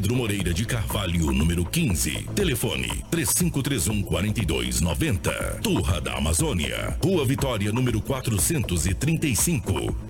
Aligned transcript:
Pedro 0.00 0.16
Moreira 0.16 0.54
de 0.54 0.64
Carvalho, 0.64 1.30
número 1.30 1.62
15. 1.62 2.24
Telefone 2.34 3.04
3531 3.10 4.02
4290. 4.02 5.60
Turra 5.62 6.00
da 6.00 6.16
Amazônia. 6.16 6.96
Rua 7.04 7.26
Vitória, 7.26 7.70
número 7.70 8.00
435. 8.00 10.09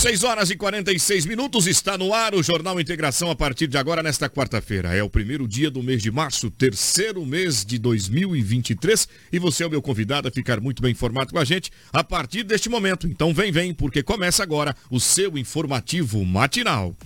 6 0.00 0.24
horas 0.24 0.48
e 0.48 0.56
46 0.56 1.26
minutos, 1.26 1.66
está 1.66 1.98
no 1.98 2.14
ar 2.14 2.34
o 2.34 2.42
Jornal 2.42 2.80
Integração 2.80 3.30
a 3.30 3.36
partir 3.36 3.66
de 3.66 3.76
agora, 3.76 4.02
nesta 4.02 4.30
quarta-feira. 4.30 4.96
É 4.96 5.02
o 5.02 5.10
primeiro 5.10 5.46
dia 5.46 5.70
do 5.70 5.82
mês 5.82 6.00
de 6.00 6.10
março, 6.10 6.50
terceiro 6.50 7.26
mês 7.26 7.66
de 7.66 7.78
2023. 7.78 9.06
E 9.30 9.38
você 9.38 9.62
é 9.62 9.66
o 9.66 9.70
meu 9.70 9.82
convidado 9.82 10.26
a 10.26 10.30
ficar 10.30 10.58
muito 10.58 10.80
bem 10.80 10.92
informado 10.92 11.30
com 11.30 11.38
a 11.38 11.44
gente 11.44 11.70
a 11.92 12.02
partir 12.02 12.44
deste 12.44 12.70
momento. 12.70 13.06
Então 13.06 13.34
vem, 13.34 13.52
vem, 13.52 13.74
porque 13.74 14.02
começa 14.02 14.42
agora 14.42 14.74
o 14.90 14.98
seu 14.98 15.36
informativo 15.36 16.24
matinal. 16.24 16.96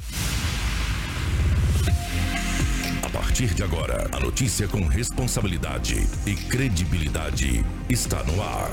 A 3.02 3.08
partir 3.08 3.52
de 3.54 3.64
agora, 3.64 4.08
a 4.12 4.20
notícia 4.20 4.68
com 4.68 4.86
responsabilidade 4.86 5.96
e 6.24 6.34
credibilidade 6.36 7.66
está 7.90 8.22
no 8.22 8.40
ar. 8.40 8.70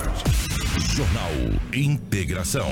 Jornal 0.96 1.32
Integração. 1.74 2.72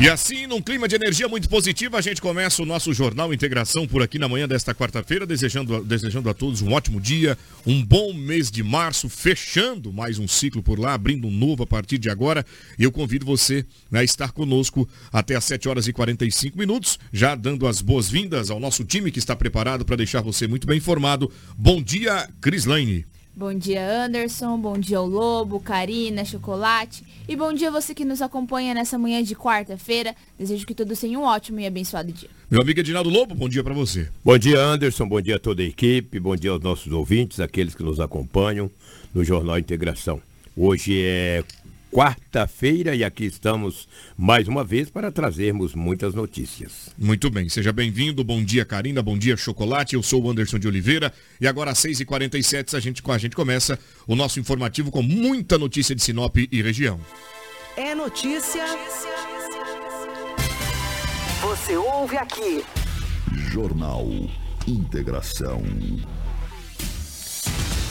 E 0.00 0.08
assim, 0.08 0.46
num 0.46 0.62
clima 0.62 0.86
de 0.86 0.94
energia 0.94 1.26
muito 1.26 1.48
positiva, 1.48 1.98
a 1.98 2.00
gente 2.00 2.22
começa 2.22 2.62
o 2.62 2.64
nosso 2.64 2.94
Jornal 2.94 3.34
Integração 3.34 3.84
por 3.84 4.00
aqui 4.00 4.16
na 4.16 4.28
manhã 4.28 4.46
desta 4.46 4.72
quarta-feira, 4.72 5.26
desejando, 5.26 5.82
desejando 5.82 6.30
a 6.30 6.34
todos 6.34 6.62
um 6.62 6.72
ótimo 6.72 7.00
dia, 7.00 7.36
um 7.66 7.84
bom 7.84 8.12
mês 8.12 8.48
de 8.48 8.62
março, 8.62 9.08
fechando 9.08 9.92
mais 9.92 10.20
um 10.20 10.28
ciclo 10.28 10.62
por 10.62 10.78
lá, 10.78 10.94
abrindo 10.94 11.26
um 11.26 11.32
novo 11.32 11.64
a 11.64 11.66
partir 11.66 11.98
de 11.98 12.08
agora. 12.08 12.46
E 12.78 12.84
eu 12.84 12.92
convido 12.92 13.26
você 13.26 13.66
a 13.92 14.04
estar 14.04 14.30
conosco 14.30 14.88
até 15.12 15.34
às 15.34 15.42
7 15.42 15.68
horas 15.68 15.88
e 15.88 15.92
45 15.92 16.56
minutos, 16.56 16.96
já 17.12 17.34
dando 17.34 17.66
as 17.66 17.82
boas-vindas 17.82 18.50
ao 18.50 18.60
nosso 18.60 18.84
time 18.84 19.10
que 19.10 19.18
está 19.18 19.34
preparado 19.34 19.84
para 19.84 19.96
deixar 19.96 20.20
você 20.20 20.46
muito 20.46 20.64
bem 20.64 20.78
informado. 20.78 21.28
Bom 21.56 21.82
dia, 21.82 22.30
Cris 22.40 22.66
Lane. 22.66 23.04
Bom 23.38 23.54
dia, 23.54 23.88
Anderson. 24.04 24.58
Bom 24.58 24.76
dia 24.76 24.98
ao 24.98 25.06
Lobo, 25.06 25.60
Karina, 25.60 26.24
Chocolate. 26.24 27.04
E 27.28 27.36
bom 27.36 27.52
dia 27.52 27.70
você 27.70 27.94
que 27.94 28.04
nos 28.04 28.20
acompanha 28.20 28.74
nessa 28.74 28.98
manhã 28.98 29.22
de 29.22 29.36
quarta-feira. 29.36 30.12
Desejo 30.36 30.66
que 30.66 30.74
todos 30.74 30.98
tenham 30.98 31.22
um 31.22 31.24
ótimo 31.24 31.60
e 31.60 31.64
abençoado 31.64 32.10
dia. 32.10 32.28
Meu 32.50 32.60
amigo 32.60 32.80
Edinaldo 32.80 33.08
Lobo, 33.08 33.36
bom 33.36 33.48
dia 33.48 33.62
para 33.62 33.72
você. 33.72 34.08
Bom 34.24 34.36
dia, 34.36 34.60
Anderson. 34.60 35.06
Bom 35.06 35.20
dia 35.20 35.36
a 35.36 35.38
toda 35.38 35.62
a 35.62 35.64
equipe. 35.64 36.18
Bom 36.18 36.34
dia 36.34 36.50
aos 36.50 36.60
nossos 36.60 36.92
ouvintes, 36.92 37.38
aqueles 37.38 37.76
que 37.76 37.82
nos 37.84 38.00
acompanham 38.00 38.68
no 39.14 39.22
Jornal 39.22 39.56
Integração. 39.56 40.20
Hoje 40.56 41.00
é 41.00 41.44
quarta-feira 41.92 42.94
e 42.94 43.02
aqui 43.02 43.24
estamos 43.24 43.88
mais 44.16 44.46
uma 44.46 44.62
vez 44.62 44.90
para 44.90 45.10
trazermos 45.10 45.74
muitas 45.74 46.14
notícias. 46.14 46.90
Muito 46.98 47.30
bem, 47.30 47.48
seja 47.48 47.72
bem-vindo. 47.72 48.22
Bom 48.22 48.42
dia, 48.42 48.64
Karina. 48.64 49.02
Bom 49.02 49.16
dia, 49.16 49.36
Chocolate. 49.36 49.94
Eu 49.94 50.02
sou 50.02 50.22
o 50.22 50.30
Anderson 50.30 50.58
de 50.58 50.68
Oliveira 50.68 51.12
e 51.40 51.46
agora 51.46 51.70
às 51.70 51.78
6h47 51.78 52.74
a 52.74 52.80
gente, 52.80 53.02
a 53.04 53.18
gente 53.18 53.34
começa 53.34 53.78
o 54.06 54.14
nosso 54.14 54.38
informativo 54.38 54.90
com 54.90 55.02
muita 55.02 55.58
notícia 55.58 55.94
de 55.94 56.02
Sinop 56.02 56.36
e 56.36 56.62
região. 56.62 57.00
É 57.76 57.94
notícia. 57.94 58.64
Você 61.42 61.76
ouve 61.76 62.16
aqui. 62.16 62.64
Jornal 63.52 64.06
Integração. 64.66 65.62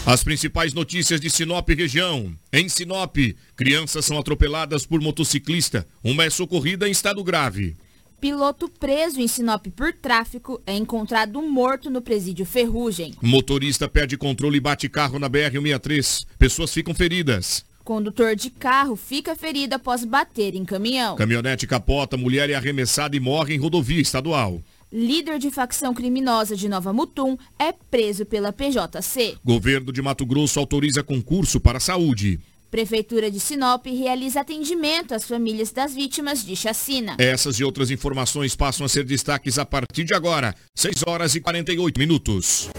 As 0.07 0.23
principais 0.23 0.73
notícias 0.73 1.19
de 1.19 1.29
Sinop 1.29 1.68
região. 1.68 2.34
Em 2.53 2.69
Sinop, 2.69 3.18
crianças 3.57 4.06
são 4.06 4.18
atropeladas 4.18 4.85
por 4.85 5.01
motociclista. 5.01 5.85
Uma 6.01 6.23
é 6.23 6.29
socorrida 6.29 6.88
em 6.88 6.91
estado 6.91 7.22
grave. 7.22 7.75
Piloto 8.22 8.69
preso 8.69 9.19
em 9.19 9.28
Sinop 9.28 9.68
por 9.75 9.91
tráfico 9.91 10.62
é 10.66 10.73
encontrado 10.73 11.41
morto 11.41 11.90
no 11.90 12.01
presídio 12.01 12.45
Ferrugem. 12.45 13.16
Motorista 13.22 13.90
perde 13.90 14.16
controle 14.16 14.56
e 14.56 14.62
bate 14.62 14.88
carro 14.88 15.19
na 15.19 15.29
BR-163. 15.29 16.25
Pessoas 16.39 16.74
ficam 16.74 16.95
feridas. 16.95 17.66
Condutor 17.84 18.34
de 18.34 18.50
carro 18.50 18.95
fica 18.95 19.35
ferido 19.35 19.75
após 19.75 20.06
bater 20.06 20.56
em 20.56 20.63
caminhão. 20.63 21.18
Caminhonete 21.18 21.68
capota, 21.68 22.16
mulher 22.16 22.50
é 22.50 22.56
arremessada 22.56 23.18
e 23.18 23.19
morre 23.19 23.56
em 23.56 23.59
rodovia 23.59 24.00
estadual 24.00 24.63
líder 24.92 25.40
de 25.40 25.52
facção 25.52 25.94
criminosa 25.94 26.56
de 26.56 26.70
Nova 26.70 26.94
Mutum, 26.94 27.38
é 27.59 27.72
preso 27.72 28.25
pela 28.25 28.53
PJC. 28.53 29.38
Governo 29.44 29.92
de 29.92 30.02
Mato 30.02 30.25
Grosso 30.25 30.59
autoriza 30.59 31.03
concurso 31.03 31.59
para 31.59 31.78
a 31.78 31.81
saúde. 31.81 32.40
Prefeitura 32.70 33.31
de 33.31 33.40
Sinop 33.40 33.86
realiza 33.86 34.42
atendimento 34.42 35.14
às 35.14 35.25
famílias 35.25 35.72
das 35.72 35.94
vítimas 35.94 36.44
de 36.44 36.56
chacina. 36.56 37.16
Essas 37.18 37.59
e 37.59 37.64
outras 37.64 37.90
informações 37.90 38.56
passam 38.56 38.86
a 38.86 38.90
ser 38.90 39.06
destaques 39.06 39.58
a 39.58 39.66
partir 39.66 40.03
de 40.03 40.14
agora, 40.14 40.53
6 40.75 41.04
horas 41.08 41.34
e 41.36 41.40
48 41.40 41.98
minutos. 41.98 42.69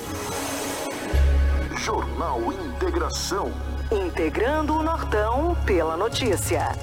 Jornal 1.84 2.52
Integração. 2.52 3.50
Integrando 3.90 4.74
o 4.74 4.82
Nortão 4.82 5.56
pela 5.64 5.96
notícia. 5.96 6.76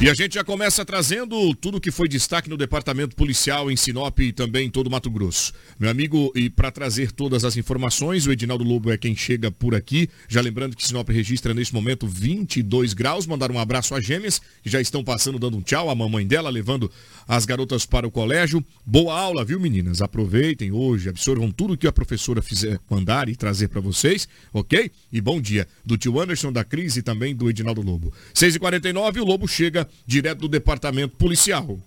E 0.00 0.08
a 0.08 0.14
gente 0.14 0.36
já 0.36 0.44
começa 0.44 0.84
trazendo 0.84 1.52
tudo 1.56 1.80
que 1.80 1.90
foi 1.90 2.06
destaque 2.06 2.48
no 2.48 2.56
departamento 2.56 3.16
policial 3.16 3.68
em 3.68 3.74
Sinop 3.74 4.16
e 4.20 4.32
também 4.32 4.68
em 4.68 4.70
todo 4.70 4.88
Mato 4.88 5.10
Grosso. 5.10 5.52
Meu 5.76 5.90
amigo, 5.90 6.30
e 6.36 6.48
para 6.48 6.70
trazer 6.70 7.10
todas 7.10 7.44
as 7.44 7.56
informações, 7.56 8.24
o 8.24 8.30
Edinaldo 8.30 8.62
Lobo 8.62 8.92
é 8.92 8.96
quem 8.96 9.16
chega 9.16 9.50
por 9.50 9.74
aqui. 9.74 10.08
Já 10.28 10.40
lembrando 10.40 10.76
que 10.76 10.86
Sinop 10.86 11.08
registra 11.08 11.52
neste 11.52 11.74
momento 11.74 12.06
22 12.06 12.94
graus. 12.94 13.26
Mandar 13.26 13.50
um 13.50 13.58
abraço 13.58 13.92
às 13.92 14.04
gêmeas, 14.04 14.40
que 14.62 14.70
já 14.70 14.80
estão 14.80 15.02
passando 15.02 15.36
dando 15.36 15.56
um 15.56 15.62
tchau 15.62 15.90
à 15.90 15.94
mamãe 15.96 16.24
dela, 16.24 16.48
levando 16.48 16.88
as 17.26 17.44
garotas 17.44 17.84
para 17.84 18.06
o 18.06 18.10
colégio. 18.10 18.64
Boa 18.86 19.18
aula, 19.18 19.44
viu, 19.44 19.58
meninas? 19.58 20.00
Aproveitem 20.00 20.70
hoje, 20.70 21.08
absorvam 21.08 21.50
tudo 21.50 21.76
que 21.76 21.88
a 21.88 21.92
professora 21.92 22.40
fizer 22.40 22.78
mandar 22.88 23.28
e 23.28 23.34
trazer 23.34 23.66
para 23.66 23.80
vocês, 23.80 24.28
ok? 24.52 24.92
E 25.12 25.20
bom 25.20 25.40
dia 25.40 25.66
do 25.84 25.98
tio 25.98 26.20
Anderson, 26.20 26.52
da 26.52 26.62
Cris 26.62 26.96
e 26.96 27.02
também 27.02 27.34
do 27.34 27.50
Edinaldo 27.50 27.82
Lobo. 27.82 28.12
6h49, 28.32 29.20
o 29.20 29.24
Lobo 29.24 29.48
chega 29.48 29.87
direto 30.06 30.40
do 30.40 30.48
departamento 30.48 31.16
policial. 31.16 31.78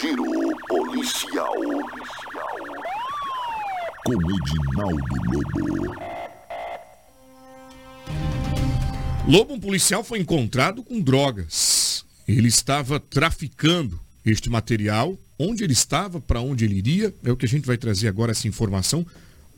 Giro 0.00 0.56
policial. 0.68 1.54
Com 4.04 4.14
Edinaldo 4.14 5.02
Lobo. 5.30 6.12
Lobo, 9.28 9.54
um 9.54 9.60
policial, 9.60 10.02
foi 10.02 10.18
encontrado 10.18 10.82
com 10.82 11.00
drogas. 11.00 12.04
Ele 12.26 12.48
estava 12.48 12.98
traficando 12.98 14.00
este 14.24 14.50
material. 14.50 15.16
Onde 15.38 15.64
ele 15.64 15.72
estava, 15.72 16.20
para 16.20 16.40
onde 16.40 16.64
ele 16.64 16.76
iria, 16.76 17.14
é 17.24 17.32
o 17.32 17.36
que 17.36 17.46
a 17.46 17.48
gente 17.48 17.66
vai 17.66 17.76
trazer 17.76 18.08
agora 18.08 18.32
essa 18.32 18.46
informação 18.46 19.06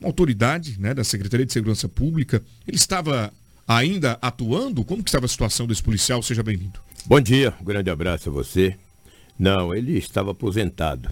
uma 0.00 0.08
autoridade 0.08 0.78
né, 0.78 0.92
da 0.92 1.04
Secretaria 1.04 1.46
de 1.46 1.52
Segurança 1.52 1.88
Pública. 1.88 2.42
Ele 2.66 2.76
estava 2.76 3.32
ainda 3.66 4.19
atuando? 4.20 4.84
Como 4.84 5.02
que 5.02 5.08
estava 5.08 5.26
a 5.26 5.28
situação 5.28 5.66
desse 5.66 5.82
policial? 5.82 6.22
Seja 6.22 6.42
bem-vindo. 6.42 6.78
Bom 7.06 7.20
dia, 7.20 7.52
um 7.60 7.64
grande 7.64 7.90
abraço 7.90 8.30
a 8.30 8.32
você. 8.32 8.78
Não, 9.38 9.74
ele 9.74 9.98
estava 9.98 10.30
aposentado. 10.30 11.10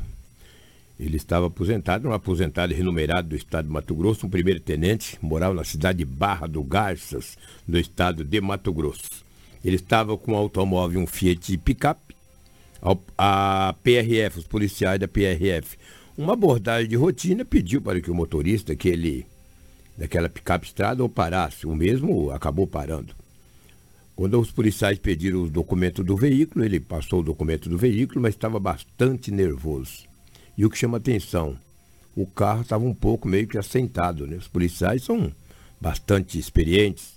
Ele 0.98 1.18
estava 1.18 1.48
aposentado, 1.48 2.08
um 2.08 2.14
aposentado 2.14 2.72
renumerado 2.72 3.28
do 3.28 3.36
estado 3.36 3.66
de 3.66 3.72
Mato 3.72 3.94
Grosso, 3.94 4.26
um 4.26 4.30
primeiro 4.30 4.58
tenente, 4.58 5.18
morava 5.20 5.52
na 5.52 5.64
cidade 5.64 5.98
de 5.98 6.06
Barra 6.06 6.46
do 6.46 6.62
Garças, 6.62 7.36
no 7.68 7.78
estado 7.78 8.24
de 8.24 8.40
Mato 8.40 8.72
Grosso. 8.72 9.22
Ele 9.62 9.76
estava 9.76 10.16
com 10.16 10.32
um 10.32 10.36
automóvel, 10.36 10.98
um 10.98 11.06
Fiat 11.06 11.58
picape, 11.58 12.16
a 13.18 13.74
PRF, 13.82 14.38
os 14.38 14.46
policiais 14.46 14.98
da 14.98 15.06
PRF, 15.06 15.76
uma 16.16 16.32
abordagem 16.32 16.88
de 16.88 16.96
rotina 16.96 17.44
pediu 17.44 17.82
para 17.82 18.00
que 18.00 18.10
o 18.10 18.14
motorista, 18.14 18.74
que 18.74 18.88
ele, 18.88 19.26
daquela 19.98 20.30
picape 20.30 20.68
estrada, 20.68 21.02
ou 21.02 21.08
parasse. 21.10 21.66
O 21.66 21.76
mesmo 21.76 22.30
acabou 22.30 22.66
parando. 22.66 23.14
Quando 24.14 24.38
os 24.38 24.50
policiais 24.50 24.98
pediram 24.98 25.42
o 25.42 25.50
documento 25.50 26.04
do 26.04 26.16
veículo, 26.16 26.64
ele 26.64 26.78
passou 26.78 27.20
o 27.20 27.24
documento 27.24 27.68
do 27.68 27.78
veículo, 27.78 28.20
mas 28.20 28.34
estava 28.34 28.60
bastante 28.60 29.30
nervoso. 29.30 30.04
E 30.56 30.66
o 30.66 30.70
que 30.70 30.76
chama 30.76 30.98
atenção, 30.98 31.56
o 32.14 32.26
carro 32.26 32.62
estava 32.62 32.84
um 32.84 32.94
pouco 32.94 33.26
meio 33.26 33.46
que 33.46 33.56
assentado. 33.56 34.26
Né? 34.26 34.36
Os 34.36 34.48
policiais 34.48 35.02
são 35.02 35.32
bastante 35.80 36.38
experientes. 36.38 37.14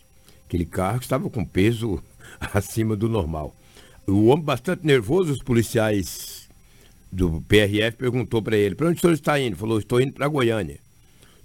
Aquele 0.48 0.66
carro 0.66 1.00
estava 1.00 1.30
com 1.30 1.44
peso 1.44 2.02
acima 2.54 2.96
do 2.96 3.10
normal. 3.10 3.54
O 4.08 4.28
homem 4.28 4.46
bastante 4.46 4.86
nervoso, 4.86 5.34
os 5.34 5.42
policiais 5.44 6.48
do 7.12 7.42
PRF 7.42 7.98
perguntou 7.98 8.42
para 8.42 8.56
ele, 8.56 8.76
para 8.76 8.88
onde 8.88 8.98
o 8.98 9.02
senhor 9.02 9.14
está 9.14 9.40
indo? 9.40 9.58
Falou, 9.58 9.80
estou 9.80 10.00
indo 10.00 10.14
para 10.14 10.28
Goiânia. 10.28 10.80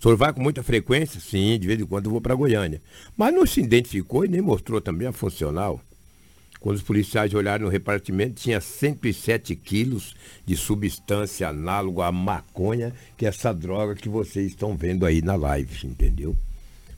O 0.01 0.03
senhor 0.03 0.17
vai 0.17 0.33
com 0.33 0.43
muita 0.43 0.63
frequência? 0.63 1.21
Sim, 1.21 1.59
de 1.59 1.67
vez 1.67 1.79
em 1.79 1.85
quando 1.85 2.07
eu 2.07 2.11
vou 2.11 2.23
para 2.23 2.35
Goiânia. 2.35 2.81
Mas 3.15 3.35
não 3.35 3.45
se 3.45 3.61
identificou 3.61 4.25
e 4.25 4.29
nem 4.29 4.41
mostrou 4.41 4.81
também 4.81 5.07
a 5.07 5.13
funcional. 5.13 5.79
Quando 6.59 6.77
os 6.77 6.83
policiais 6.83 7.35
olharam 7.35 7.67
no 7.67 7.71
repartimento, 7.71 8.41
tinha 8.41 8.63
107 8.63 9.55
quilos 9.55 10.17
de 10.47 10.57
substância 10.57 11.49
análoga 11.49 12.07
à 12.07 12.13
maconha, 12.13 12.95
que 13.15 13.27
é 13.27 13.29
essa 13.29 13.53
droga 13.53 13.95
que 13.95 14.09
vocês 14.09 14.47
estão 14.47 14.75
vendo 14.75 15.05
aí 15.05 15.21
na 15.21 15.37
live, 15.37 15.87
entendeu? 15.87 16.35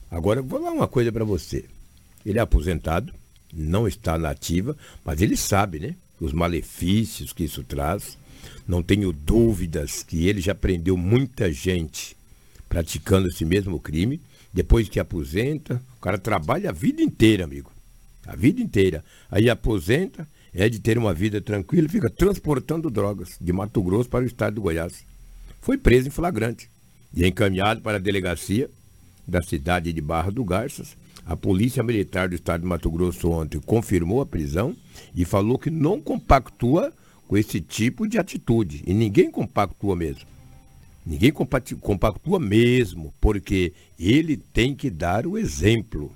Agora, 0.09 0.41
vou 0.41 0.61
falar 0.61 0.71
uma 0.71 0.87
coisa 0.87 1.11
para 1.11 1.25
você. 1.25 1.65
Ele 2.25 2.39
é 2.39 2.43
aposentado, 2.43 3.13
não 3.53 3.89
está 3.89 4.17
na 4.17 4.31
ativa, 4.31 4.77
mas 5.05 5.21
ele 5.21 5.37
sabe, 5.37 5.81
né? 5.81 5.97
Os 6.21 6.33
malefícios 6.33 7.33
que 7.33 7.43
isso 7.43 7.65
traz. 7.65 8.17
Não 8.65 8.81
tenho 8.81 9.13
dúvidas 9.13 10.05
que 10.05 10.29
ele 10.29 10.41
já 10.41 10.55
prendeu 10.55 10.97
muita 10.97 11.51
gente 11.51 12.17
praticando 12.73 13.29
esse 13.29 13.45
mesmo 13.45 13.79
crime. 13.79 14.19
Depois 14.51 14.89
que 14.89 14.99
aposenta, 14.99 15.83
o 15.99 16.01
cara 16.01 16.17
trabalha 16.17 16.71
a 16.71 16.73
vida 16.73 17.03
inteira, 17.03 17.45
amigo. 17.45 17.71
A 18.27 18.35
vida 18.35 18.63
inteira. 18.63 19.05
Aí 19.31 19.51
aposenta, 19.51 20.27
é 20.55 20.71
de 20.71 20.81
ter 20.81 20.97
uma 20.97 21.13
vida 21.13 21.39
tranquila, 21.39 21.87
fica 21.87 22.09
transportando 22.09 22.89
drogas 22.89 23.37
de 23.39 23.53
Mato 23.53 23.83
Grosso 23.83 24.09
para 24.09 24.25
o 24.25 24.27
estado 24.27 24.55
do 24.55 24.63
Goiás. 24.63 25.05
Foi 25.61 25.77
preso 25.77 26.09
em 26.09 26.11
flagrante 26.11 26.71
e 27.15 27.27
encaminhado 27.27 27.83
para 27.83 27.99
a 27.99 28.01
delegacia 28.01 28.71
da 29.29 29.43
cidade 29.43 29.93
de 29.93 30.01
Barra 30.01 30.31
do 30.31 30.43
Garças. 30.43 30.97
A 31.27 31.37
Polícia 31.37 31.83
Militar 31.83 32.31
do 32.31 32.35
Estado 32.35 32.63
de 32.63 32.67
Mato 32.67 32.91
Grosso 32.91 33.31
ontem 33.31 33.61
confirmou 33.61 34.23
a 34.23 34.27
prisão 34.27 34.75
e 35.15 35.27
falou 35.27 35.59
que 35.59 35.69
não 35.69 36.01
compactua 36.01 36.91
com 37.29 37.37
esse 37.37 37.61
tipo 37.61 38.09
de 38.09 38.17
atitude. 38.19 38.83
E 38.87 38.95
ninguém 38.95 39.31
compactua 39.31 39.95
mesmo. 39.95 40.32
Ninguém 41.05 41.33
compactua 41.33 42.39
mesmo, 42.39 43.13
porque 43.21 43.73
ele 43.99 44.37
tem 44.37 44.75
que 44.75 44.89
dar 44.89 45.27
o 45.27 45.37
exemplo. 45.37 46.13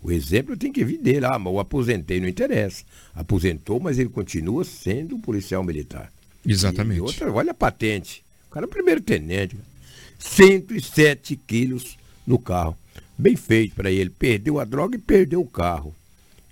O 0.00 0.10
exemplo 0.10 0.56
tem 0.56 0.72
que 0.72 0.84
vir 0.84 0.98
dele. 0.98 1.26
Ah, 1.26 1.38
mas 1.38 1.52
o 1.52 1.58
aposentei, 1.58 2.20
não 2.20 2.28
interessa. 2.28 2.84
Aposentou, 3.14 3.80
mas 3.80 3.98
ele 3.98 4.08
continua 4.08 4.64
sendo 4.64 5.18
policial 5.18 5.64
militar. 5.64 6.12
Exatamente. 6.46 6.98
E, 6.98 7.00
outra, 7.00 7.30
olha 7.32 7.50
a 7.50 7.54
patente. 7.54 8.22
O 8.48 8.52
cara 8.52 8.66
é 8.66 8.68
primeiro 8.68 9.00
tenente. 9.00 9.56
107 10.18 11.36
quilos 11.46 11.98
no 12.26 12.38
carro. 12.38 12.76
Bem 13.18 13.36
feito 13.36 13.74
para 13.74 13.90
ele. 13.90 14.10
Perdeu 14.10 14.60
a 14.60 14.64
droga 14.64 14.96
e 14.96 15.00
perdeu 15.00 15.40
o 15.40 15.46
carro. 15.46 15.94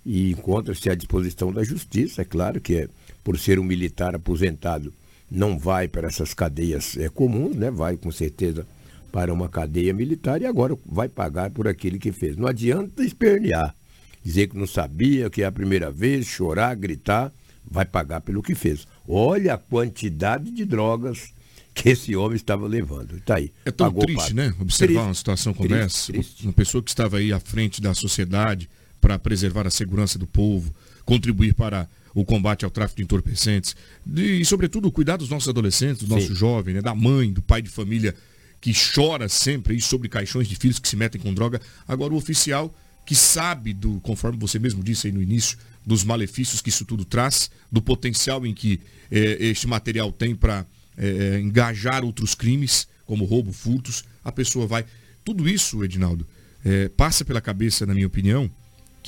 E 0.05 0.31
encontra-se 0.31 0.91
à 0.91 0.95
disposição 0.95 1.53
da 1.53 1.63
justiça, 1.63 2.23
é 2.23 2.25
claro 2.25 2.61
que 2.61 2.75
é, 2.75 2.89
por 3.23 3.39
ser 3.39 3.59
um 3.59 3.65
militar 3.65 4.15
aposentado 4.15 4.93
não 5.31 5.59
vai 5.59 5.89
para 5.89 6.09
essas 6.09 6.33
cadeias 6.33 6.97
é, 6.97 7.09
comuns, 7.09 7.57
né? 7.57 7.71
vai 7.71 7.97
com 7.97 8.11
certeza 8.11 8.67
para 9.13 9.33
uma 9.33 9.49
cadeia 9.49 9.93
militar 9.93 10.41
e 10.41 10.47
agora 10.47 10.77
vai 10.87 11.09
pagar 11.09 11.51
por 11.51 11.67
aquele 11.67 11.99
que 11.99 12.13
fez. 12.13 12.37
Não 12.37 12.47
adianta 12.47 13.03
espernear, 13.03 13.75
dizer 14.23 14.49
que 14.49 14.57
não 14.57 14.67
sabia, 14.67 15.31
que 15.31 15.43
é 15.43 15.47
a 15.47 15.53
primeira 15.53 15.91
vez, 15.91 16.27
chorar, 16.27 16.75
gritar, 16.77 17.33
vai 17.71 17.85
pagar 17.85 18.21
pelo 18.21 18.43
que 18.43 18.55
fez. 18.55 18.87
Olha 19.07 19.55
a 19.55 19.59
quantidade 19.59 20.51
de 20.51 20.65
drogas 20.65 21.33
que 21.75 21.91
esse 21.91 22.15
homem 22.17 22.37
estava 22.37 22.67
levando. 22.67 23.17
Está 23.17 23.37
aí. 23.37 23.53
É 23.65 23.71
tão 23.71 23.93
triste, 23.93 24.35
né? 24.35 24.53
Observar 24.61 24.95
triste, 24.95 25.09
uma 25.09 25.15
situação 25.15 25.55
como 25.55 25.69
triste, 25.69 25.85
essa. 25.85 26.13
Triste. 26.13 26.45
Uma 26.45 26.53
pessoa 26.53 26.83
que 26.83 26.91
estava 26.91 27.19
aí 27.19 27.33
à 27.33 27.39
frente 27.39 27.81
da 27.81 27.95
sociedade 27.95 28.69
para 29.01 29.19
preservar 29.19 29.67
a 29.67 29.71
segurança 29.71 30.19
do 30.19 30.27
povo, 30.27 30.75
contribuir 31.05 31.55
para 31.55 31.89
o 32.15 32.25
combate 32.25 32.65
ao 32.65 32.71
tráfico 32.71 32.97
de 32.97 33.05
entorpecentes 33.05 33.77
e, 34.17 34.45
sobretudo, 34.45 34.91
cuidar 34.91 35.17
dos 35.17 35.29
nossos 35.29 35.49
adolescentes, 35.49 36.07
do 36.07 36.15
nosso 36.15 36.35
jovem, 36.35 36.75
né, 36.75 36.83
da 36.83 36.95
mãe, 36.95 37.33
do 37.33 37.43
pai 37.43 37.63
de 37.63 37.69
família 37.69 38.15
que 38.61 38.73
chora 38.73 39.29
sempre 39.29 39.75
aí 39.75 39.81
sobre 39.81 40.09
caixões 40.09 40.49
de 40.49 40.57
filhos 40.57 40.79
que 40.79 40.89
se 40.89 40.97
metem 40.97 41.21
com 41.21 41.33
droga. 41.33 41.61
Agora, 41.87 42.13
o 42.13 42.17
oficial 42.17 42.75
que 43.07 43.15
sabe 43.15 43.73
do, 43.73 44.01
conforme 44.01 44.39
você 44.39 44.59
mesmo 44.59 44.83
disse 44.83 45.07
aí 45.07 45.13
no 45.13 45.23
início, 45.23 45.57
dos 45.87 46.05
malefícios 46.05 46.61
que 46.61 46.69
isso 46.69 46.85
tudo 46.85 47.05
traz, 47.05 47.51
do 47.73 47.81
potencial 47.81 48.45
em 48.45 48.53
que 48.53 48.81
eh, 49.11 49.39
este 49.41 49.67
material 49.67 50.13
tem 50.13 50.35
para 50.35 50.67
eh, 50.97 51.41
engajar 51.41 52.05
outros 52.05 52.35
crimes, 52.35 52.87
como 53.07 53.25
roubo, 53.25 53.51
furtos, 53.53 54.05
a 54.23 54.31
pessoa 54.31 54.67
vai. 54.67 54.85
Tudo 55.25 55.49
isso, 55.49 55.83
Edinaldo, 55.83 56.27
eh, 56.63 56.91
passa 56.91 57.25
pela 57.25 57.41
cabeça, 57.41 57.87
na 57.87 57.95
minha 57.95 58.07
opinião, 58.07 58.51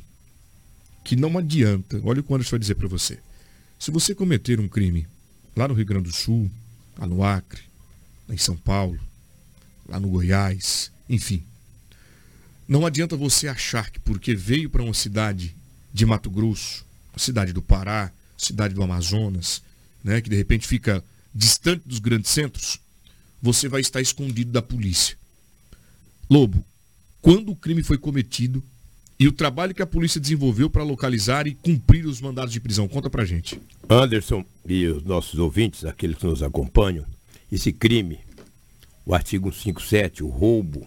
que 1.03 1.17
não 1.17 1.39
adianta. 1.39 2.03
Olha 2.05 2.21
o 2.21 2.23
que 2.23 2.31
o 2.31 2.35
Anderson 2.35 2.51
vai 2.51 2.61
dizer 2.61 2.75
para 2.75 2.89
você. 2.89 3.19
Se 3.79 3.91
você 3.91 4.15
cometer 4.15 4.61
um 4.61 4.69
crime 4.69 5.07
lá 5.57 5.67
no 5.69 5.75
Rio 5.75 5.87
Grande 5.87 6.11
do 6.11 6.15
Sul, 6.15 6.51
lá 6.99 7.07
no 7.07 7.25
Acre, 7.25 7.63
em 8.29 8.37
São 8.37 8.57
Paulo, 8.57 8.99
lá 9.89 10.01
no 10.01 10.09
Goiás, 10.09 10.91
enfim. 11.09 11.43
Não 12.67 12.87
adianta 12.87 13.17
você 13.17 13.49
achar 13.49 13.91
que 13.91 14.01
porque 14.01 14.35
veio 14.35 14.71
para 14.71 14.83
uma 14.83 14.95
cidade 14.95 15.55
de 15.93 16.07
Mato 16.07 16.31
Grosso, 16.31 16.85
cidade 17.17 17.53
do 17.53 17.63
Pará, 17.63 18.11
cidade 18.37 18.75
do 18.75 18.83
Amazonas, 18.83 19.63
né, 20.03 20.21
que 20.21 20.31
de 20.31 20.37
repente 20.37 20.67
fica 20.67 21.05
distante 21.35 21.83
dos 21.87 21.99
grandes 21.99 22.31
centros, 22.31 22.81
você 23.43 23.69
vai 23.69 23.81
estar 23.81 24.01
escondido 24.01 24.51
da 24.51 24.63
polícia. 24.63 25.17
Lobo, 26.31 26.65
quando 27.21 27.53
o 27.53 27.57
crime 27.57 27.83
foi 27.83 27.99
cometido 27.99 28.63
e 29.19 29.29
o 29.29 29.33
trabalho 29.33 29.75
que 29.75 29.83
a 29.83 29.87
polícia 29.87 30.21
desenvolveu 30.21 30.69
para 30.69 30.83
localizar 30.83 31.47
e 31.47 31.55
cumprir 31.55 32.07
os 32.07 32.21
mandados 32.21 32.53
de 32.53 32.61
prisão, 32.61 32.89
conta 32.89 33.09
pra 33.09 33.25
gente. 33.25 33.61
Anderson 33.89 34.45
e 34.67 34.87
os 34.87 35.05
nossos 35.05 35.39
ouvintes, 35.39 35.85
aqueles 35.85 36.17
que 36.17 36.27
nos 36.27 36.43
acompanham, 36.43 37.05
esse 37.53 37.73
crime 37.73 38.19
o 39.07 39.15
artigo 39.15 39.53
157, 39.53 40.25
o 40.25 40.29
roubo, 40.29 40.87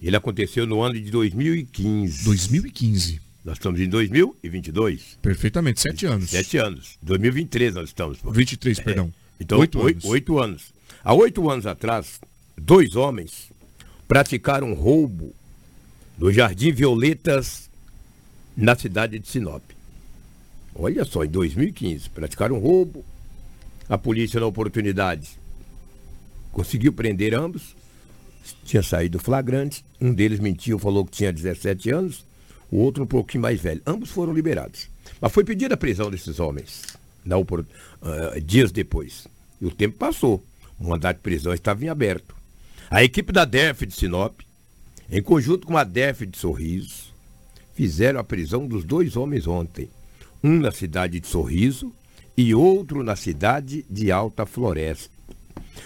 ele 0.00 0.16
aconteceu 0.16 0.66
no 0.66 0.82
ano 0.82 0.94
de 0.94 1.10
2015. 1.10 2.24
2015. 2.24 3.20
Nós 3.44 3.56
estamos 3.56 3.80
em 3.80 3.88
2022. 3.88 5.18
Perfeitamente, 5.20 5.80
sete 5.80 6.06
anos. 6.06 6.30
Sete 6.30 6.56
anos. 6.58 6.98
2023 7.02 7.74
nós 7.74 7.88
estamos. 7.88 8.18
23, 8.24 8.78
é. 8.78 8.82
perdão. 8.82 9.12
Então, 9.38 9.58
oito 9.58 9.80
anos. 9.80 10.04
oito 10.04 10.38
anos. 10.38 10.74
Há 11.04 11.12
oito 11.14 11.50
anos 11.50 11.66
atrás, 11.66 12.20
dois 12.56 12.94
homens 12.94 13.50
praticaram 14.06 14.72
roubo 14.74 15.34
no 16.16 16.32
Jardim 16.32 16.70
Violetas, 16.70 17.68
na 18.56 18.76
cidade 18.76 19.18
de 19.18 19.26
Sinop. 19.26 19.62
Olha 20.74 21.04
só, 21.04 21.24
em 21.24 21.28
2015, 21.28 22.10
praticaram 22.10 22.58
roubo. 22.58 23.04
A 23.88 23.98
polícia, 23.98 24.38
na 24.38 24.46
oportunidade, 24.46 25.30
Conseguiu 26.52 26.92
prender 26.92 27.34
ambos. 27.34 27.74
Tinha 28.64 28.82
saído 28.82 29.18
flagrante. 29.18 29.84
Um 30.00 30.12
deles 30.12 30.38
mentiu, 30.38 30.78
falou 30.78 31.04
que 31.04 31.12
tinha 31.12 31.32
17 31.32 31.90
anos. 31.90 32.24
O 32.70 32.76
outro 32.76 33.02
um 33.02 33.06
pouquinho 33.06 33.42
mais 33.42 33.60
velho. 33.60 33.82
Ambos 33.86 34.10
foram 34.10 34.32
liberados. 34.32 34.88
Mas 35.20 35.32
foi 35.32 35.44
pedida 35.44 35.74
a 35.74 35.78
prisão 35.78 36.10
desses 36.10 36.38
homens. 36.38 36.82
Uh, 37.26 38.40
dias 38.40 38.70
depois. 38.70 39.26
E 39.60 39.66
o 39.66 39.70
tempo 39.70 39.96
passou. 39.96 40.42
O 40.78 40.88
mandato 40.88 41.16
de 41.16 41.22
prisão 41.22 41.54
estava 41.54 41.84
em 41.84 41.88
aberto. 41.88 42.34
A 42.90 43.02
equipe 43.02 43.32
da 43.32 43.44
DEF 43.44 43.86
de 43.86 43.94
Sinop, 43.94 44.40
em 45.10 45.22
conjunto 45.22 45.66
com 45.66 45.76
a 45.76 45.84
DEF 45.84 46.26
de 46.26 46.36
Sorriso, 46.36 47.12
fizeram 47.74 48.20
a 48.20 48.24
prisão 48.24 48.66
dos 48.66 48.84
dois 48.84 49.16
homens 49.16 49.46
ontem. 49.46 49.88
Um 50.42 50.58
na 50.58 50.72
cidade 50.72 51.20
de 51.20 51.26
Sorriso 51.26 51.92
e 52.36 52.54
outro 52.54 53.02
na 53.02 53.14
cidade 53.14 53.84
de 53.88 54.10
Alta 54.10 54.44
Floresta. 54.44 55.11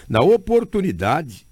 Na 0.08 0.20
oportunidade, 0.20 1.46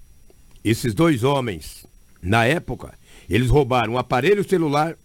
esses 0.63 0.93
dois 0.93 1.23
homens, 1.23 1.85
na 2.21 2.45
época, 2.45 2.93
eles 3.29 3.49
roubaram 3.49 3.93
um 3.93 3.97
aparelho 3.97 4.47
celular, 4.47 4.95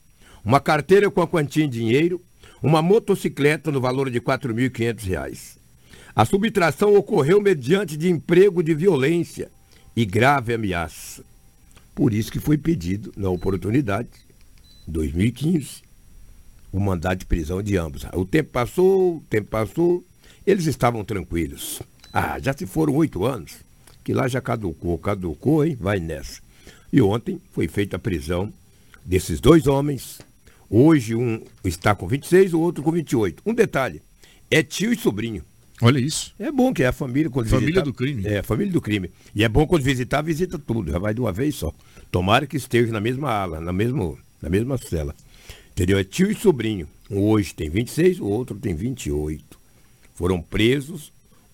uma 0.45 0.61
carteira 0.61 1.11
com 1.11 1.21
a 1.21 1.27
quantia 1.27 1.65
em 1.65 1.69
dinheiro, 1.69 2.21
uma 2.63 2.83
motocicleta 2.83 3.71
no 3.71 3.81
valor 3.81 4.11
de 4.11 4.19
R$ 4.19 4.25
4.500. 4.25 5.59
A 6.15 6.25
subtração 6.25 6.95
ocorreu 6.95 7.41
mediante 7.41 7.97
de 7.97 8.11
emprego 8.11 8.63
de 8.63 8.75
violência 8.75 9.51
e 9.97 10.05
grave 10.05 10.55
ameaça. 10.55 11.25
Por 11.95 12.13
isso 12.13 12.33
que 12.33 12.41
foi 12.41 12.57
pedido, 12.57 13.13
na 13.17 13.31
oportunidade, 13.31 14.09
em 14.89 14.93
2015, 14.93 15.83
o 16.73 16.81
mandado 16.81 17.19
de 17.19 17.27
prisão 17.27 17.63
de 17.63 17.77
ambos. 17.77 18.05
O 18.15 18.25
tempo 18.25 18.51
passou, 18.51 19.17
o 19.17 19.21
tempo 19.29 19.49
passou, 19.49 20.05
eles 20.47 20.67
estavam 20.67 21.05
tranquilos. 21.05 21.83
Ah, 22.13 22.39
já 22.41 22.53
se 22.53 22.67
foram 22.67 22.95
oito 22.97 23.25
anos, 23.25 23.57
que 24.03 24.13
lá 24.13 24.27
já 24.27 24.41
caducou, 24.41 24.99
caducou, 24.99 25.65
hein? 25.65 25.77
Vai 25.79 26.01
nessa. 26.01 26.41
E 26.93 27.01
ontem 27.01 27.41
foi 27.53 27.69
feita 27.69 27.97
a 27.97 27.99
prisão 27.99 28.53
desses 29.05 29.41
dois 29.41 29.67
homens. 29.67 30.21
Hoje 30.69 31.15
um 31.15 31.43
está 31.65 31.95
com 31.95 32.09
26, 32.09 32.55
o 32.55 32.61
outro 32.61 32.83
com 32.83 32.91
28. 32.91 33.43
Um 33.47 33.55
detalhe, 33.55 34.03
é 34.51 34.63
tio 34.63 34.93
e 34.93 34.97
sobrinho. 34.97 35.45
Olha 35.83 35.99
isso. 35.99 36.35
É 36.39 36.51
bom 36.53 36.75
que 36.75 36.83
é 36.83 36.89
a 36.89 36.93
família 36.93 37.31
quando 37.31 37.49
Família 37.49 37.69
visitar, 37.69 37.85
do 37.85 37.95
crime. 37.95 38.27
É, 38.27 38.43
família 38.43 38.73
do 38.73 38.81
crime. 38.81 39.11
E 39.35 39.43
é 39.43 39.49
bom 39.49 39.67
quando 39.67 39.83
visitar, 39.83 40.21
visita 40.21 40.59
tudo, 40.59 40.91
já 40.91 40.99
vai 40.99 41.15
de 41.15 41.21
uma 41.21 41.33
vez 41.33 41.55
só. 41.55 41.73
Tomara 42.11 42.47
que 42.47 42.57
esteja 42.57 42.93
na 42.93 43.01
mesma 43.01 43.31
ala, 43.31 43.61
na, 43.61 43.73
mesma 43.73 44.15
na 44.43 44.51
mesma 44.51 44.77
cela. 44.77 45.15
Entendeu? 45.71 45.97
É 45.97 46.05
tio 46.05 46.31
e 46.31 46.35
sobrinho. 46.35 46.87
Um 47.11 47.23
hoje 47.23 47.55
tem 47.55 47.71
26, 47.71 48.21
o 48.21 48.27
outro 48.27 48.57
tem 48.57 48.75
28. 48.75 49.59
Foram 50.15 50.43
presos 50.43 51.11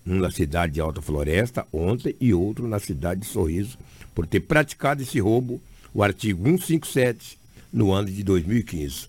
um 0.07 0.19
na 0.21 0.31
cidade 0.31 0.75
de 0.75 0.81
Alta 0.81 1.03
Floresta 1.03 1.67
ontem 1.73 2.15
e 2.21 2.33
outro 2.33 2.69
na 2.69 2.79
cidade 2.79 3.23
de 3.23 3.27
Sorriso, 3.27 3.79
por 4.15 4.27
ter 4.27 4.41
praticado 4.41 5.03
esse 5.03 5.19
roubo, 5.19 5.61
o 5.93 6.03
artigo 6.03 6.45
157, 6.45 7.39
no 7.73 7.93
ano 7.93 8.09
de 8.09 8.23
2015. 8.23 9.09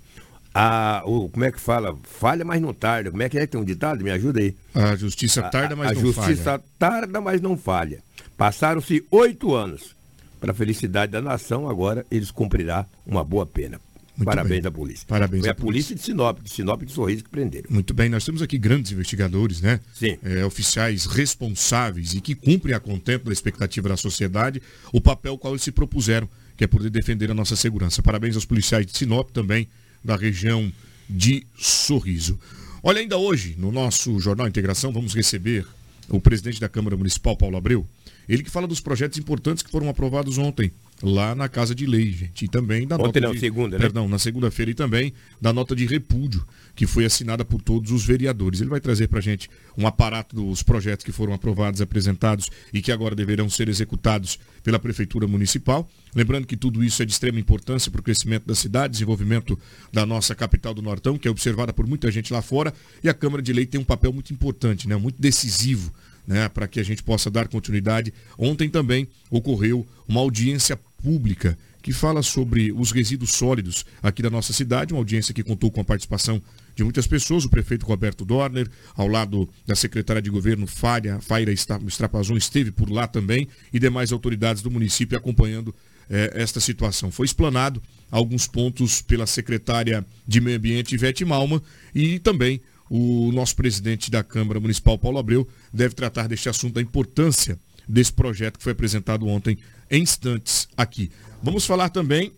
A, 0.54 1.04
o, 1.06 1.30
como 1.30 1.46
é 1.46 1.51
que 1.51 1.60
fala? 1.60 1.96
Falha, 2.04 2.44
mas 2.44 2.60
não 2.60 2.74
tarda. 2.74 3.12
Como 3.12 3.22
é 3.22 3.30
que 3.30 3.38
é 3.38 3.42
que 3.42 3.51
tem 3.51 3.62
um 3.62 3.63
ditado? 3.63 4.04
Me 4.04 4.10
ajuda 4.10 4.39
aí. 4.39 4.56
A 4.74 4.96
justiça 4.96 5.44
tarda, 5.44 5.75
mas 5.75 5.89
a, 5.89 5.92
a 5.92 5.94
não 5.94 6.01
falha. 6.12 6.25
A 6.25 6.30
justiça 6.30 6.63
tarda, 6.80 7.22
mas 7.22 7.42
não 7.42 7.56
falha. 7.56 8.04
Passaram-se 8.36 9.06
oito 9.12 9.54
anos. 9.54 9.96
Para 10.39 10.51
a 10.51 10.56
felicidade 10.56 11.12
da 11.12 11.22
nação, 11.22 11.70
agora 11.70 12.06
eles 12.12 12.32
cumprirão 12.32 12.86
uma 13.06 13.24
boa 13.24 13.46
pena. 13.46 13.80
Muito 14.18 14.26
Parabéns 14.26 14.62
bem. 14.62 14.68
à 14.68 14.72
polícia. 14.72 15.06
Parabéns 15.08 15.42
Foi 15.42 15.50
a 15.50 15.54
polícia. 15.54 15.94
polícia 15.94 15.96
de 15.96 16.02
Sinop, 16.02 16.42
de 16.42 16.50
Sinop 16.50 16.82
de 16.82 16.92
Sorriso 16.92 17.24
que 17.24 17.30
prenderam. 17.30 17.68
Muito 17.70 17.94
bem, 17.94 18.10
nós 18.10 18.26
temos 18.26 18.42
aqui 18.42 18.58
grandes 18.58 18.92
investigadores, 18.92 19.62
né? 19.62 19.80
Sim. 19.94 20.18
É, 20.24 20.44
oficiais 20.44 21.06
responsáveis 21.06 22.16
e 22.16 22.22
que 22.22 22.34
cumprem 22.34 22.74
a 22.74 22.80
contento 22.80 23.26
da 23.26 23.32
expectativa 23.32 23.90
da 23.90 23.96
sociedade 23.98 24.60
o 24.92 25.00
papel 25.00 25.38
qual 25.38 25.54
eles 25.54 25.62
se 25.62 25.72
propuseram, 25.72 26.28
que 26.58 26.64
é 26.64 26.68
poder 26.68 26.90
defender 26.90 27.30
a 27.30 27.34
nossa 27.36 27.56
segurança. 27.56 28.02
Parabéns 28.02 28.36
aos 28.36 28.46
policiais 28.46 28.88
de 28.88 28.98
Sinop 28.98 29.30
também, 29.30 29.68
da 30.04 30.16
região 30.16 30.74
de 31.08 31.46
Sorriso. 31.56 32.40
Olha, 32.82 33.00
ainda 33.00 33.18
hoje, 33.18 33.56
no 33.58 33.72
nosso 33.72 34.20
Jornal 34.20 34.48
Integração, 34.48 34.92
vamos 34.92 35.14
receber 35.14 35.64
o 36.10 36.20
presidente 36.20 36.60
da 36.60 36.68
Câmara 36.68 36.98
Municipal, 36.98 37.38
Paulo 37.38 37.56
Abreu. 37.58 37.86
Ele 38.28 38.42
que 38.44 38.50
fala 38.50 38.68
dos 38.68 38.80
projetos 38.80 39.20
importantes 39.20 39.62
que 39.62 39.70
foram 39.70 39.90
aprovados 39.90 40.38
ontem 40.40 40.72
lá 41.01 41.36
na 41.36 41.48
Casa 41.48 41.75
de 41.75 41.86
Lei, 41.86 42.12
gente. 42.12 42.46
E 42.46 42.48
também 42.48 42.88
da 42.88 42.96
Ontem 42.96 43.06
nota 43.06 43.20
não, 43.22 43.32
de, 43.32 43.39
segunda, 43.39 43.77
né? 43.77 43.82
Perdão, 43.82 44.08
na 44.08 44.18
segunda-feira 44.18 44.72
e 44.72 44.74
também 44.74 45.13
da 45.39 45.54
nota 45.54 45.75
de 45.75 45.86
repúdio 45.86 46.46
que 46.75 46.86
foi 46.86 47.06
assinada 47.06 47.44
por 47.44 47.62
todos 47.62 47.92
os 47.92 48.06
vereadores. 48.06 48.62
Ele 48.62 48.70
vai 48.70 48.80
trazer 48.80 49.08
para 49.08 49.18
a 49.18 49.22
gente 49.22 49.50
um 49.75 49.88
aparato 49.88 50.36
dos 50.36 50.62
projetos 50.62 51.04
que 51.04 51.12
foram 51.12 51.34
aprovados, 51.34 51.82
apresentados 51.82 52.50
e 52.72 52.82
que 52.82 52.92
agora 52.92 53.16
deverão 53.16 53.50
ser 53.50 53.68
executados 53.68 54.39
pela 54.63 54.77
Prefeitura 54.77 55.27
Municipal. 55.27 55.89
Lembrando 56.16 56.46
que 56.46 56.56
tudo 56.56 56.84
isso 56.84 57.01
é 57.01 57.06
de 57.06 57.12
extrema 57.12 57.39
importância 57.39 57.92
para 57.92 58.00
o 58.00 58.04
crescimento 58.04 58.46
da 58.46 58.54
cidade, 58.54 58.92
desenvolvimento 58.92 59.58
da 59.92 60.06
nossa 60.06 60.36
capital 60.36 60.74
do 60.74 60.82
Nortão, 60.82 61.18
que 61.18 61.27
é 61.27 61.32
observada 61.32 61.74
por 61.74 61.88
muita 61.88 62.12
gente 62.12 62.32
lá 62.32 62.42
fora, 62.42 62.74
e 63.04 63.10
a 63.10 63.13
Câmara 63.13 63.42
de 63.42 63.51
Lei 63.54 63.66
tem 63.66 63.82
um 63.82 63.84
papel 63.84 64.13
muito 64.13 64.32
importante, 64.32 64.88
né, 64.88 64.96
muito 64.96 65.20
decisivo 65.20 65.92
né, 66.27 66.50
para 66.50 66.67
que 66.67 66.79
a 66.79 66.84
gente 66.84 67.01
possa 67.01 67.31
dar 67.31 67.48
continuidade. 67.48 68.13
Ontem 68.38 68.69
também 68.69 69.07
ocorreu 69.31 69.88
uma 70.07 70.19
audiência 70.19 70.77
pública 71.01 71.57
que 71.81 71.93
fala 71.93 72.22
sobre 72.22 72.69
os 72.74 72.91
resíduos 72.91 73.31
sólidos 73.31 73.86
aqui 74.03 74.22
da 74.22 74.29
nossa 74.29 74.51
cidade, 74.51 74.93
uma 74.93 75.00
audiência 75.00 75.34
que 75.34 75.41
contou 75.41 75.72
com 75.72 75.79
a 75.79 75.86
participação 75.86 76.41
de 76.75 76.84
muitas 76.84 77.07
pessoas, 77.07 77.46
o 77.46 77.50
prefeito 77.50 77.86
Roberto 77.86 78.25
Dorner, 78.25 78.69
ao 78.93 79.07
lado 79.07 79.48
da 79.65 79.74
secretária 79.74 80.22
de 80.22 80.29
governo 80.29 80.67
Faira, 80.67 81.22
Faira 81.22 81.51
Strapazon 81.51 82.36
esteve 82.36 82.72
por 82.72 82.89
lá 82.91 83.07
também, 83.07 83.48
e 83.72 83.79
demais 83.79 84.12
autoridades 84.12 84.62
do 84.62 84.69
município 84.69 85.17
acompanhando 85.17 85.74
eh, 86.10 86.34
esta 86.36 86.60
situação. 86.60 87.10
Foi 87.10 87.25
explanado 87.25 87.81
alguns 88.12 88.48
pontos 88.48 89.01
pela 89.01 89.25
secretária 89.25 90.05
de 90.27 90.41
Meio 90.41 90.57
Ambiente, 90.57 90.93
Ivete 90.93 91.24
Malma, 91.25 91.63
e 91.96 92.19
também 92.19 92.62
o 92.89 93.32
nosso 93.32 93.56
presidente 93.56 94.10
da 94.10 94.24
Câmara 94.24 94.60
Municipal, 94.60 94.98
Paulo 94.98 95.17
Abreu, 95.17 95.48
deve 95.74 95.94
tratar 95.94 96.27
deste 96.27 96.50
assunto, 96.50 96.75
da 96.75 96.82
importância 96.82 97.60
desse 97.88 98.12
projeto 98.12 98.58
que 98.58 98.63
foi 98.63 98.74
apresentado 98.74 99.27
ontem 99.27 99.58
em 99.89 100.01
instantes 100.01 100.67
aqui. 100.75 101.12
Vamos 101.41 101.65
falar 101.65 101.89
também 101.89 102.32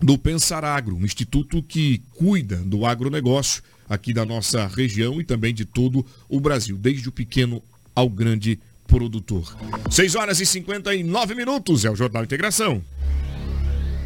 do 0.00 0.18
Pensar 0.18 0.64
Agro, 0.64 0.96
um 0.96 1.04
instituto 1.04 1.62
que 1.62 2.02
cuida 2.16 2.56
do 2.56 2.84
agronegócio 2.84 3.62
aqui 3.88 4.12
da 4.12 4.24
nossa 4.24 4.66
região 4.66 5.20
e 5.20 5.24
também 5.24 5.54
de 5.54 5.64
todo 5.64 6.04
o 6.28 6.40
Brasil, 6.40 6.76
desde 6.76 7.08
o 7.08 7.12
pequeno 7.12 7.62
ao 7.94 8.08
grande 8.08 8.58
produtor. 8.86 9.56
6 9.90 10.14
horas 10.14 10.40
e 10.40 10.46
59 10.46 11.34
minutos 11.34 11.84
é 11.84 11.90
o 11.90 11.96
Jornal 11.96 12.24
Integração. 12.24 12.82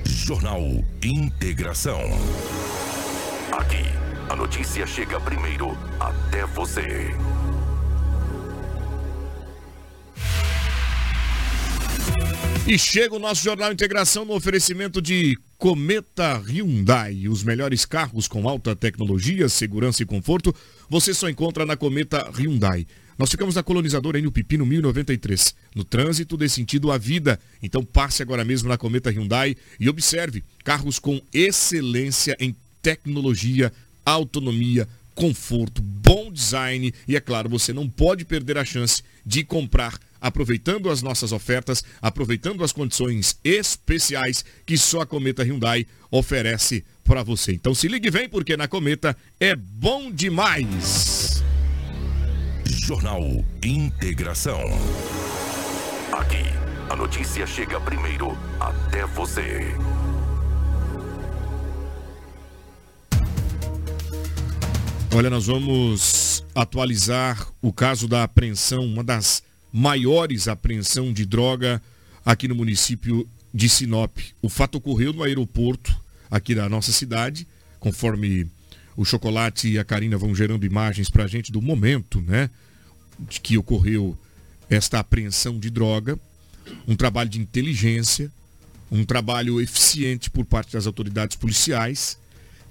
Jornal 0.04 0.62
Integração. 1.02 2.00
Aqui, 3.52 3.82
notícia 4.38 4.86
chega 4.86 5.18
primeiro 5.18 5.76
até 5.98 6.46
você. 6.46 7.10
E 12.64 12.78
chega 12.78 13.16
o 13.16 13.18
nosso 13.18 13.42
Jornal 13.42 13.72
Integração 13.72 14.24
no 14.24 14.34
oferecimento 14.34 15.02
de 15.02 15.36
Cometa 15.56 16.38
Hyundai. 16.38 17.26
Os 17.26 17.42
melhores 17.42 17.84
carros 17.84 18.28
com 18.28 18.48
alta 18.48 18.76
tecnologia, 18.76 19.48
segurança 19.48 20.04
e 20.04 20.06
conforto, 20.06 20.54
você 20.88 21.12
só 21.12 21.28
encontra 21.28 21.66
na 21.66 21.76
Cometa 21.76 22.30
Hyundai. 22.30 22.86
Nós 23.18 23.30
ficamos 23.30 23.56
na 23.56 23.64
colonizadora 23.64 24.20
no 24.20 24.30
Pipino 24.30 24.64
1093. 24.64 25.52
No 25.74 25.82
trânsito 25.82 26.36
dê 26.36 26.48
sentido 26.48 26.92
à 26.92 26.98
vida. 26.98 27.40
Então 27.60 27.84
passe 27.84 28.22
agora 28.22 28.44
mesmo 28.44 28.68
na 28.68 28.78
Cometa 28.78 29.10
Hyundai 29.10 29.56
e 29.80 29.88
observe 29.88 30.44
carros 30.62 31.00
com 31.00 31.20
excelência 31.34 32.36
em 32.38 32.54
tecnologia, 32.80 33.72
autonomia, 34.10 34.88
conforto, 35.14 35.82
bom 35.82 36.30
design 36.30 36.92
e 37.06 37.16
é 37.16 37.20
claro, 37.20 37.48
você 37.48 37.72
não 37.72 37.88
pode 37.88 38.24
perder 38.24 38.56
a 38.58 38.64
chance 38.64 39.02
de 39.26 39.42
comprar 39.44 39.98
aproveitando 40.20 40.90
as 40.90 41.02
nossas 41.02 41.32
ofertas, 41.32 41.84
aproveitando 42.00 42.64
as 42.64 42.72
condições 42.72 43.38
especiais 43.44 44.44
que 44.66 44.76
só 44.76 45.02
a 45.02 45.06
Cometa 45.06 45.42
Hyundai 45.42 45.86
oferece 46.10 46.84
para 47.04 47.22
você. 47.22 47.52
Então 47.52 47.74
se 47.74 47.88
ligue 47.88 48.08
e 48.08 48.10
vem 48.10 48.28
porque 48.28 48.56
na 48.56 48.68
Cometa 48.68 49.16
é 49.40 49.54
bom 49.54 50.10
demais. 50.10 51.42
Jornal 52.64 53.22
Integração. 53.62 54.60
Aqui, 56.12 56.44
a 56.90 56.96
notícia 56.96 57.46
chega 57.46 57.80
primeiro 57.80 58.36
até 58.58 59.06
você. 59.06 59.74
Olha, 65.10 65.30
nós 65.30 65.46
vamos 65.46 66.44
atualizar 66.54 67.50
o 67.62 67.72
caso 67.72 68.06
da 68.06 68.24
apreensão, 68.24 68.84
uma 68.84 69.02
das 69.02 69.42
maiores 69.72 70.46
apreensão 70.48 71.12
de 71.12 71.24
droga 71.24 71.82
aqui 72.24 72.46
no 72.46 72.54
município 72.54 73.26
de 73.52 73.68
Sinop. 73.70 74.18
O 74.42 74.50
fato 74.50 74.76
ocorreu 74.76 75.14
no 75.14 75.22
aeroporto 75.22 75.98
aqui 76.30 76.54
da 76.54 76.68
nossa 76.68 76.92
cidade, 76.92 77.48
conforme 77.80 78.50
o 78.96 79.04
Chocolate 79.04 79.68
e 79.70 79.78
a 79.78 79.84
Karina 79.84 80.18
vão 80.18 80.34
gerando 80.34 80.66
imagens 80.66 81.08
para 81.08 81.24
a 81.24 81.28
gente 81.28 81.50
do 81.50 81.62
momento, 81.62 82.20
né, 82.20 82.50
de 83.18 83.40
que 83.40 83.56
ocorreu 83.56 84.16
esta 84.68 84.98
apreensão 84.98 85.58
de 85.58 85.70
droga, 85.70 86.18
um 86.86 86.94
trabalho 86.94 87.30
de 87.30 87.40
inteligência, 87.40 88.30
um 88.90 89.04
trabalho 89.04 89.58
eficiente 89.60 90.28
por 90.28 90.44
parte 90.44 90.74
das 90.74 90.86
autoridades 90.86 91.36
policiais, 91.36 92.18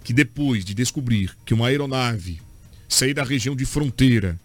que 0.07 0.13
depois 0.13 0.63
de 0.63 0.73
descobrir 0.73 1.35
que 1.45 1.53
uma 1.53 1.67
aeronave 1.67 2.41
sair 2.87 3.13
da 3.13 3.25
região 3.25 3.53
de 3.53 3.65
fronteira 3.65 4.39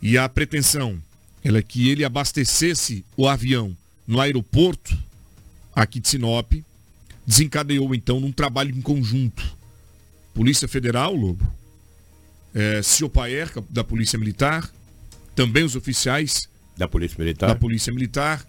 e 0.00 0.16
a 0.16 0.26
pretensão 0.26 0.98
ela 1.44 1.58
é 1.58 1.62
que 1.62 1.90
ele 1.90 2.02
abastecesse 2.02 3.04
o 3.14 3.28
avião 3.28 3.76
no 4.06 4.18
aeroporto 4.18 4.96
aqui 5.74 6.00
de 6.00 6.08
Sinop, 6.08 6.54
desencadeou 7.26 7.94
então 7.94 8.20
num 8.20 8.32
trabalho 8.32 8.74
em 8.74 8.80
conjunto. 8.80 9.54
Polícia 10.32 10.66
Federal, 10.66 11.14
Lobo, 11.14 11.46
é, 12.54 12.80
da 13.68 13.84
Polícia 13.84 14.18
Militar, 14.18 14.72
também 15.34 15.62
os 15.62 15.76
oficiais 15.76 16.48
da 16.78 16.88
Polícia 16.88 17.18
Militar, 17.18 17.48
da 17.48 17.54
Polícia 17.54 17.92
Militar 17.92 18.46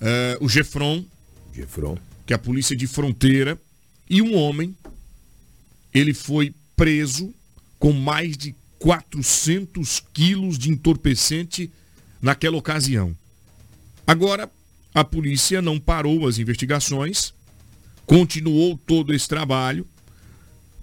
é, 0.00 0.36
o 0.40 0.48
Gefron, 0.48 1.04
Gefron, 1.54 1.96
que 2.26 2.32
é 2.32 2.36
a 2.36 2.40
Polícia 2.40 2.74
de 2.74 2.88
Fronteira, 2.88 3.56
e 4.10 4.20
um 4.20 4.34
homem 4.34 4.76
ele 5.94 6.12
foi 6.12 6.52
preso 6.76 7.32
com 7.78 7.92
mais 7.92 8.36
de 8.36 8.54
400 8.78 10.02
quilos 10.12 10.58
de 10.58 10.70
entorpecente 10.70 11.70
naquela 12.20 12.56
ocasião. 12.56 13.16
Agora, 14.06 14.50
a 14.92 15.04
polícia 15.04 15.62
não 15.62 15.80
parou 15.80 16.26
as 16.26 16.38
investigações, 16.38 17.32
continuou 18.04 18.76
todo 18.76 19.14
esse 19.14 19.28
trabalho 19.28 19.86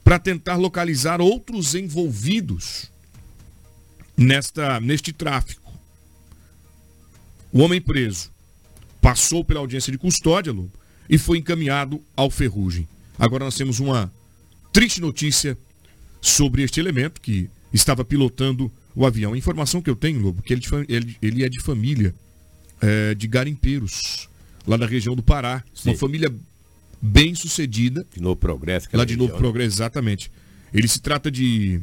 para 0.04 0.18
tentar 0.18 0.56
localizar 0.56 1.22
outros 1.22 1.76
envolvidos 1.76 2.92
nesta, 4.18 4.80
neste 4.80 5.14
tráfico. 5.14 5.72
O 7.52 7.60
homem 7.60 7.82
preso 7.82 8.32
passou 9.02 9.44
pela 9.44 9.60
audiência 9.60 9.92
de 9.92 9.98
custódia, 9.98 10.54
e 11.10 11.18
foi 11.18 11.38
encaminhado 11.38 12.02
ao 12.16 12.30
Ferrugem. 12.30 12.88
Agora 13.20 13.44
nós 13.44 13.56
temos 13.56 13.80
uma 13.80 14.12
triste 14.72 15.02
notícia 15.02 15.58
sobre 16.22 16.64
este 16.64 16.80
elemento 16.80 17.20
que 17.20 17.50
estava 17.74 18.04
pilotando 18.04 18.72
o 18.96 19.06
avião. 19.06 19.34
A 19.34 19.38
informação 19.38 19.82
que 19.82 19.90
eu 19.90 19.96
tenho, 19.96 20.20
Lobo, 20.20 20.42
que 20.42 20.54
ele, 20.54 20.62
ele, 20.88 21.18
ele 21.22 21.44
é 21.44 21.50
de 21.50 21.62
família 21.62 22.14
é, 22.82 23.16
de 23.16 23.28
garimpeiros, 23.28 24.30
lá 24.68 24.78
na 24.78 24.86
região 24.86 25.16
do 25.16 25.24
Pará. 25.24 25.64
Sim. 25.74 25.92
Uma 25.92 25.98
família 25.98 26.34
bem 27.02 27.34
sucedida. 27.34 28.06
De 28.14 28.22
Novo 28.22 28.36
Progresso. 28.36 28.88
Lá 28.94 29.06
de 29.06 29.16
Novo 29.16 29.34
né? 29.34 29.40
Progresso, 29.40 29.76
exatamente. 29.76 30.32
Ele 30.74 30.88
se 30.88 31.00
trata 31.00 31.32
de 31.32 31.82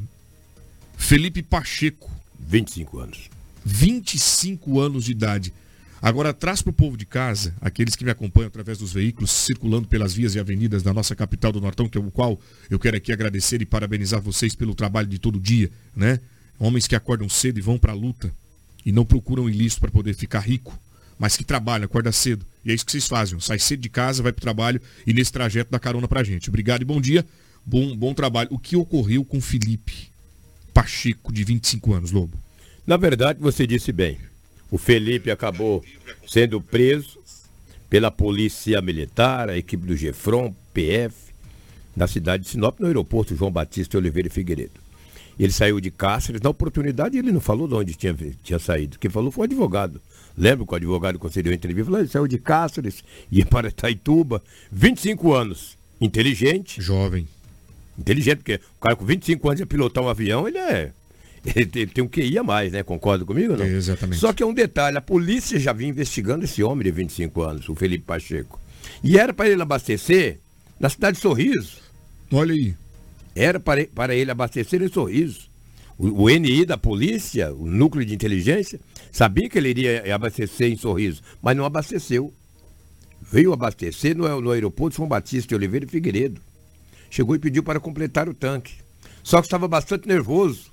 Felipe 0.97 1.43
Pacheco. 1.43 2.11
25 2.39 2.99
anos. 2.99 3.31
25 3.65 4.81
anos 4.81 5.05
de 5.05 5.13
idade. 5.13 5.53
Agora 6.01 6.33
traz 6.33 6.63
para 6.63 6.71
o 6.71 6.75
povo 6.75 6.97
de 6.97 7.05
casa, 7.05 7.55
aqueles 7.61 7.97
que 7.97 8.05
me 8.05 8.11
acompanham 8.11 8.47
através 8.47 8.79
dos 8.79 8.93
veículos, 8.93 9.31
circulando 9.31 9.89
pelas 9.89 10.15
vias 10.15 10.35
e 10.35 10.39
avenidas 10.39 10.83
da 10.83 10.95
nossa 10.95 11.15
capital 11.17 11.51
do 11.51 11.61
Nortão, 11.61 11.89
que 11.89 11.99
é 11.99 12.01
o 12.01 12.11
qual 12.11 12.39
eu 12.71 12.79
quero 12.79 12.97
aqui 12.97 13.13
agradecer 13.13 13.61
e 13.61 13.67
parabenizar 13.67 14.21
vocês 14.21 14.55
pelo 14.55 14.75
trabalho 14.75 15.09
de 15.09 15.19
todo 15.19 15.41
dia, 15.41 15.71
né? 15.95 16.21
Homens 16.59 16.87
que 16.87 16.95
acordam 16.95 17.29
cedo 17.29 17.59
e 17.59 17.63
vão 17.63 17.79
para 17.79 17.93
a 17.93 17.97
luta 17.97 18.33
e 18.87 18.93
não 18.93 19.05
procuram 19.05 19.49
ilícito 19.49 19.81
para 19.81 19.91
poder 19.91 20.15
ficar 20.15 20.41
rico, 20.41 20.79
mas 21.19 21.37
que 21.37 21.45
trabalham, 21.45 21.87
acordam 21.87 22.13
cedo. 22.13 22.47
E 22.65 22.71
é 22.71 22.75
isso 22.75 22.87
que 22.87 22.93
vocês 22.93 23.09
fazem. 23.09 23.39
Sai 23.41 23.59
cedo 23.59 23.81
de 23.81 23.89
casa, 23.89 24.23
vai 24.23 24.33
para 24.33 24.41
o 24.41 24.43
trabalho 24.43 24.81
e 25.07 25.13
nesse 25.13 25.33
trajeto 25.33 25.71
dá 25.71 25.79
carona 25.79 26.07
para 26.07 26.23
gente. 26.23 26.49
Obrigado 26.49 26.83
e 26.83 26.85
bom 26.85 27.01
dia. 27.01 27.27
Bom, 27.67 27.97
bom 27.97 28.15
trabalho. 28.15 28.49
O 28.53 28.59
que 28.59 28.77
ocorreu 28.77 29.25
com 29.25 29.41
Felipe 29.41 30.11
Pacheco, 30.73 31.33
de 31.33 31.43
25 31.43 31.93
anos, 31.93 32.13
Lobo? 32.13 32.39
Na 32.87 32.97
verdade, 32.97 33.41
você 33.41 33.67
disse 33.67 33.93
bem. 33.93 34.28
O 34.71 34.77
Felipe 34.77 35.31
acabou 35.31 35.83
sendo 36.27 36.61
preso 36.61 37.19
pela 37.89 38.11
Polícia 38.11 38.81
Militar, 38.83 39.49
a 39.49 39.57
equipe 39.57 39.87
do 39.87 39.97
Gefron, 39.97 40.55
PF, 40.75 41.15
na 41.97 42.07
cidade 42.07 42.45
de 42.45 42.51
Sinop, 42.51 42.79
no 42.79 42.87
aeroporto 42.87 43.35
João 43.35 43.51
Batista 43.51 43.97
Oliveira 43.97 44.29
Figueiredo. 44.29 44.79
Ele 45.39 45.53
saiu 45.53 45.81
de 45.81 45.91
Cáceres, 45.91 46.41
na 46.43 46.51
oportunidade 46.51 47.17
ele 47.17 47.33
não 47.33 47.41
falou 47.41 47.67
de 47.67 47.75
onde 47.75 47.95
tinha, 47.95 48.15
tinha 48.43 48.59
saído. 48.59 48.99
Quem 48.99 49.11
falou 49.11 49.31
foi 49.31 49.43
o 49.43 49.45
advogado. 49.45 50.01
Lembra 50.37 50.67
que 50.67 50.73
o 50.73 50.77
advogado 50.77 51.19
concedeu 51.19 51.53
a 51.53 51.55
entrevista? 51.55 51.87
Falou, 51.87 52.01
ele 52.01 52.09
saiu 52.09 52.29
de 52.29 52.39
Cáceres, 52.39 53.03
ia 53.31 53.47
para 53.47 53.69
Itaituba, 53.69 54.43
25 54.71 55.33
anos, 55.33 55.79
inteligente. 56.01 56.83
Jovem. 56.83 57.27
Inteligente, 57.99 58.39
porque 58.39 58.57
o 58.57 58.81
cara 58.81 58.97
com 58.97 59.05
25 59.05 59.49
anos 59.49 59.61
ia 59.61 59.67
pilotar 59.67 60.05
um 60.05 60.09
avião, 60.09 60.47
ele 60.47 60.59
é 60.59 60.93
ele 61.55 61.87
tem 61.87 62.05
um 62.05 62.09
QI 62.09 62.39
a 62.39 62.43
mais, 62.43 62.73
né? 62.73 62.83
Concorda 62.83 63.25
comigo, 63.25 63.57
não? 63.57 63.65
É, 63.65 63.69
exatamente. 63.69 64.19
Só 64.19 64.33
que 64.33 64.43
é 64.43 64.47
um 64.47 64.55
detalhe, 64.55 64.97
a 64.97 65.01
polícia 65.01 65.59
já 65.59 65.73
vinha 65.73 65.91
investigando 65.91 66.45
esse 66.45 66.63
homem 66.63 66.85
de 66.85 66.91
25 66.91 67.43
anos, 67.43 67.69
o 67.69 67.75
Felipe 67.75 68.05
Pacheco. 68.05 68.61
E 69.03 69.19
era 69.19 69.33
para 69.33 69.49
ele 69.49 69.63
abastecer 69.63 70.39
na 70.79 70.89
cidade 70.89 71.17
de 71.17 71.23
Sorriso. 71.23 71.79
Olha 72.33 72.55
aí. 72.55 72.75
Era 73.35 73.61
para, 73.61 73.87
para 73.87 74.15
ele 74.15 74.31
abastecer 74.31 74.83
em 74.83 74.89
Sorriso. 74.89 75.49
O, 75.97 76.25
o, 76.25 76.29
NI 76.29 76.65
da 76.65 76.77
polícia, 76.77 77.53
o 77.53 77.67
núcleo 77.67 78.05
de 78.05 78.15
inteligência, 78.15 78.81
sabia 79.11 79.49
que 79.49 79.59
ele 79.59 79.71
iria 79.71 80.15
abastecer 80.15 80.71
em 80.71 80.77
Sorriso, 80.77 81.23
mas 81.43 81.57
não 81.57 81.65
abasteceu. 81.65 82.33
Veio 83.31 83.53
abastecer 83.53 84.17
no, 84.17 84.41
no 84.41 84.51
aeroporto 84.51 84.97
João 84.97 85.09
Batista 85.09 85.49
de 85.49 85.55
Oliveira 85.55 85.87
e 85.87 85.89
Figueiredo. 85.89 86.41
Chegou 87.11 87.35
e 87.35 87.39
pediu 87.39 87.63
para 87.63 87.81
completar 87.81 88.29
o 88.29 88.35
tanque. 88.35 88.75
Só 89.23 89.41
que 89.41 89.47
estava 89.47 89.67
bastante 89.67 90.07
nervoso 90.07 90.71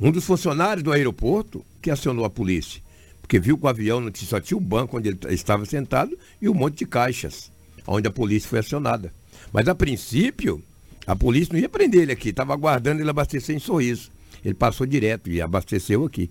um 0.00 0.10
dos 0.10 0.24
funcionários 0.24 0.82
do 0.82 0.92
aeroporto 0.92 1.64
que 1.82 1.90
acionou 1.90 2.24
a 2.24 2.30
polícia, 2.30 2.80
porque 3.20 3.38
viu 3.38 3.58
que 3.58 3.64
o 3.64 3.68
avião 3.68 4.10
só 4.14 4.40
tinha 4.40 4.56
o 4.56 4.60
banco 4.60 4.96
onde 4.96 5.08
ele 5.08 5.18
estava 5.30 5.64
sentado 5.64 6.16
e 6.40 6.48
um 6.48 6.54
monte 6.54 6.78
de 6.78 6.86
caixas, 6.86 7.50
onde 7.86 8.06
a 8.06 8.10
polícia 8.10 8.48
foi 8.48 8.60
acionada. 8.60 9.12
Mas 9.52 9.66
a 9.68 9.74
princípio, 9.74 10.62
a 11.06 11.16
polícia 11.16 11.52
não 11.52 11.60
ia 11.60 11.68
prender 11.68 12.02
ele 12.02 12.12
aqui, 12.12 12.28
estava 12.28 12.52
aguardando 12.52 13.00
ele 13.00 13.10
abastecer 13.10 13.56
em 13.56 13.58
sorriso. 13.58 14.10
Ele 14.44 14.54
passou 14.54 14.86
direto 14.86 15.30
e 15.30 15.40
abasteceu 15.40 16.04
aqui. 16.04 16.30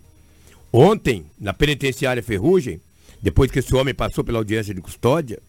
Ontem, 0.72 1.26
na 1.40 1.54
penitenciária 1.54 2.24
Ferrugem, 2.24 2.80
depois 3.22 3.52
que 3.52 3.60
esse 3.60 3.76
homem 3.76 3.94
passou 3.94 4.24
pela 4.24 4.38
audiência 4.38 4.74
de 4.74 4.82
custódia, 4.82 5.40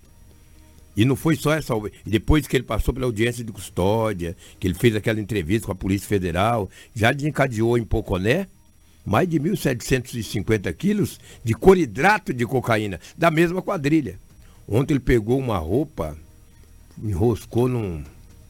e 0.99 1.05
não 1.05 1.15
foi 1.15 1.37
só 1.37 1.53
essa. 1.53 1.73
Depois 2.05 2.49
que 2.49 2.57
ele 2.57 2.65
passou 2.65 2.93
pela 2.93 3.07
audiência 3.07 3.45
de 3.45 3.53
custódia, 3.53 4.37
que 4.59 4.67
ele 4.67 4.75
fez 4.75 4.97
aquela 4.97 5.21
entrevista 5.21 5.67
com 5.67 5.73
a 5.73 5.77
Polícia 5.77 6.09
Federal, 6.09 6.69
já 6.93 7.13
desencadeou 7.13 7.79
em 7.79 7.85
Poconé 7.85 8.49
mais 9.07 9.29
de 9.29 9.39
1.750 9.39 10.75
quilos 10.75 11.21
de 11.45 11.55
coridrato 11.55 12.35
de 12.35 12.45
cocaína, 12.45 12.99
da 13.17 13.31
mesma 13.31 13.63
quadrilha. 13.63 14.19
Ontem 14.69 14.95
ele 14.95 15.01
pegou 15.01 15.39
uma 15.39 15.57
roupa, 15.57 16.19
enroscou 17.01 17.69
num. 17.69 18.03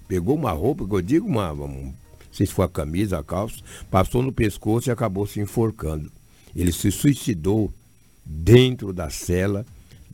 Pegou 0.08 0.34
uma 0.34 0.50
roupa, 0.50 0.88
que 0.88 0.94
eu 0.94 1.02
digo, 1.02 1.26
uma, 1.26 1.52
um, 1.52 1.58
não 1.58 1.94
sei 2.32 2.46
se 2.46 2.54
foi 2.54 2.64
a 2.64 2.68
camisa, 2.68 3.18
a 3.18 3.22
calça, 3.22 3.56
passou 3.90 4.22
no 4.22 4.32
pescoço 4.32 4.88
e 4.88 4.90
acabou 4.90 5.26
se 5.26 5.38
enforcando. 5.38 6.10
Ele 6.56 6.72
se 6.72 6.90
suicidou 6.90 7.70
dentro 8.24 8.90
da 8.90 9.10
cela 9.10 9.66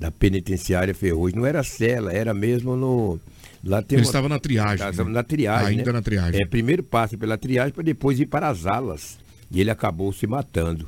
da 0.05 0.11
penitenciária 0.11 0.95
Ferrugem. 0.95 1.39
Não 1.39 1.47
era 1.47 1.63
cela, 1.63 2.13
era 2.13 2.35
mesmo 2.35 2.77
no. 2.77 3.19
Lá 3.65 3.81
tem 3.81 3.97
Ele 3.97 4.05
uma, 4.05 4.11
estava 4.11 4.29
na 4.29 4.39
triagem. 4.39 4.87
Estava 4.87 5.09
né? 5.09 5.15
na 5.15 5.23
triagem. 5.23 5.79
Ainda 5.79 5.85
né? 5.85 5.93
na 5.93 6.03
triagem. 6.03 6.43
É, 6.43 6.47
primeiro 6.47 6.83
passa 6.83 7.17
pela 7.17 7.39
triagem 7.39 7.73
para 7.73 7.83
depois 7.83 8.21
ir 8.21 8.27
para 8.27 8.49
as 8.49 8.67
alas. 8.67 9.19
E 9.51 9.63
ele 9.63 9.71
acabou 9.71 10.13
se 10.13 10.27
matando. 10.27 10.87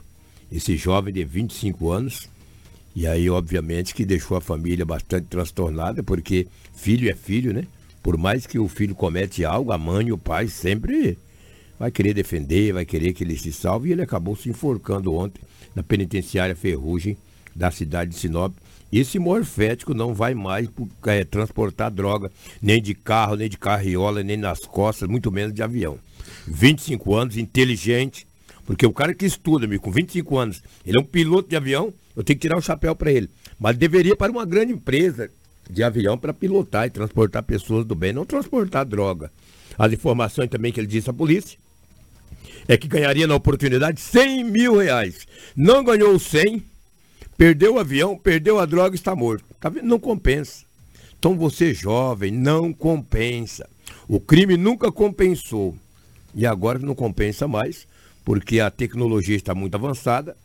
Esse 0.52 0.76
jovem 0.76 1.14
de 1.14 1.24
25 1.24 1.90
anos. 1.90 2.28
E 2.94 3.06
aí, 3.06 3.30
obviamente, 3.30 3.94
que 3.94 4.04
deixou 4.04 4.36
a 4.36 4.40
família 4.40 4.84
bastante 4.84 5.26
transtornada, 5.28 6.02
porque 6.02 6.46
filho 6.74 7.08
é 7.08 7.14
filho, 7.14 7.54
né? 7.54 7.64
Por 8.02 8.18
mais 8.18 8.46
que 8.46 8.58
o 8.58 8.68
filho 8.68 8.94
comete 8.94 9.44
algo, 9.46 9.72
a 9.72 9.78
mãe 9.78 10.08
e 10.08 10.12
o 10.12 10.18
pai 10.18 10.48
sempre 10.48 11.16
vai 11.78 11.90
querer 11.90 12.12
defender, 12.12 12.72
vai 12.72 12.84
querer 12.84 13.14
que 13.14 13.24
ele 13.24 13.36
se 13.38 13.52
salve. 13.52 13.88
E 13.88 13.92
ele 13.92 14.02
acabou 14.02 14.36
se 14.36 14.50
enforcando 14.50 15.14
ontem 15.14 15.40
na 15.74 15.82
penitenciária 15.82 16.54
Ferrugem 16.54 17.16
da 17.54 17.70
cidade 17.70 18.10
de 18.10 18.18
Sinop. 18.18 18.52
Esse 18.92 19.18
morfético 19.18 19.92
não 19.92 20.14
vai 20.14 20.34
mais 20.34 20.68
é, 21.06 21.24
transportar 21.24 21.90
droga, 21.90 22.30
nem 22.62 22.80
de 22.80 22.94
carro, 22.94 23.36
nem 23.36 23.48
de 23.48 23.58
carriola, 23.58 24.22
nem 24.22 24.36
nas 24.36 24.60
costas, 24.60 25.08
muito 25.08 25.30
menos 25.30 25.52
de 25.52 25.62
avião. 25.62 25.98
25 26.46 27.14
anos, 27.14 27.36
inteligente, 27.36 28.26
porque 28.64 28.86
o 28.86 28.92
cara 28.92 29.14
que 29.14 29.26
estuda, 29.26 29.64
amigo, 29.64 29.82
com 29.82 29.90
25 29.90 30.38
anos, 30.38 30.62
ele 30.84 30.98
é 30.98 31.00
um 31.00 31.04
piloto 31.04 31.48
de 31.48 31.56
avião, 31.56 31.92
eu 32.16 32.24
tenho 32.24 32.38
que 32.38 32.46
tirar 32.48 32.58
o 32.58 32.62
chapéu 32.62 32.94
para 32.94 33.12
ele. 33.12 33.28
Mas 33.58 33.76
deveria 33.76 34.16
para 34.16 34.32
uma 34.32 34.44
grande 34.44 34.72
empresa 34.72 35.30
de 35.68 35.82
avião 35.82 36.16
para 36.16 36.32
pilotar 36.32 36.86
e 36.86 36.90
transportar 36.90 37.42
pessoas 37.42 37.84
do 37.84 37.94
bem, 37.94 38.12
não 38.12 38.24
transportar 38.24 38.84
droga. 38.84 39.30
As 39.78 39.92
informações 39.92 40.48
também 40.48 40.72
que 40.72 40.80
ele 40.80 40.86
disse 40.86 41.10
à 41.10 41.12
polícia 41.12 41.58
é 42.68 42.76
que 42.76 42.88
ganharia 42.88 43.26
na 43.26 43.34
oportunidade 43.34 44.00
100 44.00 44.44
mil 44.44 44.76
reais. 44.76 45.26
Não 45.54 45.84
ganhou 45.84 46.18
100, 46.18 46.62
Perdeu 47.36 47.74
o 47.74 47.78
avião, 47.78 48.16
perdeu 48.16 48.58
a 48.58 48.66
droga 48.66 48.94
e 48.94 48.98
está 48.98 49.14
morto. 49.14 49.44
Tá 49.60 49.68
vendo? 49.68 49.86
Não 49.86 49.98
compensa. 49.98 50.64
Então 51.18 51.36
você 51.36 51.74
jovem, 51.74 52.30
não 52.30 52.72
compensa. 52.72 53.68
O 54.08 54.20
crime 54.20 54.56
nunca 54.56 54.90
compensou. 54.90 55.76
E 56.34 56.46
agora 56.46 56.78
não 56.78 56.94
compensa 56.94 57.48
mais, 57.48 57.86
porque 58.24 58.60
a 58.60 58.70
tecnologia 58.70 59.36
está 59.36 59.54
muito 59.54 59.74
avançada, 59.74 60.36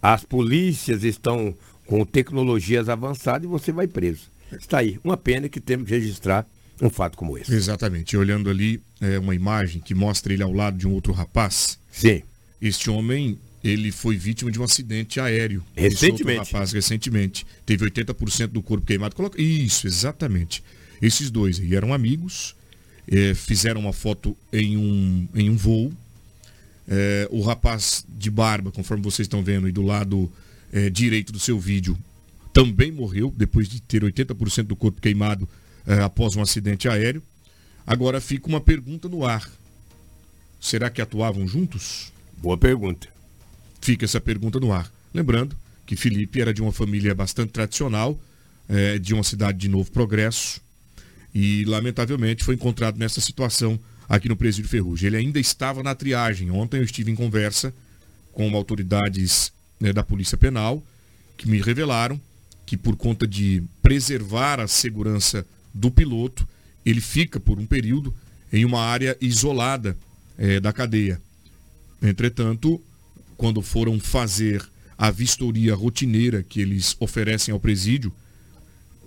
as 0.00 0.24
polícias 0.24 1.02
estão 1.02 1.54
com 1.86 2.04
tecnologias 2.04 2.88
avançadas 2.88 3.44
e 3.44 3.48
você 3.48 3.72
vai 3.72 3.86
preso. 3.86 4.30
Está 4.52 4.78
aí. 4.78 4.98
Uma 5.02 5.16
pena 5.16 5.48
que 5.48 5.60
temos 5.60 5.88
que 5.88 5.94
registrar 5.94 6.46
um 6.80 6.88
fato 6.88 7.16
como 7.16 7.36
esse. 7.36 7.52
Exatamente. 7.52 8.16
Olhando 8.16 8.48
ali 8.48 8.80
é, 9.00 9.18
uma 9.18 9.34
imagem 9.34 9.80
que 9.80 9.94
mostra 9.94 10.32
ele 10.32 10.42
ao 10.42 10.52
lado 10.52 10.78
de 10.78 10.86
um 10.86 10.92
outro 10.92 11.12
rapaz. 11.12 11.78
Sim. 11.90 12.22
Este 12.60 12.90
homem 12.90 13.38
ele 13.62 13.92
foi 13.92 14.16
vítima 14.16 14.50
de 14.50 14.58
um 14.58 14.64
acidente 14.64 15.20
aéreo. 15.20 15.62
Recentemente. 15.76 16.52
Rapaz, 16.52 16.72
recentemente. 16.72 17.46
Teve 17.66 17.84
80% 17.84 18.48
do 18.48 18.62
corpo 18.62 18.86
queimado. 18.86 19.14
Coloca... 19.14 19.40
Isso, 19.40 19.86
exatamente. 19.86 20.62
Esses 21.00 21.30
dois 21.30 21.60
aí 21.60 21.74
eram 21.74 21.92
amigos, 21.92 22.54
é, 23.06 23.34
fizeram 23.34 23.80
uma 23.80 23.92
foto 23.92 24.36
em 24.52 24.76
um, 24.76 25.28
em 25.34 25.50
um 25.50 25.56
voo. 25.56 25.92
É, 26.88 27.28
o 27.30 27.40
rapaz 27.42 28.04
de 28.08 28.30
barba, 28.30 28.72
conforme 28.72 29.02
vocês 29.02 29.26
estão 29.26 29.42
vendo, 29.42 29.68
e 29.68 29.72
do 29.72 29.82
lado 29.82 30.30
é, 30.72 30.90
direito 30.90 31.32
do 31.32 31.38
seu 31.38 31.58
vídeo, 31.58 31.96
também 32.52 32.90
morreu 32.90 33.32
depois 33.36 33.68
de 33.68 33.80
ter 33.80 34.02
80% 34.02 34.64
do 34.64 34.76
corpo 34.76 35.00
queimado 35.00 35.48
após 36.04 36.36
um 36.36 36.42
acidente 36.42 36.88
aéreo. 36.88 37.22
Agora 37.86 38.20
fica 38.20 38.48
uma 38.48 38.60
pergunta 38.60 39.08
no 39.08 39.24
ar. 39.24 39.50
Será 40.60 40.90
que 40.90 41.00
atuavam 41.00 41.46
juntos? 41.48 42.12
Boa 42.36 42.56
pergunta. 42.58 43.08
Fica 43.80 44.04
essa 44.04 44.20
pergunta 44.20 44.60
no 44.60 44.72
ar. 44.72 44.90
Lembrando 45.12 45.56
que 45.86 45.96
Felipe 45.96 46.40
era 46.40 46.52
de 46.52 46.62
uma 46.62 46.72
família 46.72 47.14
bastante 47.14 47.50
tradicional, 47.50 48.18
é, 48.68 48.98
de 48.98 49.12
uma 49.12 49.24
cidade 49.24 49.58
de 49.58 49.68
Novo 49.68 49.90
Progresso, 49.90 50.60
e 51.34 51.64
lamentavelmente 51.64 52.44
foi 52.44 52.54
encontrado 52.54 52.98
nessa 52.98 53.20
situação 53.20 53.78
aqui 54.08 54.28
no 54.28 54.36
Presídio 54.36 54.68
Ferrugem. 54.68 55.06
Ele 55.06 55.16
ainda 55.16 55.38
estava 55.38 55.82
na 55.82 55.94
triagem. 55.94 56.50
Ontem 56.50 56.78
eu 56.78 56.84
estive 56.84 57.10
em 57.10 57.14
conversa 57.14 57.72
com 58.32 58.54
autoridades 58.56 59.52
né, 59.78 59.92
da 59.92 60.02
Polícia 60.02 60.36
Penal 60.36 60.84
que 61.36 61.48
me 61.48 61.60
revelaram 61.60 62.20
que 62.66 62.76
por 62.76 62.96
conta 62.96 63.26
de 63.26 63.62
preservar 63.82 64.60
a 64.60 64.68
segurança 64.68 65.44
do 65.74 65.90
piloto, 65.90 66.46
ele 66.86 67.00
fica 67.00 67.40
por 67.40 67.58
um 67.58 67.66
período 67.66 68.14
em 68.52 68.64
uma 68.64 68.80
área 68.80 69.16
isolada 69.20 69.96
é, 70.38 70.60
da 70.60 70.72
cadeia. 70.72 71.20
Entretanto, 72.00 72.80
quando 73.40 73.62
foram 73.62 73.98
fazer 73.98 74.62
a 74.98 75.10
vistoria 75.10 75.74
rotineira 75.74 76.42
que 76.42 76.60
eles 76.60 76.94
oferecem 77.00 77.50
ao 77.52 77.58
presídio, 77.58 78.12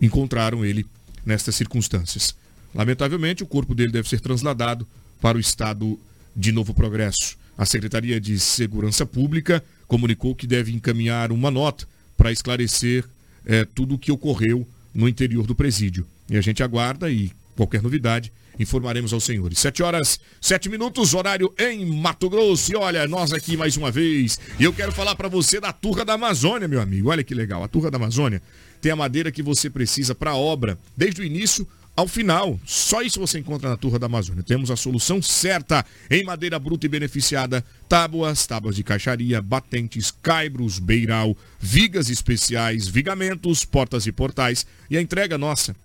encontraram 0.01 0.65
ele 0.65 0.87
nestas 1.23 1.53
circunstâncias. 1.53 2.35
Lamentavelmente, 2.73 3.43
o 3.43 3.45
corpo 3.45 3.75
dele 3.75 3.91
deve 3.91 4.09
ser 4.09 4.19
transladado 4.19 4.87
para 5.21 5.37
o 5.37 5.39
estado 5.39 5.99
de 6.35 6.51
Novo 6.51 6.73
Progresso. 6.73 7.37
A 7.55 7.63
Secretaria 7.63 8.19
de 8.19 8.39
Segurança 8.39 9.05
Pública 9.05 9.63
comunicou 9.87 10.33
que 10.33 10.47
deve 10.47 10.73
encaminhar 10.73 11.31
uma 11.31 11.51
nota 11.51 11.87
para 12.17 12.31
esclarecer 12.31 13.05
é, 13.45 13.63
tudo 13.65 13.93
o 13.93 13.99
que 13.99 14.11
ocorreu 14.11 14.67
no 14.95 15.07
interior 15.07 15.45
do 15.45 15.53
presídio. 15.53 16.07
E 16.27 16.35
a 16.35 16.41
gente 16.41 16.63
aguarda 16.63 17.07
e 17.11 17.31
qualquer 17.55 17.83
novidade 17.83 18.33
informaremos 18.59 19.13
aos 19.13 19.23
senhores. 19.23 19.59
Sete 19.59 19.81
horas, 19.83 20.19
sete 20.41 20.69
minutos, 20.69 21.13
horário 21.13 21.53
em 21.57 21.85
Mato 21.85 22.29
Grosso. 22.29 22.71
E 22.71 22.75
olha, 22.75 23.07
nós 23.07 23.33
aqui 23.33 23.57
mais 23.57 23.77
uma 23.77 23.91
vez. 23.91 24.39
E 24.59 24.63
eu 24.63 24.73
quero 24.73 24.91
falar 24.91 25.15
para 25.15 25.27
você 25.27 25.59
da 25.59 25.73
Turra 25.73 26.05
da 26.05 26.13
Amazônia, 26.13 26.67
meu 26.67 26.81
amigo. 26.81 27.09
Olha 27.09 27.23
que 27.23 27.33
legal. 27.33 27.63
A 27.63 27.67
Turra 27.67 27.89
da 27.89 27.97
Amazônia 27.97 28.41
tem 28.81 28.91
a 28.91 28.95
madeira 28.95 29.31
que 29.31 29.41
você 29.41 29.69
precisa 29.69 30.13
para 30.13 30.31
a 30.31 30.35
obra, 30.35 30.77
desde 30.95 31.21
o 31.21 31.23
início 31.23 31.67
ao 31.95 32.07
final. 32.07 32.59
Só 32.65 33.01
isso 33.01 33.19
você 33.19 33.39
encontra 33.39 33.69
na 33.69 33.77
Turra 33.77 33.99
da 33.99 34.07
Amazônia. 34.07 34.43
Temos 34.43 34.71
a 34.71 34.75
solução 34.75 35.21
certa 35.21 35.85
em 36.09 36.23
madeira 36.23 36.59
bruta 36.59 36.85
e 36.85 36.89
beneficiada, 36.89 37.63
tábuas, 37.87 38.45
tábuas 38.45 38.75
de 38.75 38.83
caixaria, 38.83 39.41
batentes, 39.41 40.11
caibros, 40.21 40.79
beiral, 40.79 41.37
vigas 41.59 42.09
especiais, 42.09 42.87
vigamentos, 42.87 43.63
portas 43.63 44.05
e 44.07 44.11
portais. 44.11 44.65
E 44.89 44.97
a 44.97 45.01
entrega 45.01 45.37
nossa 45.37 45.75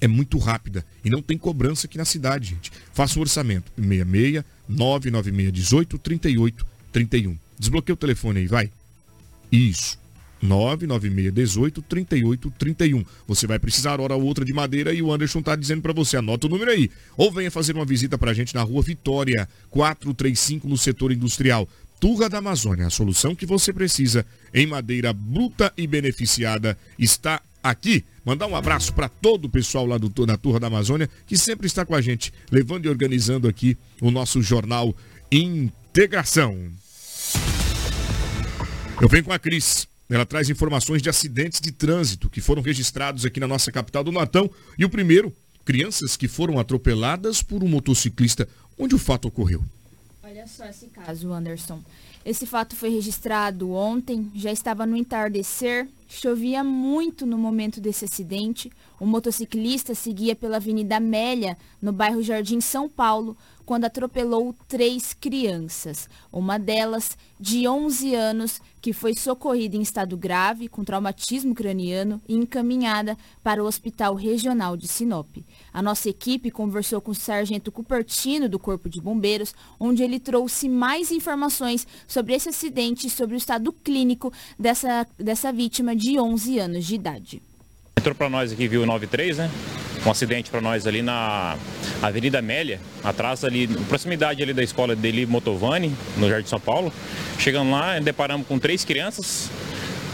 é 0.00 0.08
muito 0.08 0.38
rápida 0.38 0.84
e 1.04 1.10
não 1.10 1.20
tem 1.20 1.36
cobrança 1.36 1.86
aqui 1.86 1.98
na 1.98 2.04
cidade, 2.04 2.50
gente. 2.50 2.72
Faça 2.92 3.18
um 3.18 3.22
orçamento. 3.22 3.70
66 3.76 4.44
996 4.68 5.52
18 5.52 5.98
38 5.98 6.66
31. 6.92 7.36
Desbloqueia 7.58 7.94
o 7.94 7.96
telefone 7.96 8.40
aí, 8.40 8.46
vai. 8.46 8.70
Isso. 9.52 9.98
996 10.42 11.32
18 11.32 11.82
38 11.82 12.50
31. 12.58 13.04
Você 13.28 13.46
vai 13.46 13.58
precisar 13.58 14.00
hora 14.00 14.14
ou 14.14 14.22
outra 14.22 14.44
de 14.44 14.52
madeira 14.52 14.92
e 14.92 15.02
o 15.02 15.12
Anderson 15.12 15.42
tá 15.42 15.54
dizendo 15.54 15.82
para 15.82 15.92
você, 15.92 16.16
anota 16.16 16.46
o 16.46 16.50
número 16.50 16.70
aí. 16.70 16.90
Ou 17.16 17.30
venha 17.30 17.50
fazer 17.50 17.74
uma 17.74 17.84
visita 17.84 18.16
pra 18.16 18.32
gente 18.32 18.54
na 18.54 18.62
rua 18.62 18.82
Vitória, 18.82 19.48
435 19.70 20.66
no 20.66 20.78
setor 20.78 21.12
industrial. 21.12 21.68
Turra 22.00 22.30
da 22.30 22.38
Amazônia, 22.38 22.86
a 22.86 22.90
solução 22.90 23.34
que 23.34 23.44
você 23.44 23.74
precisa 23.74 24.24
em 24.54 24.66
madeira 24.66 25.12
bruta 25.12 25.70
e 25.76 25.86
beneficiada 25.86 26.78
está 26.98 27.42
aqui. 27.62 28.04
Mandar 28.24 28.46
um 28.46 28.56
abraço 28.56 28.92
para 28.92 29.08
todo 29.08 29.46
o 29.46 29.50
pessoal 29.50 29.86
lá 29.86 29.98
do, 29.98 30.08
da 30.26 30.36
Turra 30.36 30.60
da 30.60 30.66
Amazônia, 30.66 31.08
que 31.26 31.36
sempre 31.36 31.66
está 31.66 31.84
com 31.84 31.94
a 31.94 32.00
gente, 32.00 32.32
levando 32.50 32.86
e 32.86 32.88
organizando 32.88 33.48
aqui 33.48 33.76
o 34.00 34.10
nosso 34.10 34.42
jornal 34.42 34.94
Integração. 35.30 36.70
Eu 39.00 39.08
venho 39.08 39.24
com 39.24 39.32
a 39.32 39.38
Cris. 39.38 39.88
Ela 40.10 40.26
traz 40.26 40.50
informações 40.50 41.00
de 41.00 41.08
acidentes 41.08 41.60
de 41.60 41.70
trânsito 41.70 42.28
que 42.28 42.40
foram 42.40 42.60
registrados 42.60 43.24
aqui 43.24 43.38
na 43.38 43.46
nossa 43.46 43.70
capital 43.70 44.02
do 44.02 44.10
Nortão. 44.10 44.50
E 44.76 44.84
o 44.84 44.90
primeiro, 44.90 45.32
crianças 45.64 46.16
que 46.16 46.26
foram 46.26 46.58
atropeladas 46.58 47.42
por 47.42 47.62
um 47.62 47.68
motociclista. 47.68 48.48
Onde 48.76 48.94
o 48.94 48.98
fato 48.98 49.28
ocorreu? 49.28 49.64
Olha 50.22 50.46
só 50.46 50.66
esse 50.66 50.86
caso, 50.88 51.32
Anderson. 51.32 51.80
Esse 52.30 52.46
fato 52.46 52.76
foi 52.76 52.90
registrado 52.90 53.72
ontem, 53.72 54.30
já 54.36 54.52
estava 54.52 54.86
no 54.86 54.96
entardecer 54.96 55.88
Chovia 56.12 56.62
muito 56.62 57.24
no 57.24 57.38
momento 57.38 57.80
desse 57.80 58.04
acidente. 58.04 58.70
O 58.98 59.06
motociclista 59.06 59.96
seguia 59.96 60.36
pela 60.36 60.56
Avenida 60.56 60.96
Amélia, 60.96 61.56
no 61.80 61.92
bairro 61.92 62.20
Jardim 62.20 62.60
São 62.60 62.88
Paulo, 62.88 63.36
quando 63.70 63.84
atropelou 63.84 64.52
três 64.66 65.14
crianças. 65.14 66.08
Uma 66.32 66.58
delas, 66.58 67.16
de 67.38 67.68
11 67.68 68.16
anos, 68.16 68.60
que 68.80 68.92
foi 68.92 69.14
socorrida 69.14 69.76
em 69.76 69.80
estado 69.80 70.16
grave, 70.16 70.66
com 70.66 70.82
traumatismo 70.82 71.54
craniano, 71.54 72.20
e 72.28 72.34
encaminhada 72.34 73.16
para 73.44 73.62
o 73.62 73.66
Hospital 73.68 74.16
Regional 74.16 74.76
de 74.76 74.88
Sinop. 74.88 75.28
A 75.72 75.80
nossa 75.80 76.08
equipe 76.08 76.50
conversou 76.50 77.00
com 77.00 77.12
o 77.12 77.14
sargento 77.14 77.70
Cupertino, 77.70 78.48
do 78.48 78.58
Corpo 78.58 78.88
de 78.88 79.00
Bombeiros, 79.00 79.54
onde 79.78 80.02
ele 80.02 80.18
trouxe 80.18 80.68
mais 80.68 81.12
informações 81.12 81.86
sobre 82.08 82.34
esse 82.34 82.48
acidente 82.48 83.06
e 83.06 83.10
sobre 83.10 83.36
o 83.36 83.38
estado 83.38 83.72
clínico 83.72 84.32
dessa, 84.58 85.06
dessa 85.16 85.52
vítima 85.52 85.94
de 85.94 86.18
11 86.18 86.58
anos 86.58 86.84
de 86.84 86.96
idade. 86.96 87.40
Entrou 87.96 88.16
para 88.16 88.28
nós 88.28 88.50
aqui, 88.50 88.66
viu 88.66 88.82
o 88.82 88.86
93, 88.86 89.38
né? 89.38 89.48
Um 90.04 90.10
acidente 90.10 90.50
para 90.50 90.60
nós 90.60 90.86
ali 90.86 91.02
na 91.02 91.56
Avenida 92.00 92.38
Amélia, 92.38 92.80
atrás 93.04 93.44
ali, 93.44 93.66
proximidade 93.66 94.42
ali 94.42 94.54
da 94.54 94.62
escola 94.62 94.96
dele 94.96 95.26
Motovani, 95.26 95.94
no 96.16 96.28
Jardim 96.28 96.48
São 96.48 96.60
Paulo. 96.60 96.92
Chegando 97.38 97.70
lá, 97.70 97.98
deparamos 97.98 98.46
com 98.46 98.58
três 98.58 98.84
crianças, 98.84 99.50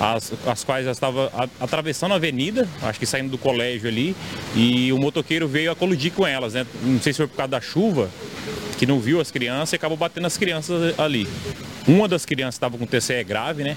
as, 0.01 0.33
as 0.47 0.65
quais 0.65 0.87
estavam 0.87 1.31
atravessando 1.61 2.13
a 2.13 2.17
avenida, 2.17 2.69
acho 2.83 2.99
que 2.99 3.07
saindo 3.07 3.31
do 3.31 3.39
colégio 3.39 3.89
ali, 3.89 4.15
e 4.55 4.93
o 4.93 4.99
motoqueiro 4.99 5.47
veio 5.47 5.71
a 5.71 5.77
colidir 5.77 6.13
com 6.13 6.27
elas, 6.27 6.55
né? 6.55 6.67
Não 6.83 7.01
sei 7.01 7.13
se 7.13 7.19
foi 7.19 7.29
por 7.29 7.37
causa 7.37 7.51
da 7.51 7.61
chuva, 7.61 8.11
que 8.77 8.87
não 8.87 9.01
viu 9.01 9.21
as 9.21 9.31
crianças 9.31 9.73
e 9.73 9.77
acabou 9.77 9.97
batendo 9.97 10.27
as 10.27 10.37
crianças 10.37 10.99
ali. 10.99 11.27
Uma 11.87 12.09
das 12.09 12.27
crianças 12.27 12.57
estava 12.57 12.77
com 12.77 12.85
TCE 12.85 13.25
grave, 13.25 13.63
né? 13.63 13.77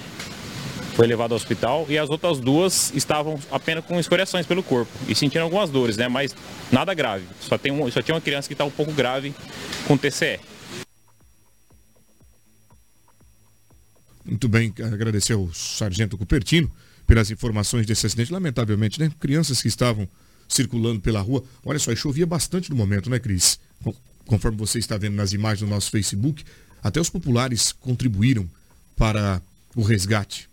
Foi 0.94 1.06
levado 1.06 1.32
ao 1.32 1.36
hospital 1.36 1.86
e 1.88 1.96
as 1.96 2.10
outras 2.10 2.38
duas 2.38 2.92
estavam 2.94 3.38
apenas 3.50 3.84
com 3.84 3.98
escoriações 3.98 4.46
pelo 4.46 4.62
corpo 4.62 4.90
e 5.08 5.14
sentindo 5.14 5.42
algumas 5.42 5.70
dores, 5.70 5.96
né? 5.96 6.08
Mas 6.08 6.34
nada 6.70 6.92
grave. 6.94 7.24
Só, 7.40 7.56
tem 7.56 7.72
um, 7.72 7.90
só 7.90 8.02
tinha 8.02 8.14
uma 8.14 8.20
criança 8.20 8.48
que 8.48 8.54
está 8.54 8.64
um 8.64 8.70
pouco 8.70 8.92
grave 8.92 9.34
com 9.86 9.96
TCE. 9.96 10.40
Muito 14.24 14.48
bem, 14.48 14.72
agradecer 14.78 15.32
ao 15.32 15.52
Sargento 15.52 16.18
Cupertino 16.18 16.70
pelas 17.06 17.30
informações 17.30 17.86
desse 17.86 18.06
acidente. 18.06 18.32
Lamentavelmente, 18.32 19.00
né? 19.00 19.10
Crianças 19.18 19.62
que 19.62 19.68
estavam 19.68 20.08
circulando 20.48 21.00
pela 21.00 21.20
rua. 21.20 21.42
Olha 21.64 21.78
só, 21.78 21.94
chovia 21.94 22.26
bastante 22.26 22.70
no 22.70 22.76
momento, 22.76 23.08
né, 23.08 23.18
Cris? 23.18 23.58
Conforme 24.26 24.58
você 24.58 24.78
está 24.78 24.96
vendo 24.96 25.14
nas 25.14 25.32
imagens 25.32 25.60
do 25.60 25.66
nosso 25.66 25.90
Facebook, 25.90 26.44
até 26.82 27.00
os 27.00 27.10
populares 27.10 27.72
contribuíram 27.72 28.48
para 28.96 29.40
o 29.74 29.82
resgate 29.82 30.49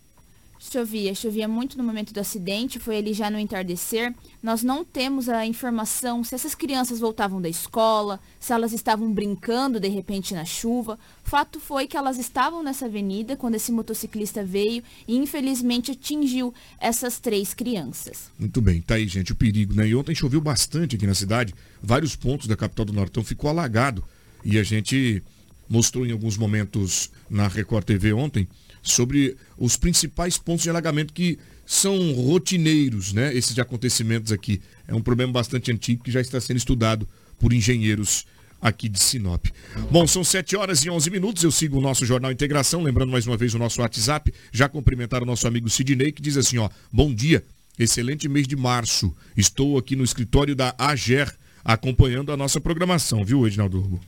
Chovia, 0.71 1.15
chovia 1.15 1.47
muito 1.47 1.77
no 1.77 1.83
momento 1.83 2.13
do 2.13 2.19
acidente, 2.19 2.79
foi 2.79 2.97
ali 2.97 3.13
já 3.13 3.29
no 3.29 3.39
entardecer. 3.39 4.13
Nós 4.43 4.63
não 4.63 4.83
temos 4.83 5.29
a 5.29 5.45
informação 5.45 6.23
se 6.23 6.35
essas 6.35 6.53
crianças 6.53 6.99
voltavam 6.99 7.41
da 7.41 7.47
escola, 7.47 8.19
se 8.39 8.51
elas 8.51 8.73
estavam 8.73 9.11
brincando 9.11 9.79
de 9.79 9.87
repente 9.87 10.33
na 10.33 10.43
chuva. 10.43 10.99
Fato 11.23 11.59
foi 11.59 11.87
que 11.87 11.95
elas 11.95 12.17
estavam 12.17 12.61
nessa 12.61 12.85
avenida 12.85 13.37
quando 13.37 13.55
esse 13.55 13.71
motociclista 13.71 14.43
veio 14.43 14.83
e 15.07 15.15
infelizmente 15.15 15.91
atingiu 15.91 16.53
essas 16.79 17.19
três 17.19 17.53
crianças. 17.53 18.29
Muito 18.37 18.61
bem, 18.61 18.81
tá 18.81 18.95
aí, 18.95 19.07
gente, 19.07 19.31
o 19.31 19.35
perigo, 19.35 19.73
né? 19.73 19.87
E 19.87 19.95
ontem 19.95 20.13
choveu 20.13 20.41
bastante 20.41 20.95
aqui 20.95 21.07
na 21.07 21.15
cidade, 21.15 21.55
vários 21.81 22.15
pontos 22.15 22.47
da 22.47 22.57
capital 22.57 22.85
do 22.85 22.93
Nortão 22.93 23.23
ficou 23.23 23.49
alagado 23.49 24.03
e 24.43 24.59
a 24.59 24.63
gente 24.63 25.23
mostrou 25.69 26.05
em 26.05 26.11
alguns 26.11 26.37
momentos 26.37 27.11
na 27.29 27.47
Record 27.47 27.85
TV 27.85 28.13
ontem 28.13 28.47
sobre 28.91 29.35
os 29.57 29.75
principais 29.77 30.37
pontos 30.37 30.63
de 30.63 30.69
alagamento 30.69 31.13
que 31.13 31.37
são 31.65 32.13
rotineiros, 32.13 33.13
né? 33.13 33.35
Esses 33.35 33.57
acontecimentos 33.59 34.31
aqui. 34.31 34.61
É 34.87 34.95
um 34.95 35.01
problema 35.01 35.33
bastante 35.33 35.71
antigo 35.71 36.03
que 36.03 36.11
já 36.11 36.21
está 36.21 36.39
sendo 36.39 36.57
estudado 36.57 37.07
por 37.37 37.51
engenheiros 37.53 38.25
aqui 38.61 38.89
de 38.89 38.99
Sinop. 38.99 39.45
Bom, 39.91 40.07
são 40.07 40.23
7 40.23 40.55
horas 40.55 40.83
e 40.83 40.89
11 40.89 41.09
minutos. 41.09 41.43
Eu 41.43 41.51
sigo 41.51 41.77
o 41.77 41.81
nosso 41.81 42.05
Jornal 42.05 42.31
Integração, 42.31 42.81
lembrando 42.83 43.11
mais 43.11 43.27
uma 43.27 43.37
vez 43.37 43.53
o 43.53 43.59
nosso 43.59 43.81
WhatsApp. 43.81 44.33
Já 44.51 44.67
cumprimentar 44.67 45.21
o 45.21 45.25
nosso 45.25 45.47
amigo 45.47 45.69
Sidney, 45.69 46.11
que 46.11 46.21
diz 46.21 46.37
assim, 46.37 46.57
ó, 46.57 46.69
bom 46.91 47.13
dia, 47.13 47.43
excelente 47.77 48.27
mês 48.27 48.47
de 48.47 48.55
março. 48.55 49.13
Estou 49.35 49.77
aqui 49.77 49.95
no 49.95 50.03
escritório 50.03 50.55
da 50.55 50.73
AGER 50.77 51.33
acompanhando 51.63 52.31
a 52.31 52.37
nossa 52.37 52.61
programação, 52.61 53.25
viu, 53.25 53.45
Edinaldo 53.45 53.79
Urbo? 53.79 53.99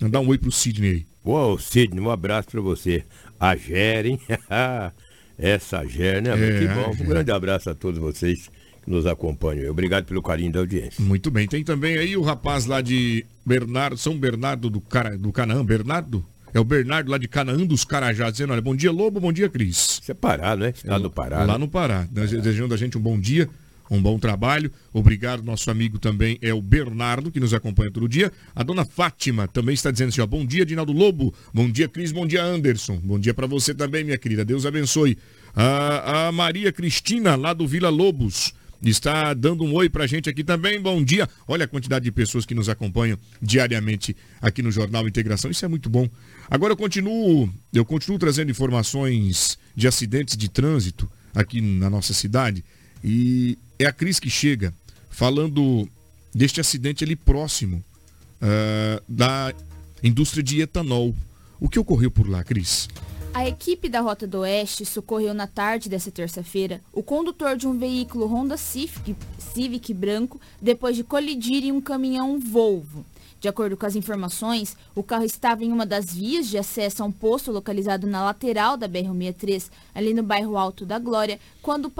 Mandar 0.00 0.20
um 0.20 0.28
oi 0.28 0.36
pro 0.36 0.50
Sidney. 0.50 1.06
Uou, 1.24 1.58
Sidney, 1.58 2.00
um 2.00 2.10
abraço 2.10 2.48
para 2.48 2.60
você. 2.60 3.04
A 3.38 3.56
Gerem, 3.56 4.18
essa 5.38 5.84
Ger, 5.84 6.22
né? 6.22 6.30
É, 6.30 6.58
que 6.58 6.68
bom. 6.68 7.04
Um 7.04 7.08
grande 7.08 7.30
abraço 7.30 7.70
a 7.70 7.74
todos 7.74 7.98
vocês 7.98 8.50
que 8.82 8.90
nos 8.90 9.06
acompanham. 9.06 9.70
Obrigado 9.70 10.04
pelo 10.04 10.22
carinho 10.22 10.52
da 10.52 10.60
audiência. 10.60 11.02
Muito 11.02 11.30
bem. 11.30 11.46
Tem 11.46 11.64
também 11.64 11.96
aí 11.96 12.16
o 12.16 12.22
rapaz 12.22 12.66
lá 12.66 12.80
de 12.80 13.24
Bernardo, 13.44 13.96
São 13.96 14.16
Bernardo 14.16 14.70
do, 14.70 14.80
Cara, 14.80 15.16
do 15.16 15.32
Canaã, 15.32 15.64
Bernardo? 15.64 16.24
É 16.52 16.60
o 16.60 16.64
Bernardo 16.64 17.10
lá 17.10 17.18
de 17.18 17.26
Canaã 17.26 17.66
dos 17.66 17.84
Carajás, 17.84 18.32
dizendo, 18.32 18.52
olha, 18.52 18.62
bom 18.62 18.76
dia 18.76 18.92
Lobo, 18.92 19.18
bom 19.18 19.32
dia 19.32 19.48
Cris. 19.48 19.98
Isso 20.00 20.12
é 20.12 20.14
Pará, 20.14 20.54
né? 20.54 20.70
Estado 20.70 21.02
do 21.02 21.10
Pará. 21.10 21.38
Lá 21.44 21.54
né? 21.54 21.58
no 21.58 21.68
Pará. 21.68 22.06
Desejando 22.10 22.72
a 22.72 22.76
gente 22.76 22.96
um 22.96 23.00
bom 23.00 23.18
dia 23.18 23.48
um 23.90 24.00
bom 24.00 24.18
trabalho. 24.18 24.70
Obrigado, 24.92 25.42
nosso 25.42 25.70
amigo 25.70 25.98
também 25.98 26.38
é 26.40 26.52
o 26.52 26.62
Bernardo, 26.62 27.30
que 27.30 27.40
nos 27.40 27.52
acompanha 27.52 27.90
todo 27.90 28.08
dia. 28.08 28.32
A 28.54 28.62
dona 28.62 28.84
Fátima 28.84 29.46
também 29.46 29.74
está 29.74 29.90
dizendo 29.90 30.08
assim, 30.08 30.20
ó, 30.20 30.26
bom 30.26 30.44
dia, 30.44 30.64
Dinaldo 30.64 30.92
Lobo. 30.92 31.34
Bom 31.52 31.70
dia, 31.70 31.88
Cris. 31.88 32.12
Bom 32.12 32.26
dia, 32.26 32.42
Anderson. 32.42 32.98
Bom 33.02 33.18
dia 33.18 33.34
para 33.34 33.46
você 33.46 33.74
também, 33.74 34.04
minha 34.04 34.18
querida. 34.18 34.44
Deus 34.44 34.66
abençoe. 34.66 35.18
A, 35.54 36.28
a 36.28 36.32
Maria 36.32 36.72
Cristina, 36.72 37.36
lá 37.36 37.52
do 37.52 37.66
Vila 37.66 37.88
Lobos 37.88 38.54
está 38.82 39.32
dando 39.32 39.64
um 39.64 39.72
oi 39.74 39.88
pra 39.88 40.06
gente 40.06 40.28
aqui 40.28 40.44
também. 40.44 40.80
Bom 40.80 41.02
dia. 41.02 41.28
Olha 41.46 41.64
a 41.64 41.68
quantidade 41.68 42.04
de 42.04 42.12
pessoas 42.12 42.44
que 42.44 42.54
nos 42.54 42.68
acompanham 42.68 43.18
diariamente 43.40 44.16
aqui 44.40 44.62
no 44.62 44.70
Jornal 44.70 45.06
Integração. 45.08 45.50
Isso 45.50 45.64
é 45.64 45.68
muito 45.68 45.88
bom. 45.88 46.08
Agora 46.50 46.72
eu 46.72 46.76
continuo, 46.76 47.52
eu 47.72 47.84
continuo 47.84 48.18
trazendo 48.18 48.50
informações 48.50 49.58
de 49.74 49.88
acidentes 49.88 50.36
de 50.36 50.48
trânsito 50.48 51.10
aqui 51.34 51.60
na 51.60 51.88
nossa 51.88 52.12
cidade. 52.12 52.64
E 53.02 53.58
é 53.78 53.86
a 53.86 53.92
Cris 53.92 54.18
que 54.18 54.30
chega 54.30 54.72
falando 55.10 55.88
deste 56.34 56.60
acidente 56.60 57.04
ali 57.04 57.16
próximo 57.16 57.82
uh, 58.42 59.02
da 59.08 59.54
indústria 60.02 60.42
de 60.42 60.60
etanol. 60.60 61.14
O 61.60 61.68
que 61.68 61.78
ocorreu 61.78 62.10
por 62.10 62.28
lá, 62.28 62.42
Cris? 62.42 62.88
A 63.32 63.48
equipe 63.48 63.88
da 63.88 64.00
Rota 64.00 64.28
do 64.28 64.40
Oeste 64.40 64.84
socorreu 64.84 65.34
na 65.34 65.46
tarde 65.46 65.88
dessa 65.88 66.10
terça-feira 66.10 66.80
o 66.92 67.02
condutor 67.02 67.56
de 67.56 67.66
um 67.66 67.76
veículo 67.76 68.26
Honda 68.26 68.56
Civic, 68.56 69.16
Civic 69.38 69.92
branco 69.92 70.40
depois 70.62 70.94
de 70.94 71.02
colidir 71.02 71.64
em 71.64 71.72
um 71.72 71.80
caminhão 71.80 72.38
Volvo. 72.38 73.04
De 73.44 73.48
acordo 73.48 73.76
com 73.76 73.84
as 73.84 73.94
informações, 73.94 74.74
o 74.94 75.02
carro 75.02 75.26
estava 75.26 75.62
em 75.62 75.70
uma 75.70 75.84
das 75.84 76.14
vias 76.14 76.48
de 76.48 76.56
acesso 76.56 77.02
a 77.02 77.06
um 77.06 77.12
posto 77.12 77.52
localizado 77.52 78.06
na 78.06 78.24
lateral 78.24 78.74
da 78.74 78.88
BR-63, 78.88 79.68
ali 79.94 80.14
no 80.14 80.22
bairro 80.22 80.56
Alto 80.56 80.86
da 80.86 80.98
Glória, 80.98 81.38
quando, 81.60 81.92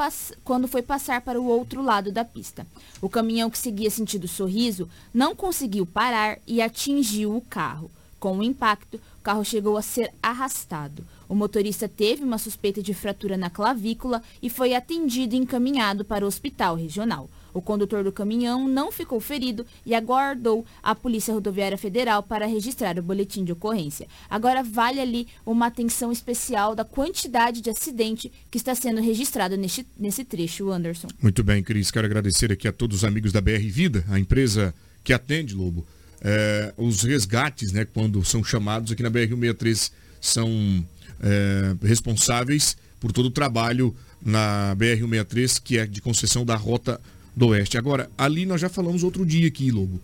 quando 0.43 0.67
foi 0.67 0.81
passar 0.81 1.21
para 1.21 1.39
o 1.39 1.45
outro 1.45 1.83
lado 1.83 2.11
da 2.11 2.25
pista. 2.25 2.67
O 2.99 3.11
caminhão 3.11 3.51
que 3.51 3.59
seguia 3.59 3.91
sentido 3.91 4.27
sorriso 4.27 4.89
não 5.13 5.37
conseguiu 5.37 5.85
parar 5.85 6.39
e 6.47 6.63
atingiu 6.63 7.37
o 7.37 7.43
carro. 7.43 7.91
Com 8.19 8.39
o 8.39 8.43
impacto, 8.43 8.95
o 8.97 9.23
carro 9.23 9.45
chegou 9.45 9.77
a 9.77 9.83
ser 9.83 10.15
arrastado. 10.23 11.05
O 11.29 11.35
motorista 11.35 11.87
teve 11.87 12.25
uma 12.25 12.39
suspeita 12.39 12.83
de 12.83 12.95
fratura 12.95 13.37
na 13.37 13.51
clavícula 13.51 14.23
e 14.41 14.49
foi 14.49 14.75
atendido 14.75 15.35
e 15.35 15.39
encaminhado 15.39 16.07
para 16.07 16.25
o 16.25 16.29
hospital 16.29 16.75
regional. 16.75 17.29
O 17.55 17.63
condutor 17.63 18.03
do 18.03 18.11
caminhão 18.13 18.69
não 18.69 18.91
ficou 18.91 19.21
ferido 19.21 19.65
e 19.87 19.95
aguardou 19.95 20.67
a 20.83 20.95
Polícia 20.95 21.33
Rodoviária 21.33 21.79
Federal 21.79 22.23
para 22.23 22.47
registrar 22.47 22.99
o 22.99 23.03
boletim 23.03 23.45
de 23.45 23.53
ocorrência. 23.53 24.09
Agora 24.29 24.63
vale 24.63 25.01
ali 25.01 25.29
uma 25.47 25.69
atenção 25.69 26.11
especial 26.11 26.75
da 26.75 26.85
quantidade 26.85 27.61
de 27.61 27.71
acidente 27.71 28.31
que 28.51 28.59
está 28.59 28.75
sendo 28.75 29.01
registrado 29.01 29.57
neste, 29.57 29.87
nesse 29.97 30.25
trecho, 30.25 30.71
Anderson. 30.71 31.07
Muito 31.23 31.45
bem, 31.45 31.63
Cris. 31.63 31.93
Quero 31.93 32.07
agradecer 32.07 32.51
aqui 32.51 32.67
a 32.67 32.73
todos 32.73 32.99
os 32.99 33.05
amigos 33.05 33.33
da 33.33 33.41
BR 33.41 33.69
Vida, 33.71 34.05
a 34.11 34.19
empresa 34.19 34.75
que 35.05 35.13
atende, 35.13 35.55
Lobo. 35.55 35.87
É, 36.21 36.73
os 36.77 37.03
resgates, 37.03 37.71
né, 37.71 37.85
quando 37.85 38.25
são 38.25 38.43
chamados 38.43 38.91
aqui 38.91 39.03
na 39.03 39.11
BR-163, 39.11 39.93
são 40.21 40.85
é, 41.21 41.77
responsáveis 41.87 42.77
por 42.99 43.13
todo 43.13 43.27
o 43.27 43.31
trabalho 43.31 43.95
na 44.25 44.75
BR-163, 44.77 45.61
que 45.63 45.79
é 45.79 45.87
de 45.87 46.01
concessão 46.01 46.45
da 46.45 46.57
Rota 46.57 46.99
do 47.37 47.49
Oeste. 47.49 47.79
Agora, 47.79 48.11
ali 48.17 48.47
nós 48.47 48.61
já 48.61 48.69
falamos 48.69 49.03
outro 49.03 49.25
dia 49.25 49.49
aqui, 49.49 49.71
Lobo, 49.71 50.01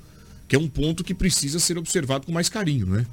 que 0.49 0.57
é 0.57 0.59
um 0.59 0.69
ponto 0.69 1.05
que 1.05 1.15
precisa 1.15 1.59
ser 1.59 1.79
observado 1.79 2.27
com 2.27 2.33
mais 2.33 2.49
carinho, 2.49 2.87
né? 2.87 3.07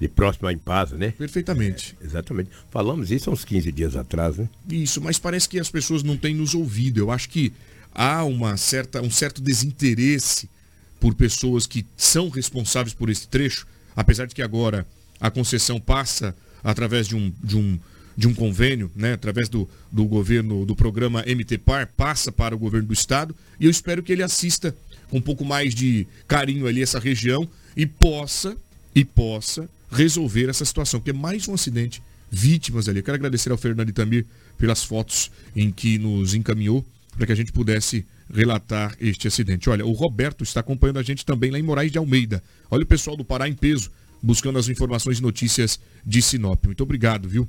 E 0.00 0.08
próximo 0.08 0.48
à 0.48 0.52
Impasa, 0.52 0.96
né? 0.96 1.12
Perfeitamente. 1.12 1.96
É, 2.00 2.04
exatamente. 2.04 2.50
Falamos 2.70 3.10
isso 3.10 3.30
há 3.30 3.32
uns 3.32 3.44
15 3.44 3.70
dias 3.70 3.94
atrás, 3.94 4.36
né? 4.36 4.48
Isso, 4.68 5.00
mas 5.00 5.18
parece 5.18 5.48
que 5.48 5.60
as 5.60 5.70
pessoas 5.70 6.02
não 6.02 6.16
têm 6.16 6.34
nos 6.34 6.54
ouvido. 6.54 6.98
Eu 6.98 7.10
acho 7.10 7.28
que 7.28 7.52
há 7.94 8.24
uma 8.24 8.56
certa, 8.56 9.00
um 9.00 9.10
certo 9.10 9.40
desinteresse 9.40 10.50
por 10.98 11.14
pessoas 11.14 11.66
que 11.66 11.86
são 11.96 12.28
responsáveis 12.28 12.94
por 12.94 13.10
esse 13.10 13.28
trecho, 13.28 13.66
apesar 13.94 14.26
de 14.26 14.34
que 14.34 14.42
agora 14.42 14.86
a 15.20 15.30
concessão 15.30 15.80
passa 15.80 16.34
através 16.64 17.06
de 17.06 17.14
um, 17.14 17.32
de 17.42 17.56
um 17.56 17.78
de 18.16 18.28
um 18.28 18.34
convênio, 18.34 18.90
né, 18.94 19.14
através 19.14 19.48
do, 19.48 19.68
do 19.90 20.04
governo, 20.04 20.64
do 20.64 20.76
programa 20.76 21.24
MTPAR, 21.26 21.90
passa 21.96 22.30
para 22.30 22.54
o 22.54 22.58
governo 22.58 22.88
do 22.88 22.94
estado, 22.94 23.34
e 23.58 23.64
eu 23.64 23.70
espero 23.70 24.02
que 24.02 24.12
ele 24.12 24.22
assista 24.22 24.74
com 25.08 25.18
um 25.18 25.22
pouco 25.22 25.44
mais 25.44 25.74
de 25.74 26.06
carinho 26.26 26.66
ali 26.66 26.82
essa 26.82 26.98
região 26.98 27.48
e 27.76 27.86
possa, 27.86 28.56
e 28.94 29.04
possa 29.04 29.68
resolver 29.90 30.48
essa 30.48 30.64
situação, 30.64 31.00
porque 31.00 31.10
é 31.10 31.14
mais 31.14 31.46
um 31.48 31.54
acidente, 31.54 32.02
vítimas 32.30 32.88
ali. 32.88 33.00
Eu 33.00 33.02
quero 33.02 33.16
agradecer 33.16 33.50
ao 33.50 33.58
Fernando 33.58 33.90
Itamir 33.90 34.26
pelas 34.56 34.82
fotos 34.82 35.30
em 35.54 35.70
que 35.70 35.98
nos 35.98 36.34
encaminhou 36.34 36.84
para 37.16 37.26
que 37.26 37.32
a 37.32 37.36
gente 37.36 37.52
pudesse 37.52 38.06
relatar 38.32 38.96
este 38.98 39.28
acidente. 39.28 39.68
Olha, 39.68 39.84
o 39.84 39.92
Roberto 39.92 40.42
está 40.42 40.60
acompanhando 40.60 40.98
a 40.98 41.02
gente 41.02 41.26
também 41.26 41.50
lá 41.50 41.58
em 41.58 41.62
Moraes 41.62 41.92
de 41.92 41.98
Almeida. 41.98 42.42
Olha 42.70 42.84
o 42.84 42.86
pessoal 42.86 43.16
do 43.16 43.24
Pará 43.24 43.48
em 43.48 43.54
peso, 43.54 43.90
buscando 44.22 44.58
as 44.58 44.68
informações 44.68 45.18
e 45.18 45.22
notícias 45.22 45.78
de 46.04 46.22
Sinop. 46.22 46.64
Muito 46.64 46.82
obrigado, 46.82 47.28
viu? 47.28 47.46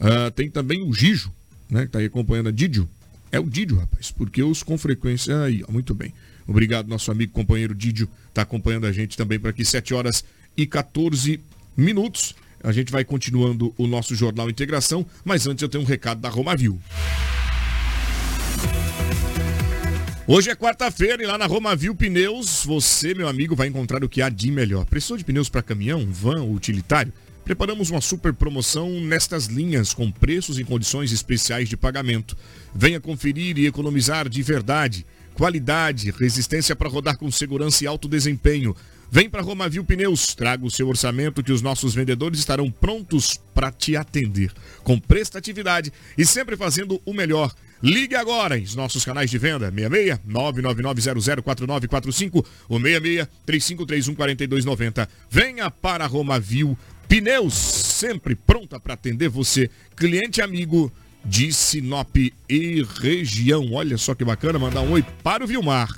Uh, 0.00 0.30
tem 0.30 0.50
também 0.50 0.82
o 0.82 0.92
Gijo, 0.92 1.32
né? 1.70 1.80
Que 1.80 1.86
está 1.86 1.98
aí 1.98 2.06
acompanhando 2.06 2.48
a 2.48 2.52
Didio. 2.52 2.88
É 3.32 3.40
o 3.40 3.48
Didio, 3.48 3.78
rapaz, 3.78 4.10
porque 4.10 4.42
os 4.42 4.62
com 4.62 4.78
frequência. 4.78 5.42
Aí, 5.42 5.62
ó, 5.66 5.72
muito 5.72 5.94
bem. 5.94 6.12
Obrigado, 6.46 6.88
nosso 6.88 7.10
amigo 7.10 7.32
companheiro 7.32 7.74
Didio, 7.74 8.08
está 8.28 8.42
acompanhando 8.42 8.86
a 8.86 8.92
gente 8.92 9.16
também 9.16 9.38
por 9.38 9.50
aqui, 9.50 9.64
7 9.64 9.92
horas 9.94 10.24
e 10.56 10.66
14 10.66 11.40
minutos. 11.76 12.34
A 12.62 12.72
gente 12.72 12.92
vai 12.92 13.04
continuando 13.04 13.74
o 13.76 13.86
nosso 13.86 14.14
Jornal 14.14 14.48
Integração, 14.48 15.04
mas 15.24 15.46
antes 15.46 15.62
eu 15.62 15.68
tenho 15.68 15.82
um 15.82 15.86
recado 15.86 16.20
da 16.20 16.28
Romavil. 16.28 16.80
Hoje 20.28 20.50
é 20.50 20.56
quarta-feira 20.56 21.22
e 21.22 21.26
lá 21.26 21.38
na 21.38 21.46
Romavil 21.46 21.94
Pneus, 21.94 22.64
você, 22.64 23.14
meu 23.14 23.28
amigo, 23.28 23.54
vai 23.54 23.68
encontrar 23.68 24.02
o 24.02 24.08
que 24.08 24.20
há 24.20 24.28
de 24.28 24.50
melhor. 24.50 24.84
Precisou 24.84 25.16
de 25.16 25.24
pneus 25.24 25.48
para 25.48 25.62
caminhão, 25.62 26.04
van 26.10 26.42
utilitário? 26.42 27.12
Preparamos 27.46 27.90
uma 27.90 28.00
super 28.00 28.32
promoção 28.32 29.00
nestas 29.00 29.46
linhas 29.46 29.94
com 29.94 30.10
preços 30.10 30.58
e 30.58 30.64
condições 30.64 31.12
especiais 31.12 31.68
de 31.68 31.76
pagamento. 31.76 32.36
Venha 32.74 33.00
conferir 33.00 33.56
e 33.56 33.66
economizar 33.66 34.28
de 34.28 34.42
verdade. 34.42 35.06
Qualidade, 35.32 36.10
resistência 36.10 36.74
para 36.74 36.88
rodar 36.88 37.16
com 37.16 37.30
segurança 37.30 37.84
e 37.84 37.86
alto 37.86 38.08
desempenho. 38.08 38.74
Vem 39.08 39.30
para 39.30 39.42
Romavil 39.42 39.84
Pneus, 39.84 40.34
traga 40.34 40.66
o 40.66 40.70
seu 40.72 40.88
orçamento 40.88 41.40
que 41.40 41.52
os 41.52 41.62
nossos 41.62 41.94
vendedores 41.94 42.40
estarão 42.40 42.68
prontos 42.68 43.40
para 43.54 43.70
te 43.70 43.96
atender. 43.96 44.52
Com 44.82 44.98
prestatividade 44.98 45.92
e 46.18 46.26
sempre 46.26 46.56
fazendo 46.56 47.00
o 47.06 47.14
melhor. 47.14 47.54
Ligue 47.82 48.14
agora 48.14 48.58
em 48.58 48.64
nossos 48.74 49.04
canais 49.04 49.30
de 49.30 49.36
venda 49.38 49.70
66 49.70 50.18
999004945 50.26 52.44
ou 52.68 52.80
66 52.80 53.28
3531 53.44 54.16
4290. 54.16 55.08
Venha 55.30 55.70
para 55.70 56.06
Romavil 56.06 56.76
Pneus, 57.08 57.54
sempre 57.54 58.34
pronta 58.34 58.80
para 58.80 58.94
atender 58.94 59.28
você, 59.28 59.70
cliente 59.96 60.42
amigo 60.42 60.92
de 61.24 61.52
Sinop 61.52 62.16
e 62.48 62.86
região. 63.00 63.72
Olha 63.72 63.96
só 63.96 64.14
que 64.14 64.24
bacana, 64.24 64.58
mandar 64.58 64.82
um 64.82 64.92
oi 64.92 65.04
para 65.22 65.44
o 65.44 65.46
Vilmar. 65.46 65.88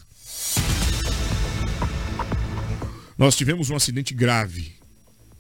Nós 3.16 3.36
tivemos 3.36 3.68
um 3.68 3.76
acidente 3.76 4.14
grave 4.14 4.72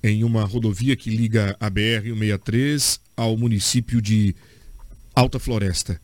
em 0.02 0.24
uma 0.24 0.44
rodovia 0.44 0.96
que 0.96 1.10
liga 1.10 1.56
a 1.60 1.70
BR-163 1.70 3.00
ao 3.16 3.36
município 3.36 4.00
de 4.00 4.34
Alta 5.14 5.38
Floresta. 5.38 6.00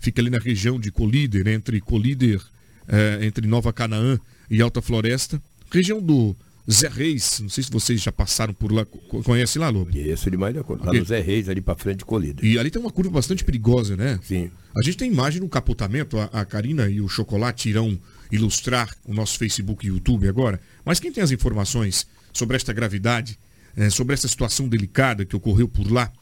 Fica 0.00 0.20
ali 0.20 0.30
na 0.30 0.38
região 0.38 0.78
de 0.78 0.92
Colíder, 0.92 1.48
entre 1.48 1.80
Colíder, 1.80 2.40
eh, 2.86 3.18
entre 3.22 3.46
Nova 3.46 3.72
Canaã 3.72 4.18
e 4.50 4.60
Alta 4.62 4.80
Floresta. 4.80 5.42
Região 5.70 6.00
do 6.00 6.36
Zé 6.70 6.88
Reis, 6.88 7.40
não 7.40 7.48
sei 7.48 7.64
se 7.64 7.70
vocês 7.70 8.02
já 8.02 8.12
passaram 8.12 8.52
por 8.52 8.70
lá, 8.70 8.84
conhece 9.24 9.58
lá, 9.58 9.70
Lobo? 9.70 9.90
Conheço 9.90 10.30
demais 10.30 10.54
da 10.54 10.60
Lá 10.60 10.92
no 10.92 11.04
Zé 11.04 11.20
Reis, 11.20 11.48
ali 11.48 11.62
para 11.62 11.74
frente 11.76 11.98
de 11.98 12.04
Colíder. 12.04 12.44
E 12.44 12.58
ali 12.58 12.70
tem 12.70 12.80
uma 12.80 12.90
curva 12.90 13.10
bastante 13.10 13.42
perigosa, 13.42 13.96
né? 13.96 14.20
Sim. 14.22 14.50
A 14.76 14.82
gente 14.82 14.98
tem 14.98 15.10
imagem 15.10 15.40
no 15.40 15.48
capotamento, 15.48 16.18
a, 16.18 16.24
a 16.24 16.44
Karina 16.44 16.88
e 16.88 17.00
o 17.00 17.08
Chocolate 17.08 17.70
irão 17.70 17.98
ilustrar 18.30 18.94
o 19.06 19.14
nosso 19.14 19.38
Facebook 19.38 19.86
e 19.86 19.88
YouTube 19.88 20.28
agora. 20.28 20.60
Mas 20.84 21.00
quem 21.00 21.10
tem 21.10 21.24
as 21.24 21.30
informações 21.30 22.06
sobre 22.32 22.56
esta 22.56 22.72
gravidade, 22.72 23.38
é, 23.74 23.88
sobre 23.88 24.12
essa 24.12 24.28
situação 24.28 24.68
delicada 24.68 25.24
que 25.24 25.34
ocorreu 25.34 25.68
por 25.68 25.90
lá, 25.90 26.12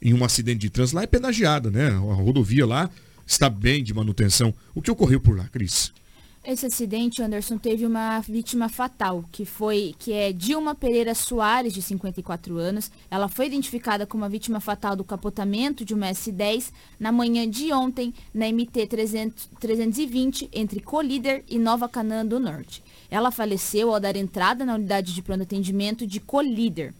em 0.00 0.14
um 0.14 0.24
acidente 0.24 0.60
de 0.60 0.70
trânsito, 0.70 0.96
lá 0.96 1.02
é 1.02 1.06
pedagiada, 1.06 1.70
né? 1.70 1.88
A 1.88 2.14
rodovia 2.14 2.64
lá 2.64 2.88
está 3.26 3.50
bem 3.50 3.82
de 3.82 3.92
manutenção. 3.92 4.54
O 4.74 4.80
que 4.80 4.90
ocorreu 4.90 5.20
por 5.20 5.36
lá, 5.36 5.48
Cris? 5.48 5.92
Esse 6.48 6.66
acidente, 6.66 7.20
Anderson, 7.20 7.58
teve 7.58 7.84
uma 7.84 8.20
vítima 8.20 8.68
fatal, 8.68 9.24
que 9.32 9.44
foi 9.44 9.96
que 9.98 10.12
é 10.12 10.32
Dilma 10.32 10.76
Pereira 10.76 11.12
Soares, 11.12 11.74
de 11.74 11.82
54 11.82 12.56
anos. 12.56 12.88
Ela 13.10 13.26
foi 13.26 13.46
identificada 13.46 14.06
como 14.06 14.24
a 14.24 14.28
vítima 14.28 14.60
fatal 14.60 14.94
do 14.94 15.02
capotamento 15.02 15.84
de 15.84 15.92
uma 15.92 16.06
S10 16.06 16.70
na 17.00 17.10
manhã 17.10 17.50
de 17.50 17.72
ontem 17.72 18.14
na 18.32 18.46
MT 18.46 18.86
300, 18.86 19.50
320 19.58 20.48
entre 20.52 20.78
Colíder 20.78 21.42
e 21.48 21.58
Nova 21.58 21.88
Canaã 21.88 22.24
do 22.24 22.38
Norte. 22.38 22.80
Ela 23.10 23.32
faleceu 23.32 23.92
ao 23.92 23.98
dar 23.98 24.14
entrada 24.14 24.64
na 24.64 24.76
unidade 24.76 25.12
de 25.14 25.22
pronto 25.22 25.42
atendimento 25.42 26.06
de 26.06 26.20
Colíder. 26.20 26.94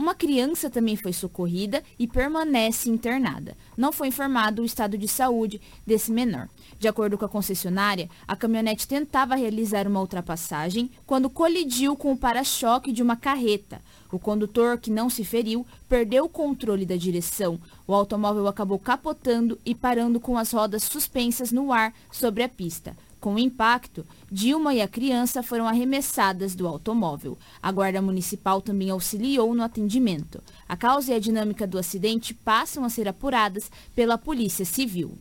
Uma 0.00 0.14
criança 0.14 0.70
também 0.70 0.96
foi 0.96 1.12
socorrida 1.12 1.84
e 1.98 2.06
permanece 2.08 2.88
internada. 2.88 3.54
Não 3.76 3.92
foi 3.92 4.08
informado 4.08 4.62
o 4.62 4.64
estado 4.64 4.96
de 4.96 5.06
saúde 5.06 5.60
desse 5.86 6.10
menor. 6.10 6.48
De 6.78 6.88
acordo 6.88 7.18
com 7.18 7.26
a 7.26 7.28
concessionária, 7.28 8.08
a 8.26 8.34
caminhonete 8.34 8.88
tentava 8.88 9.34
realizar 9.34 9.86
uma 9.86 10.00
ultrapassagem 10.00 10.90
quando 11.04 11.28
colidiu 11.28 11.94
com 11.94 12.12
o 12.12 12.16
para-choque 12.16 12.92
de 12.92 13.02
uma 13.02 13.14
carreta. 13.14 13.82
O 14.10 14.18
condutor, 14.18 14.78
que 14.78 14.90
não 14.90 15.10
se 15.10 15.22
feriu, 15.22 15.66
perdeu 15.86 16.24
o 16.24 16.30
controle 16.30 16.86
da 16.86 16.96
direção. 16.96 17.60
O 17.86 17.92
automóvel 17.92 18.46
acabou 18.46 18.78
capotando 18.78 19.60
e 19.66 19.74
parando 19.74 20.18
com 20.18 20.38
as 20.38 20.50
rodas 20.50 20.82
suspensas 20.82 21.52
no 21.52 21.74
ar 21.74 21.92
sobre 22.10 22.42
a 22.42 22.48
pista. 22.48 22.96
Com 23.20 23.34
o 23.34 23.38
impacto, 23.38 24.06
Dilma 24.32 24.72
e 24.72 24.80
a 24.80 24.88
criança 24.88 25.42
foram 25.42 25.68
arremessadas 25.68 26.54
do 26.54 26.66
automóvel. 26.66 27.36
A 27.62 27.70
Guarda 27.70 28.00
Municipal 28.00 28.62
também 28.62 28.88
auxiliou 28.88 29.54
no 29.54 29.62
atendimento. 29.62 30.42
A 30.66 30.74
causa 30.74 31.12
e 31.12 31.16
a 31.16 31.20
dinâmica 31.20 31.66
do 31.66 31.78
acidente 31.78 32.32
passam 32.32 32.82
a 32.82 32.88
ser 32.88 33.06
apuradas 33.06 33.70
pela 33.94 34.16
Polícia 34.16 34.64
Civil. 34.64 35.18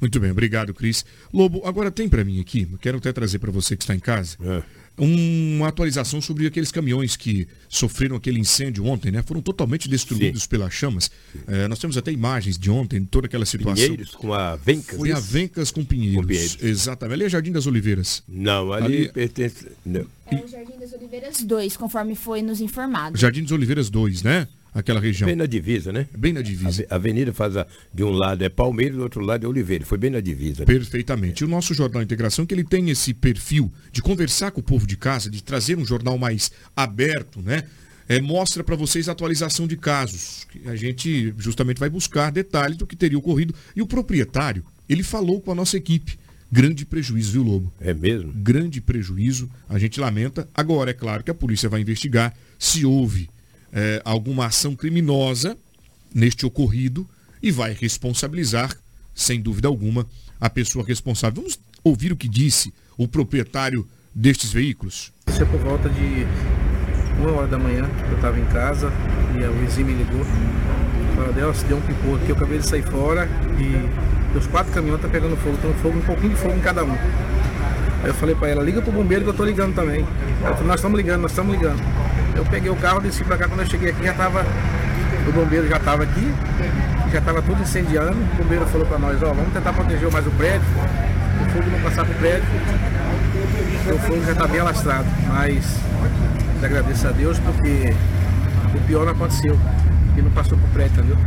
Muito 0.00 0.20
bem, 0.20 0.30
obrigado, 0.30 0.72
Cris. 0.72 1.04
Lobo, 1.32 1.60
agora 1.66 1.90
tem 1.90 2.08
para 2.08 2.24
mim 2.24 2.40
aqui, 2.40 2.66
quero 2.80 2.98
até 2.98 3.12
trazer 3.12 3.38
para 3.40 3.50
você 3.50 3.76
que 3.76 3.82
está 3.82 3.94
em 3.94 4.00
casa, 4.00 4.36
é. 4.40 4.79
Uma 5.04 5.68
atualização 5.68 6.20
sobre 6.20 6.46
aqueles 6.46 6.70
caminhões 6.70 7.16
que 7.16 7.48
sofreram 7.68 8.16
aquele 8.16 8.38
incêndio 8.38 8.84
ontem, 8.84 9.10
né? 9.10 9.22
Foram 9.22 9.40
totalmente 9.40 9.88
destruídos 9.88 10.42
Sim. 10.42 10.48
pelas 10.48 10.72
chamas. 10.72 11.10
É, 11.46 11.66
nós 11.68 11.78
temos 11.78 11.96
até 11.96 12.12
imagens 12.12 12.58
de 12.58 12.70
ontem, 12.70 13.02
toda 13.04 13.26
aquela 13.26 13.46
situação. 13.46 13.82
Pinheiros 13.84 14.10
com 14.10 14.34
a 14.34 14.56
Vencas. 14.56 14.98
Foi 14.98 15.10
a 15.10 15.18
Vencas 15.18 15.70
com 15.70 15.82
Pinheiros. 15.84 16.20
com 16.20 16.26
Pinheiros. 16.26 16.62
Exatamente. 16.62 17.14
Ali 17.14 17.24
é 17.24 17.28
Jardim 17.30 17.52
das 17.52 17.66
Oliveiras. 17.66 18.22
Não, 18.28 18.72
ali, 18.72 18.84
ali... 18.84 19.12
pertence... 19.12 19.66
Não. 19.84 20.06
É 20.26 20.36
o 20.36 20.46
Jardim 20.46 20.78
das 20.78 20.92
Oliveiras 20.92 21.42
2, 21.42 21.76
conforme 21.76 22.14
foi 22.14 22.42
nos 22.42 22.60
informado. 22.60 23.18
Jardim 23.18 23.42
das 23.42 23.52
Oliveiras 23.52 23.88
2, 23.88 24.22
né? 24.22 24.46
Aquela 24.74 25.00
região. 25.00 25.26
Bem 25.26 25.36
na 25.36 25.46
divisa, 25.46 25.92
né? 25.92 26.06
Bem 26.16 26.32
na 26.32 26.42
divisa. 26.42 26.86
A 26.88 26.94
avenida 26.94 27.32
faz 27.32 27.56
a, 27.56 27.66
de 27.92 28.04
um 28.04 28.10
lado 28.10 28.42
é 28.44 28.48
Palmeiras, 28.48 28.96
do 28.96 29.02
outro 29.02 29.20
lado 29.20 29.44
é 29.44 29.48
Oliveira. 29.48 29.84
Foi 29.84 29.98
bem 29.98 30.10
na 30.10 30.20
divisa. 30.20 30.60
Né? 30.60 30.66
Perfeitamente. 30.66 31.42
E 31.42 31.44
o 31.44 31.48
nosso 31.48 31.74
Jornal 31.74 32.02
Integração, 32.02 32.46
que 32.46 32.54
ele 32.54 32.64
tem 32.64 32.90
esse 32.90 33.12
perfil 33.12 33.72
de 33.92 34.00
conversar 34.00 34.50
com 34.50 34.60
o 34.60 34.64
povo 34.64 34.86
de 34.86 34.96
casa, 34.96 35.30
de 35.30 35.42
trazer 35.42 35.76
um 35.76 35.84
jornal 35.84 36.16
mais 36.18 36.50
aberto, 36.74 37.40
né? 37.40 37.64
É, 38.08 38.20
mostra 38.20 38.64
para 38.64 38.74
vocês 38.74 39.08
a 39.08 39.12
atualização 39.12 39.68
de 39.68 39.76
casos. 39.76 40.44
A 40.66 40.74
gente 40.74 41.32
justamente 41.38 41.78
vai 41.78 41.88
buscar 41.88 42.32
detalhes 42.32 42.76
do 42.76 42.84
que 42.84 42.96
teria 42.96 43.16
ocorrido. 43.16 43.54
E 43.76 43.80
o 43.80 43.86
proprietário, 43.86 44.64
ele 44.88 45.04
falou 45.04 45.40
com 45.40 45.52
a 45.52 45.54
nossa 45.54 45.76
equipe. 45.76 46.18
Grande 46.50 46.84
prejuízo, 46.84 47.30
viu, 47.30 47.44
Lobo? 47.44 47.72
É 47.80 47.94
mesmo? 47.94 48.32
Grande 48.32 48.80
prejuízo. 48.80 49.48
A 49.68 49.78
gente 49.78 50.00
lamenta. 50.00 50.48
Agora, 50.52 50.90
é 50.90 50.94
claro 50.94 51.22
que 51.22 51.30
a 51.30 51.34
polícia 51.34 51.68
vai 51.68 51.80
investigar 51.80 52.34
se 52.58 52.84
houve 52.84 53.30
é, 53.72 54.00
alguma 54.04 54.46
ação 54.46 54.74
criminosa 54.74 55.56
neste 56.14 56.44
ocorrido 56.44 57.08
e 57.42 57.50
vai 57.50 57.72
responsabilizar, 57.72 58.76
sem 59.14 59.40
dúvida 59.40 59.68
alguma, 59.68 60.06
a 60.40 60.50
pessoa 60.50 60.84
responsável. 60.84 61.42
Vamos 61.42 61.58
ouvir 61.82 62.12
o 62.12 62.16
que 62.16 62.28
disse 62.28 62.72
o 62.96 63.08
proprietário 63.08 63.86
destes 64.14 64.52
veículos. 64.52 65.12
Isso 65.28 65.42
é 65.42 65.46
por 65.46 65.60
volta 65.60 65.88
de 65.88 66.26
uma 67.20 67.32
hora 67.32 67.46
da 67.46 67.58
manhã, 67.58 67.88
eu 68.08 68.16
estava 68.16 68.38
em 68.38 68.44
casa 68.46 68.92
e 69.38 69.44
o 69.44 69.52
vizinho 69.64 69.86
me 69.86 69.94
ligou. 69.94 70.24
Falou, 71.14 71.32
Deus, 71.32 71.62
deu 71.64 71.76
um 71.76 71.82
pipoco 71.82 72.16
aqui, 72.16 72.30
eu 72.30 72.36
acabei 72.36 72.58
de 72.58 72.66
sair 72.66 72.82
fora 72.82 73.28
e 73.58 74.38
os 74.38 74.46
quatro 74.46 74.72
caminhões 74.72 74.98
estão 74.98 75.10
tá 75.10 75.18
pegando 75.18 75.36
fogo, 75.36 75.56
tem 75.58 75.74
fogo, 75.74 75.98
um 75.98 76.02
pouquinho 76.02 76.30
de 76.30 76.36
fogo 76.36 76.54
em 76.54 76.60
cada 76.60 76.84
um. 76.84 76.96
Aí 78.02 78.08
eu 78.08 78.14
falei 78.14 78.34
para 78.34 78.48
ela, 78.48 78.62
liga 78.62 78.80
pro 78.80 78.92
bombeiro 78.92 79.24
que 79.24 79.30
eu 79.30 79.34
tô 79.34 79.44
ligando 79.44 79.74
também. 79.74 80.06
Ela 80.42 80.52
falou, 80.52 80.68
nós 80.68 80.76
estamos 80.76 80.96
ligando, 80.96 81.20
nós 81.22 81.30
estamos 81.32 81.54
ligando. 81.54 81.80
Eu 82.34 82.44
peguei 82.46 82.70
o 82.70 82.76
carro, 82.76 83.00
desci 83.00 83.22
para 83.24 83.36
cá, 83.36 83.48
quando 83.48 83.60
eu 83.60 83.66
cheguei 83.66 83.90
aqui 83.90 84.04
já 84.04 84.12
estava, 84.12 84.44
o 85.28 85.32
bombeiro 85.32 85.68
já 85.68 85.76
estava 85.76 86.02
aqui, 86.04 86.34
já 87.12 87.18
estava 87.18 87.42
tudo 87.42 87.60
incendiando. 87.62 88.16
O 88.16 88.42
bombeiro 88.42 88.66
falou 88.66 88.86
para 88.86 88.98
nós, 88.98 89.22
ó, 89.22 89.34
vamos 89.34 89.52
tentar 89.52 89.72
proteger 89.72 90.10
mais 90.10 90.26
o 90.26 90.30
prédio, 90.30 90.66
o 91.42 91.50
fogo 91.50 91.70
não 91.70 91.80
passar 91.80 92.04
pro 92.06 92.14
prédio, 92.14 92.48
o 93.92 93.98
fogo 93.98 94.24
já 94.24 94.32
está 94.32 94.46
bem 94.46 94.60
alastrado. 94.60 95.06
Mas 95.28 95.76
agradeço 96.62 97.06
a 97.06 97.10
Deus 97.10 97.38
porque 97.38 97.94
o 98.74 98.80
pior 98.86 99.04
não 99.04 99.12
aconteceu, 99.12 99.58
e 100.16 100.22
não 100.22 100.30
passou 100.30 100.56
pro 100.56 100.68
prédio, 100.68 101.00
entendeu? 101.00 101.18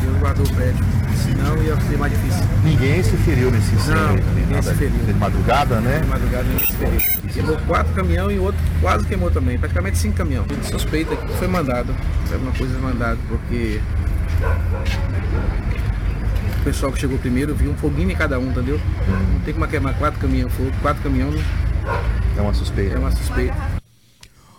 Deus 0.00 0.18
guardou 0.18 0.46
o 0.46 0.54
prédio. 0.54 0.84
Senão 1.16 1.62
ia 1.62 1.80
ser 1.80 1.98
mais 1.98 2.12
difícil. 2.12 2.44
Ninguém 2.64 3.02
se 3.02 3.16
feriu 3.18 3.50
nesse 3.50 3.74
incêndio. 3.74 4.02
Não, 4.02 4.34
ninguém 4.34 4.46
nada 4.56 4.62
se 4.62 4.74
feriu. 4.74 4.98
De 5.04 5.12
madrugada, 5.14 5.80
né? 5.80 6.00
De 6.00 6.06
madrugada 6.08 6.44
ninguém 6.44 6.66
se 6.66 6.72
feriu. 6.74 7.00
Queimou 7.32 7.56
quatro 7.66 7.92
caminhões 7.94 8.36
e 8.36 8.38
o 8.38 8.42
outro 8.44 8.60
quase 8.80 9.06
queimou 9.06 9.30
também. 9.30 9.58
Praticamente 9.58 9.98
cinco 9.98 10.16
caminhões. 10.16 10.46
Suspeita 10.70 11.14
que 11.16 11.28
foi 11.34 11.48
mandado. 11.48 11.94
Alguma 12.32 12.52
coisa 12.52 12.78
mandado, 12.78 13.18
porque 13.28 13.80
o 16.60 16.64
pessoal 16.64 16.92
que 16.92 16.98
chegou 17.00 17.18
primeiro 17.18 17.54
viu 17.54 17.70
um 17.70 17.76
foguinho 17.76 18.10
em 18.10 18.14
cada 18.16 18.38
um, 18.38 18.50
entendeu? 18.50 18.80
Não 19.32 19.40
tem 19.40 19.52
como 19.54 19.66
queimar 19.66 19.94
quatro 19.94 20.20
caminhões, 20.20 20.52
fogo, 20.52 20.70
quatro 20.80 21.02
caminhões 21.02 21.40
É 22.36 22.40
uma 22.40 22.54
suspeita. 22.54 22.94
é 22.94 22.98
uma 22.98 23.10
suspeita. 23.10 23.81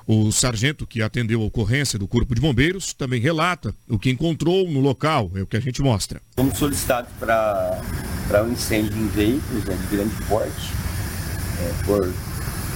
O 0.06 0.32
sargento 0.32 0.86
que 0.86 1.01
atendeu 1.01 1.41
a 1.41 1.45
ocorrência 1.45 1.97
do 1.97 2.08
Corpo 2.08 2.36
de 2.36 2.41
Bombeiros 2.41 2.93
também 2.93 3.22
relata 3.22 3.74
o 3.88 3.97
que 3.97 4.10
encontrou 4.10 4.70
no 4.70 4.82
local, 4.82 5.32
é 5.36 5.41
o 5.41 5.47
que 5.47 5.56
a 5.56 5.62
gente 5.62 5.82
mostra. 5.82 6.22
Fomos 6.36 6.58
solicitados 6.58 7.10
para 7.20 8.43
um 8.43 8.51
incêndio 8.51 8.97
em 8.97 9.08
veículos 9.08 9.64
né, 9.64 9.76
de 9.76 9.95
grande 9.95 10.16
porte, 10.28 10.72
é, 11.60 11.84
por 11.86 12.14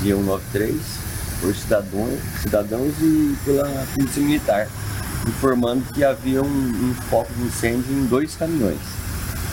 dia 0.02 0.16
193, 0.16 0.76
por 1.42 1.56
cidadãos, 1.56 2.20
cidadãos 2.42 2.94
e 3.02 3.36
pela 3.44 3.88
Polícia 3.94 4.22
Militar, 4.22 4.68
informando 5.28 5.84
que 5.94 6.04
havia 6.04 6.42
um, 6.42 6.48
um 6.48 6.94
foco 7.10 7.34
de 7.34 7.42
incêndio 7.44 7.92
em 7.92 8.06
dois 8.06 8.36
caminhões. 8.36 8.80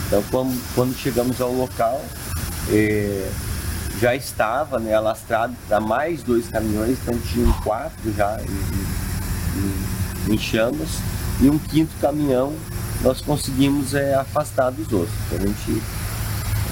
Então, 0.06 0.22
quando, 0.30 0.74
quando 0.74 0.94
chegamos 0.96 1.40
ao 1.40 1.52
local, 1.52 2.04
é, 2.70 3.28
já 4.04 4.14
estava 4.14 4.78
né, 4.78 4.92
alastrado 4.92 5.54
para 5.66 5.80
mais 5.80 6.22
dois 6.22 6.46
caminhões, 6.50 6.98
então 7.00 7.18
tinham 7.20 7.50
quatro 7.62 8.12
já 8.14 8.38
em, 8.42 10.30
em- 10.30 10.34
em 10.34 10.38
chamas, 10.38 10.90
e 11.40 11.48
um 11.48 11.58
quinto 11.58 11.90
caminhão 12.02 12.52
nós 13.00 13.22
conseguimos 13.22 13.94
é, 13.94 14.14
afastar 14.14 14.70
dos 14.72 14.92
outros. 14.92 15.16
Então, 15.26 15.38
a 15.38 15.46
gente 15.46 15.82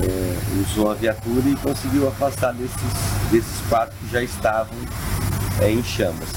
é, 0.03 0.61
usou 0.61 0.91
a 0.91 0.95
viatura 0.95 1.49
e 1.49 1.57
conseguiu 1.57 2.07
afastar 2.09 2.53
desses, 2.53 2.76
desses 3.30 3.66
quatro 3.66 3.95
que 3.99 4.12
já 4.12 4.22
estavam 4.22 4.76
é, 5.62 5.70
em 5.70 5.83
chamas. 5.83 6.28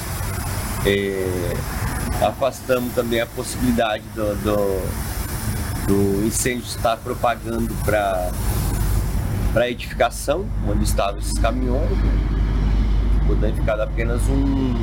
Afastamos 2.26 2.94
também 2.94 3.20
a 3.20 3.26
possibilidade 3.26 4.04
do, 4.16 4.34
do, 4.44 5.88
do 5.88 6.26
incêndio 6.26 6.64
estar 6.66 6.96
propagando 6.98 7.74
para 7.84 8.30
para 9.56 9.70
edificação, 9.70 10.46
onde 10.70 10.84
estavam 10.84 11.18
esses 11.18 11.40
caminhões, 11.40 11.90
ficou 13.22 13.38
danificado 13.38 13.84
apenas 13.84 14.22
um 14.28 14.74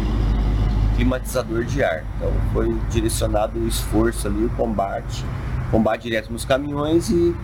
climatizador 0.96 1.62
de 1.64 1.84
ar. 1.84 2.02
Então 2.16 2.32
foi 2.54 2.74
direcionado 2.88 3.58
o 3.58 3.68
esforço 3.68 4.26
ali, 4.26 4.46
o 4.46 4.48
combate, 4.56 5.26
combate 5.70 6.04
direto 6.04 6.32
nos 6.32 6.46
caminhões 6.46 7.10
e 7.10 7.36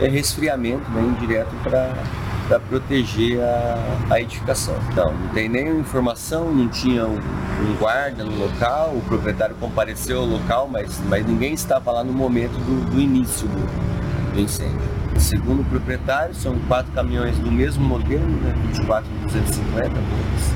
é, 0.00 0.08
resfriamento 0.08 0.90
né, 0.90 1.02
indireto 1.02 1.54
para 1.62 2.58
proteger 2.58 3.40
a, 3.40 3.78
a 4.10 4.20
edificação. 4.20 4.74
Então, 4.90 5.14
não 5.14 5.28
tem 5.28 5.48
nenhuma 5.48 5.78
informação, 5.78 6.52
não 6.52 6.68
tinha 6.68 7.06
um, 7.06 7.16
um 7.16 7.76
guarda 7.78 8.24
no 8.24 8.36
local, 8.36 8.92
o 8.96 9.02
proprietário 9.02 9.54
compareceu 9.54 10.18
ao 10.18 10.26
local, 10.26 10.66
mas, 10.66 11.00
mas 11.08 11.24
ninguém 11.24 11.54
estava 11.54 11.92
lá 11.92 12.02
no 12.02 12.12
momento 12.12 12.54
do, 12.54 12.90
do 12.90 13.00
início 13.00 13.46
do, 13.46 14.32
do 14.34 14.40
incêndio. 14.40 15.01
Segundo 15.22 15.60
o 15.62 15.64
proprietário, 15.64 16.34
são 16.34 16.58
quatro 16.66 16.90
caminhões 16.92 17.38
do 17.38 17.50
mesmo 17.50 17.84
modelo, 17.84 18.26
né, 18.26 18.52
24 18.72 19.08
250 19.24 19.88
volts, 19.88 20.52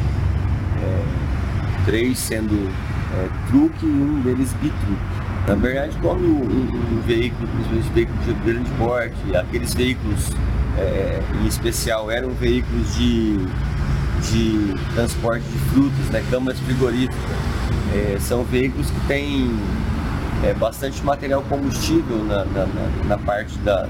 é, 0.82 1.84
três 1.84 2.18
sendo 2.18 2.68
é, 3.14 3.28
truque 3.48 3.86
e 3.86 3.88
um 3.88 4.20
deles 4.22 4.52
bitruque. 4.54 5.00
Na 5.46 5.54
verdade, 5.54 5.96
quando 6.02 6.24
um, 6.24 6.98
um 6.98 7.00
veículo, 7.06 7.48
principalmente 7.48 7.92
veículo 7.92 8.18
de 8.24 8.34
grande 8.44 8.70
porte, 8.72 9.36
aqueles 9.36 9.72
veículos 9.72 10.30
é, 10.76 11.22
em 11.40 11.46
especial 11.46 12.10
eram 12.10 12.30
veículos 12.30 12.96
de, 12.96 13.36
de 14.28 14.74
transporte 14.94 15.44
de 15.44 15.58
frutas, 15.70 16.10
né, 16.10 16.24
câmaras 16.28 16.58
frigoríficas, 16.58 17.16
é, 17.94 18.18
são 18.18 18.42
veículos 18.42 18.90
que 18.90 19.00
têm 19.06 19.48
é, 20.44 20.52
bastante 20.54 21.02
material 21.04 21.42
combustível 21.48 22.18
na, 22.24 22.44
na, 22.46 22.66
na- 23.08 23.18
parte 23.18 23.56
da, 23.58 23.88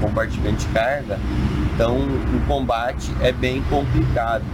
compartimento 0.00 0.56
de 0.56 0.66
carga, 0.72 1.18
então 1.74 1.96
o 1.98 2.46
combate 2.46 3.10
é 3.20 3.32
bem 3.32 3.62
complicado. 3.62 4.44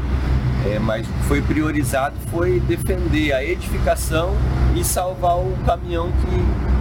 É, 0.66 0.78
mas 0.78 1.06
foi 1.28 1.42
priorizado 1.42 2.16
foi 2.30 2.58
defender 2.60 3.34
a 3.34 3.44
edificação 3.44 4.34
e 4.74 4.82
salvar 4.82 5.36
o 5.36 5.54
caminhão 5.66 6.10
que 6.10 6.74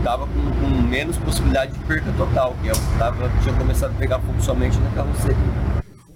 estava 0.00 0.26
com, 0.26 0.50
com 0.50 0.82
menos 0.88 1.16
possibilidade 1.18 1.72
de 1.72 1.78
perca 1.84 2.10
total, 2.12 2.56
que 2.60 2.68
é 2.68 2.72
que 2.72 2.98
tava, 2.98 3.30
tinha 3.42 3.54
começado 3.54 3.92
a 3.92 3.94
pegar 3.94 4.18
fogo 4.18 4.42
somente 4.42 4.76
na 4.78 4.90
carroceria. 4.90 5.36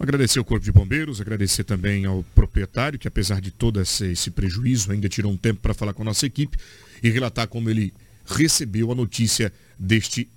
Agradecer 0.01 0.39
ao 0.39 0.45
Corpo 0.45 0.65
de 0.65 0.73
Bombeiros, 0.73 1.21
agradecer 1.21 1.65
também 1.65 2.05
ao 2.05 2.25
proprietário, 2.35 2.99
que 2.99 3.07
apesar 3.07 3.41
de 3.41 3.51
todo 3.51 3.81
esse, 3.81 4.13
esse 4.13 4.31
prejuízo, 4.31 4.91
ainda 4.91 5.09
tirou 5.09 5.31
um 5.31 5.37
tempo 5.37 5.61
para 5.61 5.73
falar 5.73 5.93
com 5.93 6.03
a 6.03 6.07
nossa 6.07 6.27
equipe 6.27 6.59
e 7.03 7.09
relatar 7.09 7.47
como 7.47 7.71
ele 7.71 7.95
recebeu 8.27 8.91
a 8.91 8.95
notícia 8.95 9.53
deste 9.79 10.29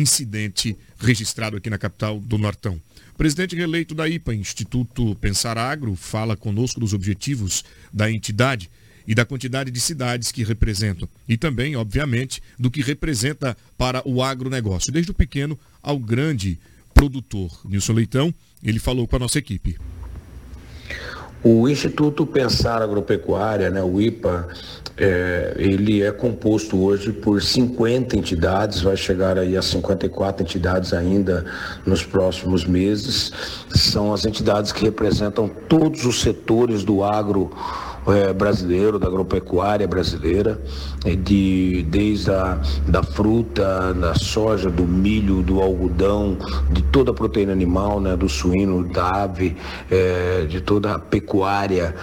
incidente 0.00 0.76
registrado 0.98 1.56
aqui 1.56 1.70
na 1.70 1.78
capital 1.78 2.20
do 2.20 2.38
Nortão. 2.38 2.80
Presidente 3.16 3.54
reeleito 3.54 3.94
da 3.94 4.08
IPA, 4.08 4.34
Instituto 4.34 5.14
Pensar 5.16 5.56
Agro, 5.56 5.94
fala 5.94 6.36
conosco 6.36 6.80
dos 6.80 6.92
objetivos 6.92 7.64
da 7.92 8.10
entidade 8.10 8.68
e 9.06 9.14
da 9.14 9.24
quantidade 9.24 9.70
de 9.70 9.80
cidades 9.80 10.32
que 10.32 10.42
representam. 10.42 11.08
E 11.28 11.36
também, 11.36 11.76
obviamente, 11.76 12.42
do 12.58 12.70
que 12.70 12.82
representa 12.82 13.56
para 13.76 14.02
o 14.08 14.22
agronegócio, 14.22 14.92
desde 14.92 15.10
o 15.10 15.14
pequeno 15.14 15.58
ao 15.82 15.98
grande 15.98 16.58
produtor. 16.92 17.60
Nilson 17.64 17.92
Leitão, 17.92 18.34
ele 18.62 18.78
falou 18.78 19.06
com 19.06 19.16
a 19.16 19.18
nossa 19.18 19.38
equipe. 19.38 19.78
O 21.44 21.68
Instituto 21.68 22.26
Pensar 22.26 22.80
Agropecuária, 22.80 23.68
né, 23.68 23.82
o 23.82 24.00
IPA, 24.00 24.48
é, 24.96 25.54
ele 25.58 26.02
é 26.02 26.10
composto 26.10 26.82
hoje 26.82 27.12
por 27.12 27.42
50 27.42 28.16
entidades, 28.16 28.80
vai 28.80 28.96
chegar 28.96 29.36
aí 29.36 29.54
a 29.54 29.60
54 29.60 30.42
entidades 30.42 30.94
ainda 30.94 31.44
nos 31.84 32.02
próximos 32.02 32.64
meses. 32.64 33.30
São 33.74 34.14
as 34.14 34.24
entidades 34.24 34.72
que 34.72 34.84
representam 34.84 35.46
todos 35.68 36.06
os 36.06 36.22
setores 36.22 36.82
do 36.82 37.04
agro 37.04 37.50
é, 38.06 38.32
brasileiro, 38.32 38.98
da 38.98 39.06
agropecuária 39.06 39.86
brasileira, 39.86 40.60
é, 41.04 41.14
de, 41.14 41.84
desde 41.88 42.30
a 42.30 42.58
da 42.86 43.02
fruta, 43.02 43.94
da 43.94 44.14
soja, 44.14 44.70
do 44.70 44.84
milho, 44.84 45.42
do 45.42 45.60
algodão, 45.60 46.36
de 46.70 46.82
toda 46.82 47.10
a 47.10 47.14
proteína 47.14 47.52
animal, 47.52 48.00
né, 48.00 48.16
do 48.16 48.28
suíno, 48.28 48.84
da 48.84 49.24
ave, 49.24 49.56
é, 49.90 50.46
de 50.48 50.60
toda 50.60 50.94
a 50.94 50.98
pecuária, 50.98 51.94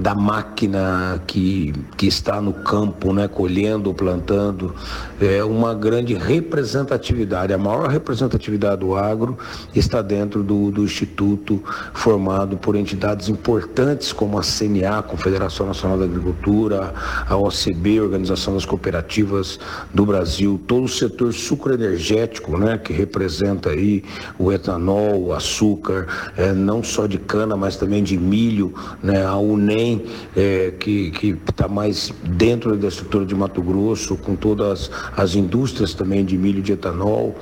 da 0.00 0.14
máquina 0.14 1.22
que, 1.26 1.72
que 1.96 2.06
está 2.06 2.40
no 2.40 2.52
campo, 2.52 3.12
né, 3.12 3.28
colhendo, 3.28 3.92
plantando, 3.94 4.74
é 5.20 5.42
uma 5.44 5.74
grande 5.74 6.14
representatividade. 6.14 7.52
A 7.52 7.58
maior 7.58 7.88
representatividade 7.88 8.80
do 8.80 8.94
agro 8.94 9.38
está 9.74 10.02
dentro 10.02 10.42
do, 10.42 10.70
do 10.70 10.84
Instituto, 10.84 11.62
formado 11.92 12.56
por 12.56 12.76
entidades 12.76 13.28
importantes 13.28 14.12
como 14.12 14.38
a 14.38 14.42
CNA, 14.42 15.02
Confederação 15.02 15.66
Nacional 15.66 15.98
da 15.98 16.04
Agricultura, 16.04 16.94
a 17.28 17.36
OCB, 17.36 18.00
Organização 18.00 18.54
das 18.54 18.64
Cooperativas 18.64 19.58
do 19.92 20.04
Brasil, 20.04 20.60
todo 20.66 20.84
o 20.84 20.88
setor 20.88 21.32
sucroenergético, 21.32 22.56
né, 22.58 22.78
que 22.78 22.92
representa 22.92 23.70
aí 23.70 24.04
o 24.38 24.52
etanol, 24.52 25.20
o 25.22 25.32
açúcar, 25.32 26.06
é, 26.36 26.52
não 26.52 26.82
só 26.82 27.06
de 27.06 27.18
cana, 27.18 27.56
mas 27.56 27.76
também 27.76 28.02
de 28.02 28.16
milho, 28.16 28.74
né, 29.02 29.24
a 29.24 29.36
UNEM, 29.64 30.04
é, 30.36 30.72
que 30.78 31.36
está 31.48 31.66
mais 31.66 32.12
dentro 32.22 32.76
da 32.76 32.88
estrutura 32.88 33.24
de 33.24 33.34
Mato 33.34 33.62
Grosso, 33.62 34.16
com 34.16 34.36
todas 34.36 34.90
as 35.16 35.34
indústrias 35.34 35.94
também 35.94 36.24
de 36.24 36.36
milho 36.36 36.58
e 36.58 36.62
de 36.62 36.72
etanol. 36.72 37.34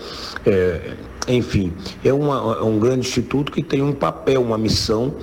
É, 0.47 0.95
enfim, 1.29 1.73
é, 2.05 2.13
uma, 2.13 2.57
é 2.59 2.63
um 2.63 2.79
grande 2.79 3.07
instituto 3.07 3.53
que 3.53 3.63
tem 3.63 3.83
um 3.83 3.93
papel, 3.93 4.43
uma 4.43 4.59
missão 4.59 5.15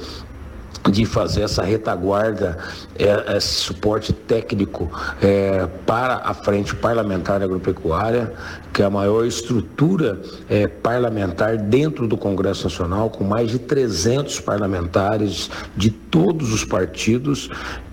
de 0.90 1.06
fazer 1.06 1.42
essa 1.42 1.64
retaguarda, 1.64 2.58
é, 2.98 3.38
esse 3.38 3.56
suporte 3.56 4.14
técnico 4.14 4.90
é, 5.22 5.68
para 5.86 6.22
a 6.24 6.34
frente 6.34 6.76
parlamentar 6.76 7.42
agropecuária, 7.42 8.34
que 8.74 8.82
é 8.82 8.86
a 8.86 8.90
maior 8.90 9.26
estrutura 9.26 10.22
é, 10.50 10.68
parlamentar 10.68 11.58
dentro 11.58 12.08
do 12.08 12.18
Congresso 12.18 12.64
Nacional, 12.66 13.10
com 13.10 13.24
mais 13.24 13.52
de 13.52 13.60
300 13.60 14.40
parlamentares 14.40 15.50
de 15.76 15.90
todos 15.90 16.54
os 16.54 16.64
partidos 16.64 17.50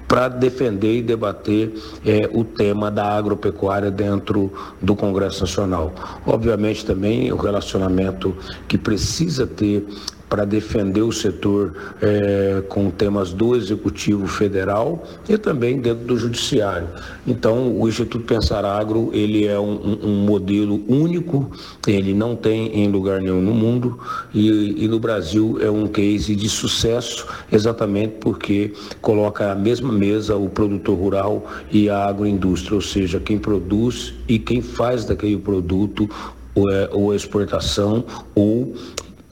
para 0.09 0.29
defender 0.29 0.99
e 0.99 1.03
debater 1.03 1.73
eh, 2.05 2.29
o 2.33 2.45
tema 2.45 2.91
da 2.91 3.05
agropecuária 3.17 3.91
dentro 3.91 4.53
do 4.81 4.95
Congresso 4.95 5.41
Nacional. 5.41 5.93
Obviamente 6.25 6.85
também 6.85 7.33
o 7.33 7.37
relacionamento 7.37 8.37
que 8.69 8.79
precisa 8.79 9.47
ter 9.47 9.85
para 10.29 10.45
defender 10.45 11.03
o 11.03 11.13
setor 11.13 11.75
é, 12.03 12.63
com 12.69 12.91
temas 12.91 13.33
do 13.33 13.55
Executivo 13.55 14.27
Federal 14.27 15.05
e 15.29 15.39
também 15.39 15.79
dentro 15.79 16.05
do 16.05 16.19
Judiciário. 16.19 16.89
Então, 17.27 17.79
o 17.79 17.89
Instituto 17.89 18.25
Pensar 18.25 18.65
Agro, 18.65 19.11
ele 19.13 19.47
é 19.47 19.59
um, 19.59 19.99
um 20.03 20.27
modelo 20.27 20.83
único, 20.89 21.51
ele 21.87 22.13
não 22.13 22.35
tem 22.35 22.69
em 22.81 22.89
lugar 22.91 23.21
nenhum 23.21 23.41
no 23.41 23.55
mundo 23.55 23.99
e, 24.35 24.85
e 24.85 24.89
no 24.89 24.99
Brasil 24.99 25.59
é 25.61 25.71
um 25.71 25.87
case 25.87 26.35
de 26.35 26.49
sucesso 26.49 27.27
exatamente 27.51 28.15
porque 28.21 28.73
coloca 29.01 29.53
a 29.53 29.55
mesma 29.55 29.93
mesa 29.93 30.37
o 30.37 30.49
produtor 30.49 30.97
rural 30.99 31.47
e 31.71 31.89
a 31.89 32.07
agroindústria, 32.07 32.75
ou 32.75 32.81
seja, 32.81 33.21
quem 33.21 33.39
produz 33.39 34.15
e 34.29 34.39
quem 34.39 34.61
faz 34.61 35.05
daquele 35.05 35.37
produto 35.37 36.09
ou, 36.55 36.71
é, 36.71 36.89
ou 36.93 37.15
exportação 37.15 38.05
ou 38.35 38.75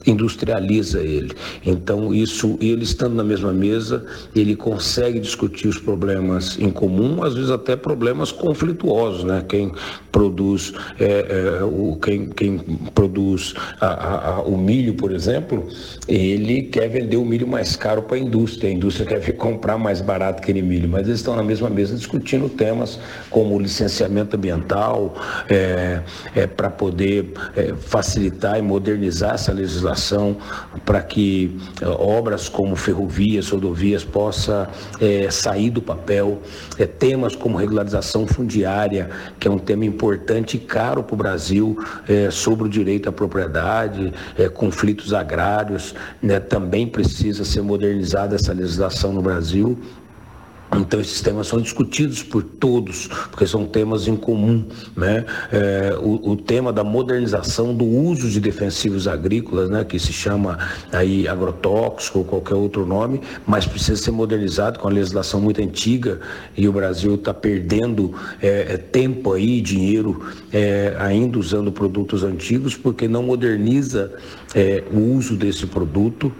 industrializa 0.05 1.01
ele. 1.01 1.33
Então, 1.65 2.13
isso, 2.13 2.57
ele 2.61 2.83
estando 2.83 3.15
na 3.15 3.23
mesma 3.23 3.51
mesa, 3.51 4.05
ele 4.35 4.55
consegue 4.55 5.19
discutir 5.19 5.67
os 5.67 5.77
problemas 5.77 6.57
em 6.59 6.69
comum, 6.69 7.23
às 7.23 7.33
vezes 7.33 7.49
até 7.49 7.75
problemas 7.75 8.31
conflituosos, 8.31 9.23
né? 9.23 9.43
Quem 9.47 9.71
produz, 10.11 10.73
é, 10.99 11.59
é, 11.59 11.63
o, 11.63 11.97
quem, 12.01 12.27
quem 12.29 12.57
produz 12.93 13.53
a, 13.81 14.35
a, 14.35 14.41
o 14.41 14.57
milho, 14.57 14.93
por 14.93 15.11
exemplo, 15.11 15.67
ele 16.07 16.63
quer 16.63 16.87
vender 16.87 17.17
o 17.17 17.25
milho 17.25 17.47
mais 17.47 17.75
caro 17.75 18.03
para 18.03 18.17
a 18.17 18.19
indústria, 18.19 18.69
a 18.69 18.73
indústria 18.73 19.05
quer 19.05 19.31
comprar 19.35 19.77
mais 19.77 20.01
barato 20.01 20.41
aquele 20.41 20.61
milho, 20.61 20.87
mas 20.87 21.07
eles 21.07 21.19
estão 21.19 21.35
na 21.35 21.43
mesma 21.43 21.69
mesa 21.69 21.95
discutindo 21.95 22.47
temas 22.47 22.99
como 23.29 23.59
licenciamento 23.59 24.35
ambiental, 24.35 25.15
é, 25.49 26.01
é 26.35 26.47
para 26.47 26.69
poder 26.69 27.33
é, 27.55 27.73
facilitar 27.75 28.57
e 28.57 28.61
modernizar 28.61 29.33
essa 29.33 29.51
legislação 29.51 29.94
para 30.85 31.01
que 31.01 31.57
eh, 31.81 31.87
obras 31.87 32.49
como 32.49 32.75
ferrovias, 32.75 33.49
rodovias 33.49 34.03
possa 34.03 34.69
é, 34.99 35.29
sair 35.29 35.69
do 35.69 35.81
papel, 35.81 36.41
é, 36.77 36.85
temas 36.85 37.35
como 37.35 37.57
regularização 37.57 38.27
fundiária, 38.27 39.09
que 39.39 39.47
é 39.47 39.51
um 39.51 39.57
tema 39.57 39.85
importante 39.85 40.57
e 40.57 40.59
caro 40.59 41.03
para 41.03 41.13
o 41.13 41.17
Brasil, 41.17 41.77
é, 42.07 42.29
sobre 42.29 42.67
o 42.67 42.69
direito 42.69 43.09
à 43.09 43.11
propriedade, 43.11 44.13
conflitos 44.53 45.13
agrários, 45.13 45.95
né, 46.21 46.39
também 46.39 46.87
precisa 46.87 47.43
ser 47.43 47.61
modernizada 47.61 48.35
essa 48.35 48.53
legislação 48.53 49.13
no 49.13 49.21
Brasil. 49.21 49.77
Então 50.73 50.99
esses 50.99 51.21
temas 51.21 51.47
são 51.47 51.61
discutidos 51.61 52.23
por 52.23 52.43
todos, 52.43 53.07
porque 53.29 53.45
são 53.45 53.65
temas 53.65 54.07
em 54.07 54.15
comum. 54.15 54.65
Né? 54.95 55.25
É, 55.51 55.95
o, 55.99 56.31
o, 56.31 56.35
tema 56.35 56.73
da 56.73 56.83
modernização 56.83 57.73
do 57.73 57.85
uso 57.85 58.29
de 58.29 58.39
defensivos 58.39 59.07
agrícolas, 59.07 59.69
né, 59.69 59.83
que 59.83 59.97
se 59.99 60.11
chama 60.11 60.57
aí 60.91 61.27
agrotóxico 61.27 62.19
ou 62.19 62.25
qualquer 62.25 62.55
outro 62.55 62.85
nome, 62.85 63.21
mas 63.45 63.65
precisa 63.65 64.01
ser 64.01 64.11
modernizado 64.11 64.79
com 64.79 64.87
a 64.87 64.91
legislação 64.91 65.39
muito 65.39 65.61
antiga 65.61 66.19
e 66.57 66.67
o 66.67 66.71
Brasil 66.73 67.15
está 67.15 67.33
perdendo 67.33 68.13
é, 68.41 68.73
é, 68.73 68.77
tempo 68.77 69.33
aí, 69.33 69.61
dinheiro, 69.61 70.25
é, 70.51 70.95
ainda 70.99 71.39
usando 71.39 71.71
produtos 71.71 72.23
antigos, 72.23 72.75
porque 72.75 73.07
não 73.07 73.23
moderniza 73.23 74.13
é, 74.53 74.83
o 74.91 74.99
uso 75.15 75.35
desse 75.35 75.65
produto 75.65 76.31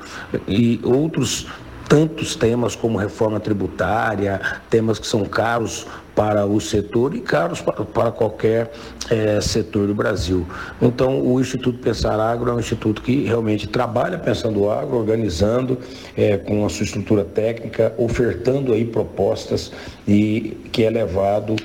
e 0.48 0.80
outros 0.84 1.48
tantos 1.88 2.36
temas 2.36 2.76
como 2.76 2.98
reforma 2.98 3.40
tributária, 3.40 4.42
temas 4.70 5.00
que 5.00 5.08
são 5.08 5.24
caros 5.26 5.86
para 6.16 6.46
o 6.46 6.62
setor 6.62 7.14
e 7.14 7.20
caros 7.20 7.62
para, 7.62 8.12
qualquer 8.12 8.72
é, 9.10 9.42
setor 9.42 9.88
do 9.88 9.94
Brasil. 9.94 10.48
Então, 10.82 11.22
o 11.22 11.40
Instituto 11.42 11.78
Pensar 11.80 12.20
Agro 12.20 12.50
é 12.50 12.54
um 12.54 12.60
instituto 12.60 13.02
que 13.02 13.26
realmente 13.26 13.68
trabalha 13.68 14.18
pensando 14.18 14.62
o 14.62 14.72
agro, 14.72 14.98
organizando 14.98 15.78
é, 16.16 16.38
com 16.38 16.66
a 16.66 16.70
sua 16.70 16.86
estrutura 16.86 17.26
técnica, 17.26 17.94
ofertando 17.98 18.72
aí 18.72 18.86
propostas 18.86 19.72
e 20.08 20.58
que 20.72 20.86
é 20.86 20.90
levado 20.90 21.56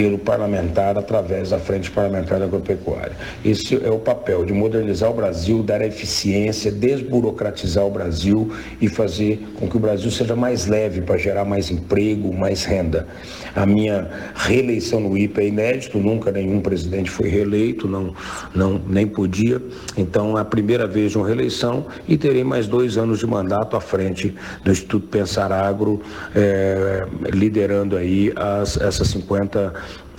pelo 0.00 0.16
parlamentar 0.16 0.96
através 0.96 1.50
da 1.50 1.58
Frente 1.58 1.90
Parlamentar 1.90 2.40
Agropecuária. 2.40 3.12
Esse 3.44 3.74
é 3.84 3.90
o 3.90 3.98
papel 3.98 4.46
de 4.46 4.52
modernizar 4.54 5.10
o 5.10 5.12
Brasil, 5.12 5.62
dar 5.62 5.82
eficiência, 5.82 6.72
desburocratizar 6.72 7.84
o 7.84 7.90
Brasil 7.90 8.50
e 8.80 8.88
fazer 8.88 9.46
com 9.56 9.68
que 9.68 9.76
o 9.76 9.78
Brasil 9.78 10.10
seja 10.10 10.34
mais 10.34 10.64
leve 10.64 11.02
para 11.02 11.18
gerar 11.18 11.44
mais 11.44 11.70
emprego, 11.70 12.32
mais 12.32 12.64
renda. 12.64 13.06
A 13.54 13.66
minha 13.66 14.10
reeleição 14.36 15.00
no 15.00 15.18
IPA 15.18 15.42
é 15.42 15.48
inédito, 15.48 15.98
nunca 15.98 16.32
nenhum 16.32 16.62
presidente 16.62 17.10
foi 17.10 17.28
reeleito, 17.28 17.86
não, 17.86 18.14
não, 18.54 18.80
nem 18.88 19.06
podia. 19.06 19.60
Então, 19.98 20.38
é 20.38 20.40
a 20.40 20.44
primeira 20.46 20.86
vez 20.86 21.12
de 21.12 21.18
uma 21.18 21.26
reeleição 21.26 21.84
e 22.08 22.16
terei 22.16 22.42
mais 22.42 22.66
dois 22.66 22.96
anos 22.96 23.18
de 23.18 23.26
mandato 23.26 23.76
à 23.76 23.82
frente 23.82 24.34
do 24.64 24.70
Instituto 24.70 25.08
Pensar 25.08 25.52
Agro, 25.52 26.00
é, 26.34 27.06
liderando 27.34 27.98
aí 27.98 28.32
as, 28.34 28.80
essas 28.80 29.08
50 29.08 29.74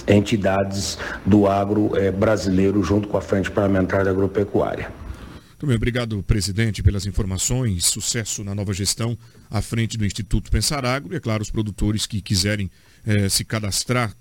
entidades 0.07 0.97
do 1.25 1.47
agro 1.47 1.95
é, 1.97 2.11
brasileiro 2.11 2.83
junto 2.83 3.07
com 3.07 3.17
a 3.17 3.21
Frente 3.21 3.51
Parlamentar 3.51 4.03
da 4.03 4.11
Agropecuária. 4.11 4.91
Muito 5.61 5.67
bem, 5.67 5.75
obrigado, 5.75 6.23
presidente, 6.23 6.81
pelas 6.81 7.05
informações. 7.05 7.85
Sucesso 7.85 8.43
na 8.43 8.55
nova 8.55 8.73
gestão 8.73 9.15
à 9.49 9.61
frente 9.61 9.95
do 9.95 10.03
Instituto 10.03 10.49
Pensar 10.49 10.83
Agro 10.83 11.13
e, 11.13 11.17
é 11.17 11.19
claro, 11.19 11.43
os 11.43 11.51
produtores 11.51 12.07
que 12.07 12.19
quiserem 12.19 12.69
eh, 13.05 13.29
se 13.29 13.45
cadastrar 13.45 14.11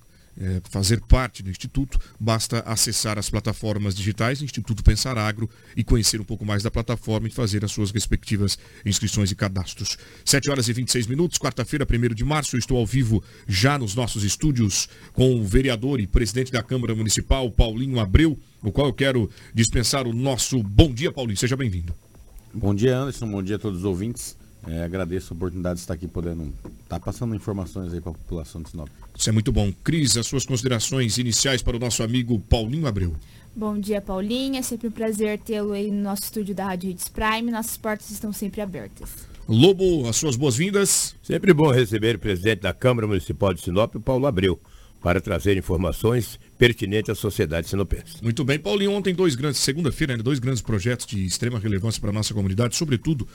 é, 0.41 0.61
fazer 0.70 1.01
parte 1.03 1.43
do 1.43 1.51
Instituto, 1.51 1.99
basta 2.18 2.61
acessar 2.61 3.18
as 3.18 3.28
plataformas 3.28 3.95
digitais 3.95 4.41
Instituto 4.41 4.82
Pensar 4.82 5.18
Agro 5.18 5.49
e 5.76 5.84
conhecer 5.84 6.20
um 6.20 6.24
pouco 6.24 6.47
mais 6.47 6.62
da 6.62 6.70
plataforma 6.70 7.28
e 7.28 7.30
fazer 7.30 7.62
as 7.64 7.70
suas 7.70 7.91
respectivas 7.91 8.59
inscrições 8.84 9.30
e 9.30 9.36
cadastros. 9.36 9.99
7 10.24 10.51
horas 10.51 10.68
e 10.68 10.72
26 10.72 11.07
minutos, 11.07 11.38
quarta-feira, 11.38 11.86
1 11.86 12.14
de 12.14 12.24
março, 12.24 12.57
eu 12.57 12.59
estou 12.59 12.78
ao 12.78 12.86
vivo 12.86 13.22
já 13.47 13.78
nos 13.78 13.95
nossos 13.95 14.24
estúdios 14.24 14.88
com 15.12 15.38
o 15.38 15.45
vereador 15.45 16.01
e 16.01 16.07
presidente 16.07 16.51
da 16.51 16.62
Câmara 16.62 16.95
Municipal, 16.95 17.51
Paulinho 17.51 18.01
Abreu, 18.01 18.38
o 18.62 18.72
qual 18.72 18.86
eu 18.86 18.95
quero 18.95 19.30
dispensar 19.55 20.07
o 20.07 20.12
nosso 20.14 20.62
bom 20.62 20.93
dia, 20.93 21.12
Paulinho. 21.12 21.36
Seja 21.36 21.57
bem-vindo. 21.57 21.95
Bom 22.53 22.74
dia, 22.74 22.97
Anderson. 22.97 23.30
Bom 23.30 23.43
dia 23.43 23.57
a 23.57 23.59
todos 23.59 23.80
os 23.80 23.84
ouvintes. 23.84 24.39
É, 24.67 24.85
agradeço 24.85 25.33
a 25.33 25.37
oportunidade 25.37 25.77
de 25.77 25.81
estar 25.81 25.95
aqui 25.95 26.07
podendo 26.07 26.45
estar 26.45 26.99
tá 26.99 27.01
passando 27.01 27.35
informações 27.35 27.93
aí 27.93 28.01
para 28.01 28.13
a 28.13 28.15
população 28.15 28.63
de 28.63 28.71
Sinop. 28.71 28.89
Isso 29.17 29.29
é 29.29 29.33
muito 29.33 29.51
bom. 29.51 29.73
Cris, 29.83 30.17
as 30.17 30.27
suas 30.27 30.45
considerações 30.45 31.19
iniciais 31.19 31.63
para 31.63 31.77
o 31.77 31.81
nosso 31.81 32.03
amigo 32.03 32.39
Paulinho 32.41 32.87
Abreu. 32.87 33.15
Bom 33.55 33.79
dia, 33.79 34.01
Paulinho. 34.01 34.57
É 34.57 34.63
sempre 34.63 34.89
um 34.89 34.91
prazer 34.91 35.39
tê-lo 35.39 35.73
aí 35.73 35.91
no 35.91 36.03
nosso 36.03 36.25
estúdio 36.25 36.55
da 36.55 36.67
Rádio 36.67 36.91
Hits 36.91 37.09
Prime. 37.09 37.51
Nossas 37.51 37.77
portas 37.77 38.11
estão 38.11 38.33
sempre 38.33 38.61
abertas. 38.61 39.11
Lobo, 39.49 40.09
as 40.09 40.17
suas 40.17 40.37
boas-vindas. 40.37 41.17
Sempre 41.23 41.53
bom 41.53 41.71
receber 41.73 42.17
o 42.17 42.19
presidente 42.19 42.61
da 42.61 42.73
Câmara 42.73 43.07
Municipal 43.07 43.53
de 43.53 43.61
Sinop, 43.61 43.97
Paulo 43.97 44.27
Abreu, 44.27 44.61
para 45.03 45.21
trazer 45.21 45.57
informações 45.57 46.39
pertinentes 46.57 47.11
à 47.11 47.15
sociedade 47.17 47.69
sinopense. 47.69 48.23
Muito 48.23 48.45
bem, 48.45 48.59
Paulinho. 48.59 48.93
Ontem, 48.93 49.13
dois 49.13 49.35
grandes, 49.35 49.59
segunda-feira, 49.61 50.17
né, 50.17 50.23
dois 50.23 50.39
grandes 50.39 50.63
projetos 50.63 51.05
de 51.07 51.25
extrema 51.25 51.59
relevância 51.59 52.01
para 52.01 52.11
a 52.11 52.13
nossa 52.13 52.33
comunidade, 52.33 52.77
sobretudo 52.77 53.27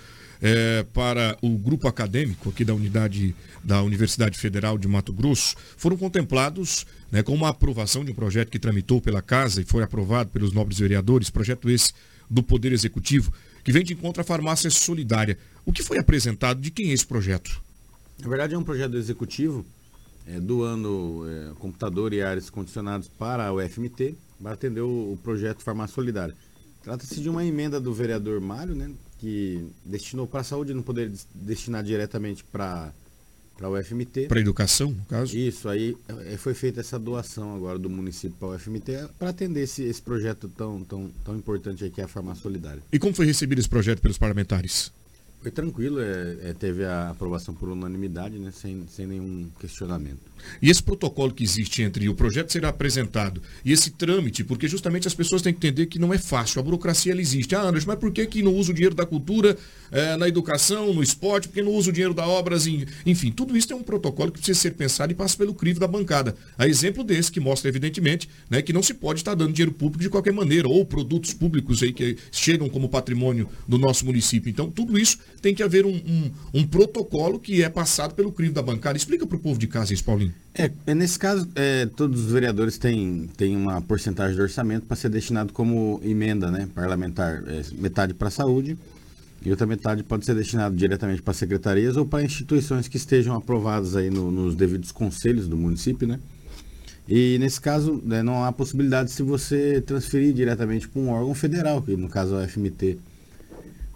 é, 0.41 0.83
para 0.93 1.37
o 1.41 1.57
grupo 1.57 1.87
acadêmico 1.87 2.49
aqui 2.49 2.63
da 2.63 2.73
unidade 2.73 3.35
da 3.63 3.81
Universidade 3.81 4.37
Federal 4.37 4.77
de 4.77 4.87
Mato 4.87 5.11
Grosso 5.11 5.55
foram 5.77 5.97
contemplados 5.97 6.85
né, 7.11 7.23
com 7.23 7.33
uma 7.33 7.49
aprovação 7.49 8.05
de 8.05 8.11
um 8.11 8.15
projeto 8.15 8.49
que 8.49 8.59
tramitou 8.59 9.01
pela 9.01 9.21
casa 9.21 9.61
e 9.61 9.65
foi 9.65 9.83
aprovado 9.83 10.29
pelos 10.29 10.51
nobres 10.51 10.79
vereadores, 10.79 11.29
projeto 11.29 11.69
esse 11.69 11.93
do 12.29 12.43
Poder 12.43 12.71
Executivo, 12.71 13.33
que 13.63 13.71
vem 13.71 13.83
de 13.83 13.93
encontro 13.93 14.21
à 14.21 14.23
farmácia 14.23 14.69
solidária. 14.69 15.37
O 15.65 15.71
que 15.71 15.83
foi 15.83 15.97
apresentado? 15.97 16.59
De 16.59 16.71
quem 16.71 16.89
é 16.89 16.93
esse 16.93 17.05
projeto? 17.05 17.61
Na 18.19 18.29
verdade 18.29 18.53
é 18.53 18.57
um 18.57 18.63
projeto 18.63 18.91
do 18.91 18.97
executivo 18.97 19.65
é, 20.27 20.39
doando 20.39 21.23
é, 21.27 21.53
computador 21.59 22.13
e 22.13 22.21
ares 22.21 22.49
condicionados 22.49 23.07
para 23.07 23.51
o 23.53 23.61
FMT 23.61 24.15
para 24.41 24.53
atender 24.53 24.81
o, 24.81 25.13
o 25.13 25.19
projeto 25.23 25.63
Farmácia 25.63 25.95
Solidária. 25.95 26.35
Trata-se 26.83 27.19
de 27.19 27.29
uma 27.29 27.43
emenda 27.43 27.79
do 27.79 27.93
vereador 27.93 28.39
Mário, 28.39 28.75
né, 28.75 28.91
que 29.25 29.67
destinou 29.83 30.27
para 30.27 30.41
a 30.41 30.43
saúde 30.43 30.71
não 30.71 30.83
poder 30.83 31.11
destinar 31.33 31.83
diretamente 31.83 32.43
para 32.43 32.93
para 33.57 33.69
o 33.69 33.81
FMT. 33.81 34.27
Para 34.27 34.41
educação, 34.41 34.91
no 34.91 35.05
caso? 35.05 35.35
Isso, 35.37 35.69
aí 35.69 35.95
é, 36.25 36.35
foi 36.35 36.53
feita 36.53 36.81
essa 36.81 36.99
doação 36.99 37.55
agora 37.55 37.79
do 37.79 37.89
município 37.89 38.35
para 38.37 38.49
o 38.49 38.59
FMT 38.59 39.07
para 39.17 39.29
atender 39.29 39.61
esse, 39.61 39.81
esse 39.81 40.01
projeto 40.01 40.49
tão, 40.49 40.83
tão, 40.83 41.09
tão 41.23 41.37
importante 41.37 41.85
aqui, 41.85 42.01
a 42.01 42.07
Farmácia 42.07 42.43
Solidária. 42.43 42.83
E 42.91 42.99
como 42.99 43.13
foi 43.13 43.25
recebido 43.25 43.59
esse 43.59 43.69
projeto 43.69 44.01
pelos 44.01 44.17
parlamentares? 44.17 44.91
Foi 45.45 45.51
tranquilo, 45.51 46.01
é, 46.01 46.37
é, 46.41 46.53
teve 46.57 46.83
a 46.83 47.11
aprovação 47.11 47.53
por 47.53 47.69
unanimidade, 47.69 48.39
né, 48.39 48.49
sem, 48.51 48.83
sem 48.87 49.05
nenhum 49.05 49.47
questionamento. 49.59 50.17
E 50.59 50.71
esse 50.71 50.81
protocolo 50.81 51.31
que 51.31 51.43
existe 51.43 51.83
entre 51.83 52.09
o 52.09 52.15
projeto 52.15 52.51
será 52.51 52.69
apresentado 52.69 53.41
e 53.63 53.71
esse 53.71 53.91
trâmite, 53.91 54.43
porque 54.43 54.67
justamente 54.67 55.07
as 55.07 55.13
pessoas 55.13 55.43
têm 55.43 55.53
que 55.53 55.57
entender 55.57 55.85
que 55.85 55.99
não 55.99 56.11
é 56.11 56.17
fácil, 56.17 56.59
a 56.59 56.63
burocracia 56.63 57.11
ela 57.11 57.21
existe. 57.21 57.53
Ah, 57.53 57.61
Anderson, 57.61 57.87
mas 57.87 57.99
por 57.99 58.11
que, 58.11 58.25
que 58.25 58.41
não 58.41 58.55
usa 58.55 58.71
o 58.71 58.73
dinheiro 58.73 58.95
da 58.95 59.05
cultura 59.05 59.55
eh, 59.91 60.17
na 60.17 60.27
educação, 60.27 60.91
no 60.93 61.03
esporte, 61.03 61.47
por 61.47 61.53
que 61.53 61.61
não 61.61 61.71
usa 61.71 61.91
o 61.91 61.93
dinheiro 61.93 62.13
da 62.13 62.27
obras, 62.27 62.65
enfim, 63.05 63.31
tudo 63.31 63.55
isso 63.55 63.71
é 63.71 63.75
um 63.75 63.83
protocolo 63.83 64.31
que 64.31 64.39
precisa 64.39 64.59
ser 64.59 64.71
pensado 64.71 65.11
e 65.11 65.15
passa 65.15 65.37
pelo 65.37 65.53
crivo 65.53 65.79
da 65.79 65.87
bancada. 65.87 66.35
A 66.57 66.67
exemplo 66.67 67.03
desse, 67.03 67.31
que 67.31 67.39
mostra 67.39 67.69
evidentemente 67.69 68.27
né, 68.49 68.63
que 68.63 68.73
não 68.73 68.81
se 68.81 68.95
pode 68.95 69.19
estar 69.19 69.35
dando 69.35 69.53
dinheiro 69.53 69.71
público 69.71 70.01
de 70.01 70.09
qualquer 70.09 70.33
maneira, 70.33 70.67
ou 70.67 70.83
produtos 70.85 71.33
públicos 71.33 71.83
aí 71.83 71.93
que 71.93 72.17
chegam 72.31 72.67
como 72.67 72.89
patrimônio 72.89 73.47
do 73.67 73.77
nosso 73.77 74.05
município. 74.05 74.49
Então, 74.49 74.71
tudo 74.71 74.97
isso 74.97 75.19
tem 75.45 75.53
que 75.53 75.61
haver 75.61 75.85
um, 75.85 75.93
um, 75.93 76.31
um 76.55 76.65
protocolo 76.65 77.39
que 77.39 77.61
é 77.61 77.69
passado 77.69 78.15
pelo 78.15 78.31
crivo 78.31 78.55
da 78.55 78.63
bancada. 78.63 78.97
Explica 78.97 79.27
para 79.27 79.37
o 79.37 79.39
povo 79.39 79.59
de 79.59 79.67
casa 79.67 79.93
isso, 79.93 80.03
Paulinho. 80.03 80.33
É, 80.55 80.71
é, 80.87 80.95
nesse 80.95 81.19
caso, 81.19 81.47
é, 81.53 81.85
todos 81.85 82.25
os 82.25 82.31
vereadores 82.31 82.79
têm, 82.79 83.29
têm 83.37 83.55
uma 83.55 83.79
porcentagem 83.79 84.35
de 84.35 84.41
orçamento 84.41 84.87
para 84.87 84.95
ser 84.97 85.09
destinado 85.09 85.53
como 85.53 86.01
emenda 86.03 86.49
né, 86.49 86.67
parlamentar, 86.73 87.43
é, 87.45 87.61
metade 87.73 88.15
para 88.15 88.29
a 88.29 88.31
saúde 88.31 88.75
e 89.45 89.51
outra 89.51 89.67
metade 89.67 90.01
pode 90.01 90.25
ser 90.25 90.33
destinado 90.33 90.75
diretamente 90.75 91.21
para 91.21 91.35
secretarias 91.35 91.95
ou 91.95 92.07
para 92.07 92.23
instituições 92.23 92.87
que 92.87 92.97
estejam 92.97 93.35
aprovadas 93.35 93.95
aí 93.95 94.09
no, 94.09 94.31
nos 94.31 94.55
devidos 94.55 94.91
conselhos 94.91 95.47
do 95.47 95.55
município, 95.55 96.07
né? 96.07 96.19
E 97.07 97.37
nesse 97.37 97.61
caso, 97.61 98.01
né, 98.03 98.23
não 98.23 98.43
há 98.43 98.51
possibilidade 98.51 99.11
se 99.11 99.21
você 99.21 99.79
transferir 99.79 100.33
diretamente 100.33 100.87
para 100.87 100.99
um 100.99 101.09
órgão 101.09 101.35
federal, 101.35 101.83
que 101.83 101.95
no 101.95 102.09
caso 102.09 102.33
é 102.33 102.45
o 102.45 102.49
FMT. 102.49 102.97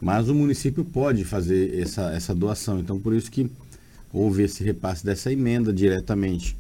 Mas 0.02 0.30
o 0.30 0.36
município 0.36 0.86
pode 0.86 1.26
fazer 1.26 1.80
essa, 1.80 2.12
essa 2.12 2.34
doação. 2.34 2.80
Então, 2.80 3.00
por 3.00 3.14
isso 3.14 3.30
que 3.30 3.50
houve 4.14 4.44
esse 4.44 4.64
repasse 4.64 5.06
dessa 5.06 5.32
emenda 5.32 5.74
diretamente 5.74 6.56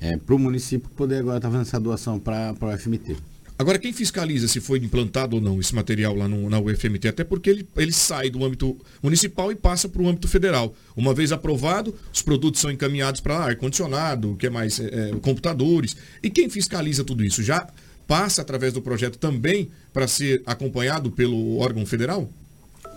é, 0.00 0.16
para 0.16 0.34
o 0.34 0.38
município 0.38 0.88
poder 0.90 1.18
agora 1.18 1.38
estar 1.38 1.48
tá 1.48 1.52
fazendo 1.52 1.66
essa 1.66 1.80
doação 1.80 2.18
para 2.18 2.54
o 2.60 2.78
FMT. 2.78 3.16
Agora, 3.58 3.78
quem 3.78 3.90
fiscaliza 3.90 4.46
se 4.48 4.60
foi 4.60 4.78
implantado 4.78 5.36
ou 5.36 5.42
não 5.42 5.58
esse 5.58 5.74
material 5.74 6.14
lá 6.14 6.28
no, 6.28 6.50
na 6.50 6.60
UFMT? 6.60 7.08
Até 7.08 7.24
porque 7.24 7.48
ele, 7.48 7.66
ele 7.74 7.92
sai 7.92 8.28
do 8.28 8.44
âmbito 8.44 8.76
municipal 9.02 9.50
e 9.50 9.54
passa 9.54 9.88
para 9.88 10.02
o 10.02 10.08
âmbito 10.08 10.28
federal. 10.28 10.74
Uma 10.94 11.14
vez 11.14 11.32
aprovado, 11.32 11.94
os 12.12 12.20
produtos 12.20 12.60
são 12.60 12.70
encaminhados 12.70 13.22
para 13.22 13.38
ar-condicionado, 13.38 14.32
o 14.32 14.36
que 14.36 14.46
é 14.46 14.50
mais, 14.50 14.78
é, 14.78 15.12
computadores. 15.22 15.96
E 16.22 16.28
quem 16.28 16.50
fiscaliza 16.50 17.02
tudo 17.02 17.24
isso? 17.24 17.42
Já 17.42 17.66
passa 18.06 18.42
através 18.42 18.74
do 18.74 18.82
projeto 18.82 19.16
também 19.16 19.70
para 19.90 20.06
ser 20.06 20.42
acompanhado 20.44 21.10
pelo 21.10 21.56
órgão 21.56 21.86
federal? 21.86 22.30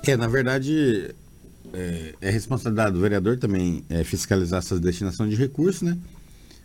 É, 0.06 0.18
na 0.18 0.28
verdade, 0.28 1.14
é, 1.74 2.16
é 2.22 2.30
responsabilidade 2.30 2.94
do 2.94 3.02
vereador 3.02 3.38
também 3.38 3.84
é, 3.90 4.04
fiscalizar 4.04 4.60
essa 4.60 4.80
destinação 4.80 5.28
de 5.28 5.36
recursos, 5.36 5.82
né? 5.82 5.98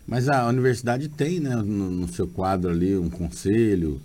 Mas 0.07 0.29
a 0.29 0.47
universidade 0.49 1.09
tem, 1.09 1.41
né, 1.41 1.57
no, 1.57 1.91
no 1.91 2.09
seu 2.13 2.27
quadro 2.27 2.71
ali, 2.71 2.97
um 2.97 3.09
conselho, 3.09 4.01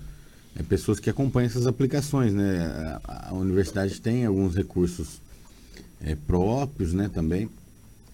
é, 0.55 0.63
pessoas 0.63 0.99
que 0.99 1.09
acompanham 1.09 1.47
essas 1.47 1.67
aplicações, 1.67 2.33
né? 2.33 2.99
A, 3.03 3.29
a 3.29 3.33
universidade 3.33 3.99
tem 4.01 4.25
alguns 4.25 4.55
recursos 4.55 5.21
é, 6.01 6.15
próprios, 6.15 6.93
né, 6.93 7.09
também. 7.13 7.49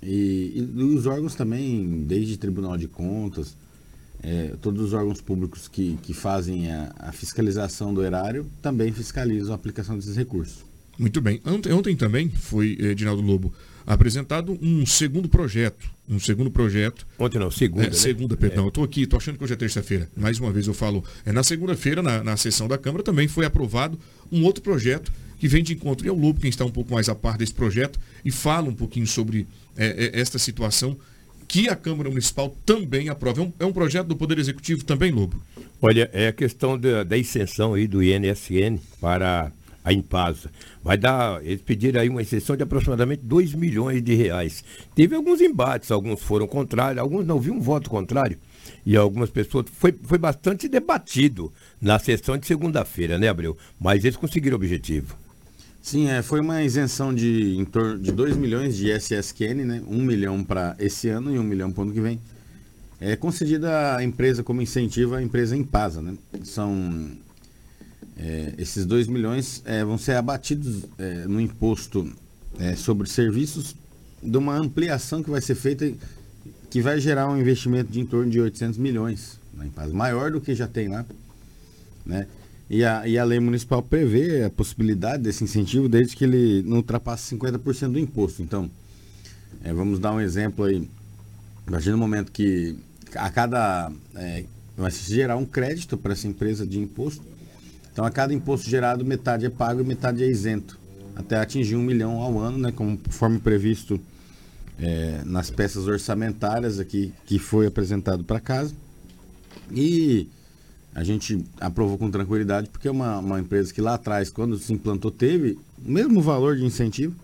E, 0.02 0.54
e, 0.56 0.84
os 0.84 1.06
órgãos 1.06 1.36
também, 1.36 2.04
desde 2.08 2.38
Tribunal 2.38 2.78
de 2.78 2.88
Contas, 2.88 3.56
é, 4.22 4.56
todos 4.62 4.86
os 4.86 4.94
órgãos 4.94 5.22
públicos 5.22 5.68
que, 5.68 5.98
que 6.02 6.14
fazem 6.14 6.72
a, 6.72 6.94
a 6.98 7.12
fiscalização 7.12 7.94
do 7.94 8.04
erário 8.04 8.46
também 8.62 8.92
fiscalizam 8.92 9.52
a 9.52 9.56
aplicação 9.56 9.96
desses 9.96 10.16
recursos. 10.16 10.75
Muito 10.98 11.22
bem. 11.22 11.42
Ontem, 11.46 11.72
ontem 11.74 11.96
também 11.96 12.30
foi, 12.30 12.78
Edinaldo 12.80 13.22
Lobo, 13.22 13.54
apresentado 13.86 14.58
um 14.62 14.86
segundo 14.86 15.30
projeto. 15.30 15.90
Um 16.08 16.20
segundo 16.20 16.50
projeto. 16.50 17.06
Ontem 17.20 17.40
não, 17.40 17.52
segunda. 17.52 17.86
É, 17.86 17.88
né? 17.88 17.94
Segunda, 17.94 18.38
perdão. 18.38 18.64
É. 18.64 18.66
Eu 18.66 18.70
estou 18.70 18.84
aqui, 18.84 19.02
estou 19.04 19.18
achando 19.18 19.38
que 19.38 19.44
hoje 19.44 19.54
é 19.54 19.58
terça-feira. 19.58 20.10
Mais 20.16 20.40
uma 20.40 20.52
vez 20.52 20.68
eu 20.68 20.74
falo. 20.74 21.04
É, 21.26 21.32
na 21.32 21.44
segunda-feira, 21.44 22.02
na, 22.02 22.24
na 22.24 22.38
sessão 22.38 22.68
da 22.68 22.78
Câmara, 22.78 23.04
também 23.04 23.28
foi 23.28 23.46
aprovado 23.46 24.00
um 24.32 24.44
outro 24.44 24.64
projeto 24.64 25.12
que 25.38 25.48
vem 25.48 25.64
de 25.64 25.74
encontro. 25.74 26.06
E 26.06 26.10
é 26.10 26.12
o 26.12 26.16
Lobo 26.16 26.40
quem 26.40 26.50
está 26.50 26.66
um 26.66 26.72
pouco 26.72 26.94
mais 26.94 27.10
a 27.10 27.16
par 27.16 27.38
desse 27.38 27.54
projeto 27.54 28.00
e 28.24 28.32
fala 28.32 28.70
um 28.70 28.74
pouquinho 28.74 29.08
sobre 29.08 29.48
é, 29.78 30.12
é, 30.16 30.20
esta 30.20 30.40
situação 30.40 30.98
que 31.48 31.70
a 31.70 31.76
Câmara 31.76 32.10
Municipal 32.10 32.56
também 32.66 33.10
aprova. 33.10 33.42
É 33.42 33.44
um, 33.44 33.54
é 33.60 33.66
um, 33.66 33.74
projeto 33.74 34.08
do 34.08 34.16
Poder 34.16 34.40
Executivo 34.40 34.84
também, 34.84 35.12
Lobo? 35.12 35.42
Olha, 35.82 36.10
é 36.12 36.28
a 36.28 36.34
questão 36.34 36.78
da, 36.78 37.04
da 37.04 37.18
isenção 37.18 37.76
aí 37.76 37.88
do 37.88 38.02
INSN 38.02 38.80
para 39.00 39.52
a 39.86 39.94
Impasa. 39.94 40.50
Vai 40.84 40.98
dar, 40.98 41.46
eles 41.46 41.62
pediram 41.62 42.02
aí 42.02 42.10
uma 42.10 42.24
exceção 42.24 42.58
de 42.58 42.64
aproximadamente 42.64 43.22
2 43.24 43.54
milhões 43.54 44.02
de 44.02 44.16
reais. 44.16 44.64
Teve 44.96 45.16
alguns 45.16 45.40
embates, 45.40 45.92
alguns 45.92 46.24
foram 46.24 46.48
contrários, 46.48 47.00
alguns 47.00 47.26
não 47.26 47.40
viu 47.40 47.54
um 47.54 47.62
voto 47.62 47.88
contrário. 47.88 48.40
E 48.84 48.98
algumas 48.98 49.30
pessoas. 49.30 49.68
Foi, 49.72 49.94
foi 50.04 50.18
bastante 50.18 50.68
debatido 50.68 51.54
na 51.80 52.00
sessão 52.00 52.36
de 52.36 52.48
segunda-feira, 52.48 53.20
né, 53.20 53.30
Abreu? 53.30 53.56
Mas 53.80 54.04
eles 54.04 54.18
conseguiram 54.18 54.56
o 54.56 54.60
objetivo. 54.60 55.16
Sim, 55.84 56.10
é, 56.10 56.24
foi 56.24 56.40
uma 56.40 56.64
isenção 56.64 57.14
de 57.14 57.56
em 57.56 57.64
torno 57.64 58.00
de 58.00 58.12
2 58.12 58.36
milhões 58.36 58.76
de 58.76 58.90
SSQN, 58.90 59.66
né? 59.66 59.84
1 59.88 59.96
um 59.96 60.02
milhão 60.02 60.44
para 60.44 60.76
esse 60.80 61.10
ano 61.10 61.32
e 61.32 61.38
1 61.38 61.42
um 61.42 61.44
milhão 61.44 61.72
para 61.72 61.82
o 61.82 61.84
ano 61.84 61.94
que 61.94 62.02
vem. 62.02 62.20
É 63.00 63.16
concedida 63.16 63.96
à 63.96 64.04
empresa 64.04 64.42
como 64.42 64.64
incentivo 64.64 65.14
à 65.14 65.22
empresa 65.22 65.56
Impasa, 65.56 66.02
né? 66.02 66.16
São 66.44 67.12
é, 68.18 68.54
esses 68.58 68.86
2 68.86 69.08
milhões 69.08 69.62
é, 69.66 69.84
vão 69.84 69.98
ser 69.98 70.14
abatidos 70.14 70.84
é, 70.98 71.26
no 71.28 71.40
imposto 71.40 72.10
é, 72.60 72.76
sobre 72.76 73.10
serviços 73.10 73.76
de 74.24 74.38
uma 74.38 74.56
ampliação 74.56 75.22
que 75.22 75.30
vai 75.30 75.42
ser 75.42 75.56
feita 75.56 75.92
que 76.70 76.82
vai 76.82 77.00
gerar 77.00 77.30
um 77.30 77.38
investimento 77.38 77.92
de 77.92 78.00
em 78.00 78.06
torno 78.06 78.30
de 78.30 78.40
800 78.40 78.78
milhões 78.78 79.40
maior 79.94 80.32
do 80.32 80.42
que 80.42 80.54
já 80.54 80.68
tem 80.68 80.90
lá. 80.90 81.06
Né? 82.06 82.28
E, 82.70 82.84
a, 82.84 83.08
e 83.08 83.18
a 83.18 83.24
lei 83.24 83.40
municipal 83.40 83.82
prevê 83.82 84.44
a 84.44 84.50
possibilidade 84.50 85.24
desse 85.24 85.44
incentivo 85.44 85.88
desde 85.88 86.16
que 86.16 86.24
ele 86.24 86.64
não 86.64 86.78
ultrapasse 86.78 87.36
50% 87.36 87.92
do 87.92 88.00
imposto. 88.00 88.42
Então, 88.42 88.70
é, 89.64 89.74
vamos 89.74 90.00
dar 90.00 90.12
um 90.14 90.20
exemplo 90.20 90.66
aí. 90.66 90.88
Imagina 91.68 91.96
o 91.96 92.00
momento 92.00 92.32
que 92.32 92.76
a 93.16 93.30
cada. 93.30 93.92
É, 94.16 94.44
vai 94.78 94.92
se 94.92 95.14
gerar 95.14 95.38
um 95.38 95.46
crédito 95.46 95.98
para 95.98 96.12
essa 96.12 96.28
empresa 96.28 96.68
de 96.68 96.78
imposto 96.80 97.24
então, 97.96 98.04
a 98.04 98.12
cada 98.12 98.34
imposto 98.34 98.70
gerado, 98.70 99.06
metade 99.06 99.46
é 99.46 99.50
pago 99.50 99.80
e 99.80 99.86
metade 99.86 100.22
é 100.22 100.28
isento, 100.28 100.78
até 101.16 101.38
atingir 101.38 101.78
um 101.78 101.82
milhão 101.82 102.20
ao 102.20 102.38
ano, 102.38 102.58
né, 102.58 102.70
conforme 102.70 103.40
previsto 103.40 103.98
é, 104.78 105.22
nas 105.24 105.50
peças 105.50 105.88
orçamentárias 105.88 106.78
aqui 106.78 107.14
que 107.26 107.40
foi 107.40 107.68
apresentado 107.68 108.22
para 108.22 108.38
casa. 108.42 108.76
E 109.72 110.28
a 110.94 111.06
gente 111.06 111.42
aprovou 111.58 111.98
com 111.98 112.12
tranquilidade, 112.12 112.68
porque 112.68 112.90
é 112.90 112.92
uma, 112.92 113.20
uma 113.20 113.40
empresa 113.40 113.74
que 113.74 113.80
lá 113.80 113.94
atrás, 113.94 114.30
quando 114.30 114.58
se 114.58 114.74
implantou, 114.74 115.10
teve 115.10 115.58
o 115.82 115.90
mesmo 115.90 116.22
valor 116.22 116.58
de 116.58 116.66
incentivo, 116.66 117.16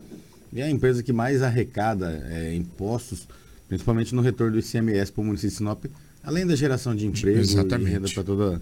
e 0.53 0.61
é 0.61 0.63
a 0.63 0.71
empresa 0.71 1.03
que 1.03 1.11
mais 1.11 1.41
arrecada 1.41 2.25
é, 2.29 2.55
impostos, 2.55 3.27
principalmente 3.67 4.15
no 4.15 4.21
retorno 4.21 4.53
do 4.53 4.59
ICMS 4.59 5.11
para 5.11 5.21
o 5.21 5.25
município 5.25 5.49
de 5.49 5.57
Sinop, 5.57 5.83
além 6.23 6.45
da 6.45 6.55
geração 6.55 6.95
de 6.95 7.05
emprego 7.05 7.39
Exatamente. 7.39 7.89
e 7.89 7.93
renda 7.93 8.09
para 8.09 8.23
toda 8.23 8.61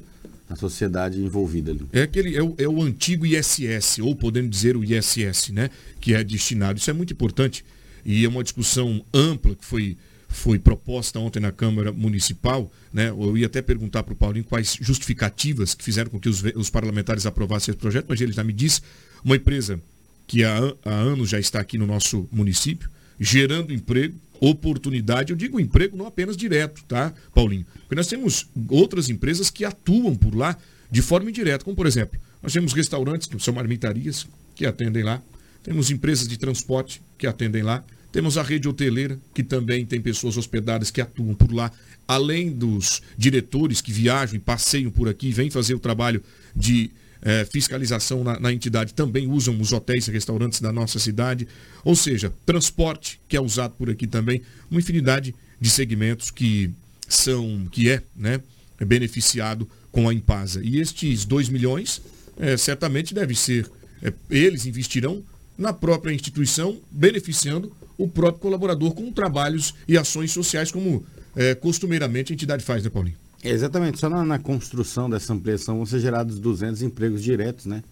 a 0.50 0.56
sociedade 0.56 1.22
envolvida 1.22 1.72
ali. 1.72 1.86
É 1.94 2.02
aquele 2.02 2.36
é 2.36 2.42
o, 2.42 2.56
é 2.58 2.68
o 2.68 2.82
antigo 2.82 3.26
ISS, 3.26 4.00
ou 4.00 4.16
podemos 4.16 4.50
dizer 4.50 4.76
o 4.76 4.84
ISS, 4.84 5.50
né? 5.50 5.70
Que 6.00 6.16
é 6.16 6.24
destinado. 6.24 6.80
Isso 6.80 6.90
é 6.90 6.94
muito 6.94 7.14
importante 7.14 7.64
e 8.04 8.26
é 8.26 8.28
uma 8.28 8.44
discussão 8.44 9.06
ampla 9.14 9.56
que 9.56 9.64
foi, 9.64 9.98
foi 10.28 10.58
proposta 10.58 11.20
ontem 11.20 11.40
na 11.40 11.52
Câmara 11.52 11.92
Municipal. 11.92 12.72
Né? 12.92 13.10
Eu 13.10 13.38
ia 13.38 13.46
até 13.46 13.62
perguntar 13.62 14.04
para 14.04 14.14
o 14.14 14.16
Paulinho 14.16 14.46
quais 14.46 14.78
justificativas 14.82 15.76
que 15.76 15.84
fizeram 15.84 16.10
com 16.10 16.20
que 16.20 16.30
os, 16.30 16.44
os 16.56 16.70
parlamentares 16.70 17.26
aprovassem 17.26 17.72
esse 17.72 17.80
projeto, 17.80 18.08
mas 18.10 18.20
ele 18.20 18.32
já 18.32 18.44
me 18.44 18.54
disse, 18.54 18.82
uma 19.24 19.36
empresa 19.36 19.80
que 20.26 20.44
há, 20.44 20.58
há 20.84 20.94
anos 20.94 21.30
já 21.30 21.40
está 21.40 21.60
aqui 21.60 21.78
no 21.78 21.86
nosso 21.86 22.28
município, 22.32 22.90
gerando 23.20 23.74
emprego, 23.74 24.16
oportunidade. 24.40 25.32
Eu 25.32 25.38
digo 25.38 25.60
emprego 25.60 25.98
não 25.98 26.08
apenas 26.08 26.38
direto, 26.38 26.84
tá, 26.88 27.14
Paulinho? 27.34 27.66
Porque 27.82 27.96
nós 27.96 28.08
temos 28.08 28.48
outras 28.70 29.10
empresas 29.10 29.50
que 29.50 29.66
atuam 29.66 30.16
por 30.16 30.36
lá 30.36 30.58
de 30.92 31.02
forma 31.02 31.30
indireta, 31.30 31.64
como 31.64 31.76
por 31.76 31.86
exemplo, 31.86 32.20
nós 32.42 32.54
temos 32.54 32.74
restaurantes 32.74 33.28
que 33.28 33.40
são 33.40 33.54
marmitarias 33.54 34.28
que 34.56 34.66
atendem 34.66 35.04
lá, 35.04 35.22
temos 35.62 35.92
empresas 35.92 36.28
de 36.28 36.38
transporte 36.38 37.02
que 37.18 37.28
atendem 37.28 37.62
lá, 37.62 37.84
temos 38.12 38.38
a 38.38 38.44
rede 38.44 38.68
hoteleira, 38.68 39.20
que 39.36 39.44
também 39.44 39.86
tem 39.86 40.02
pessoas 40.02 40.36
hospedadas 40.36 40.90
que 40.90 41.00
atuam 41.00 41.36
por 41.36 41.52
lá, 41.54 41.72
além 42.08 42.50
dos 42.50 43.04
diretores 43.16 43.82
que 43.82 43.92
viajam 43.92 44.36
e 44.36 44.40
passeiam 44.40 44.90
por 44.90 45.08
aqui, 45.08 45.32
vêm 45.32 45.52
fazer 45.52 45.76
o 45.76 45.80
trabalho 45.80 46.24
de 46.56 46.90
é, 47.22 47.46
fiscalização 47.46 48.24
na, 48.24 48.40
na, 48.40 48.54
entidade 48.54 48.94
também 48.94 49.28
usam 49.28 49.60
os 49.60 49.74
hotéis 49.74 50.08
e 50.08 50.12
restaurantes 50.12 50.62
da 50.62 50.72
nossa 50.72 51.00
cidade. 51.00 51.48
Ou 51.84 51.96
seja, 51.96 52.34
transporte, 52.46 53.20
que 53.28 53.36
é 53.36 53.42
usado 53.42 53.74
por 53.78 53.90
aqui 53.90 54.08
também, 54.08 54.42
uma 54.70 54.80
infinidade 54.80 55.36
de 55.60 55.70
segmentos 55.70 56.32
que 56.32 56.72
são, 57.08 57.68
que 57.72 57.90
é, 57.90 58.02
né, 58.16 58.40
beneficiado 58.80 59.68
com 59.92 60.08
a 60.08 60.14
Impasa. 60.14 60.62
E 60.64 60.80
estes 60.80 61.26
2 61.26 61.50
milhões, 61.50 62.02
é, 62.40 62.56
certamente 62.56 63.14
deve 63.14 63.36
ser, 63.36 63.70
é, 64.02 64.14
eles 64.30 64.66
investirão 64.66 65.24
na 65.58 65.74
própria 65.74 66.14
instituição, 66.14 66.80
beneficiando 66.90 67.76
o 67.98 68.08
próprio 68.08 68.40
colaborador 68.40 68.94
com 68.94 69.12
trabalhos 69.12 69.76
e 69.86 69.98
ações 69.98 70.32
sociais, 70.32 70.72
como 70.72 71.06
é, 71.36 71.54
costumeiramente 71.54 72.32
a 72.32 72.36
entidade 72.36 72.64
faz, 72.64 72.82
né, 72.82 72.90
Paulinho? 72.90 73.18
Exatamente, 73.44 74.00
só 74.00 74.10
na, 74.10 74.26
na, 74.26 74.40
construção 74.40 75.10
dessa 75.10 75.34
ampliação 75.34 75.78
vão 75.78 75.86
ser 75.86 76.00
gerados 76.00 76.40
200 76.40 76.82
empregos 76.82 77.24
diretos, 77.24 77.66
né? 77.66 77.84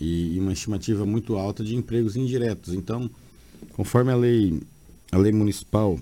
E, 0.00 0.34
e, 0.34 0.40
uma 0.40 0.52
estimativa 0.52 1.06
muito 1.06 1.36
alta 1.36 1.62
de 1.62 1.76
empregos 1.76 2.16
indiretos. 2.16 2.74
Então, 2.74 3.08
conforme 3.72 4.10
a 4.10 4.16
lei, 4.16 4.60
a 5.12 5.18
lei 5.18 5.32
municipal 5.32 5.98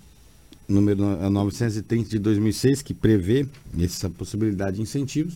número 0.66 1.03
930 1.31 2.09
de 2.09 2.18
2006, 2.18 2.81
que 2.81 2.95
prevê 2.95 3.47
essa 3.78 4.09
possibilidade 4.09 4.76
de 4.76 4.83
incentivos, 4.83 5.35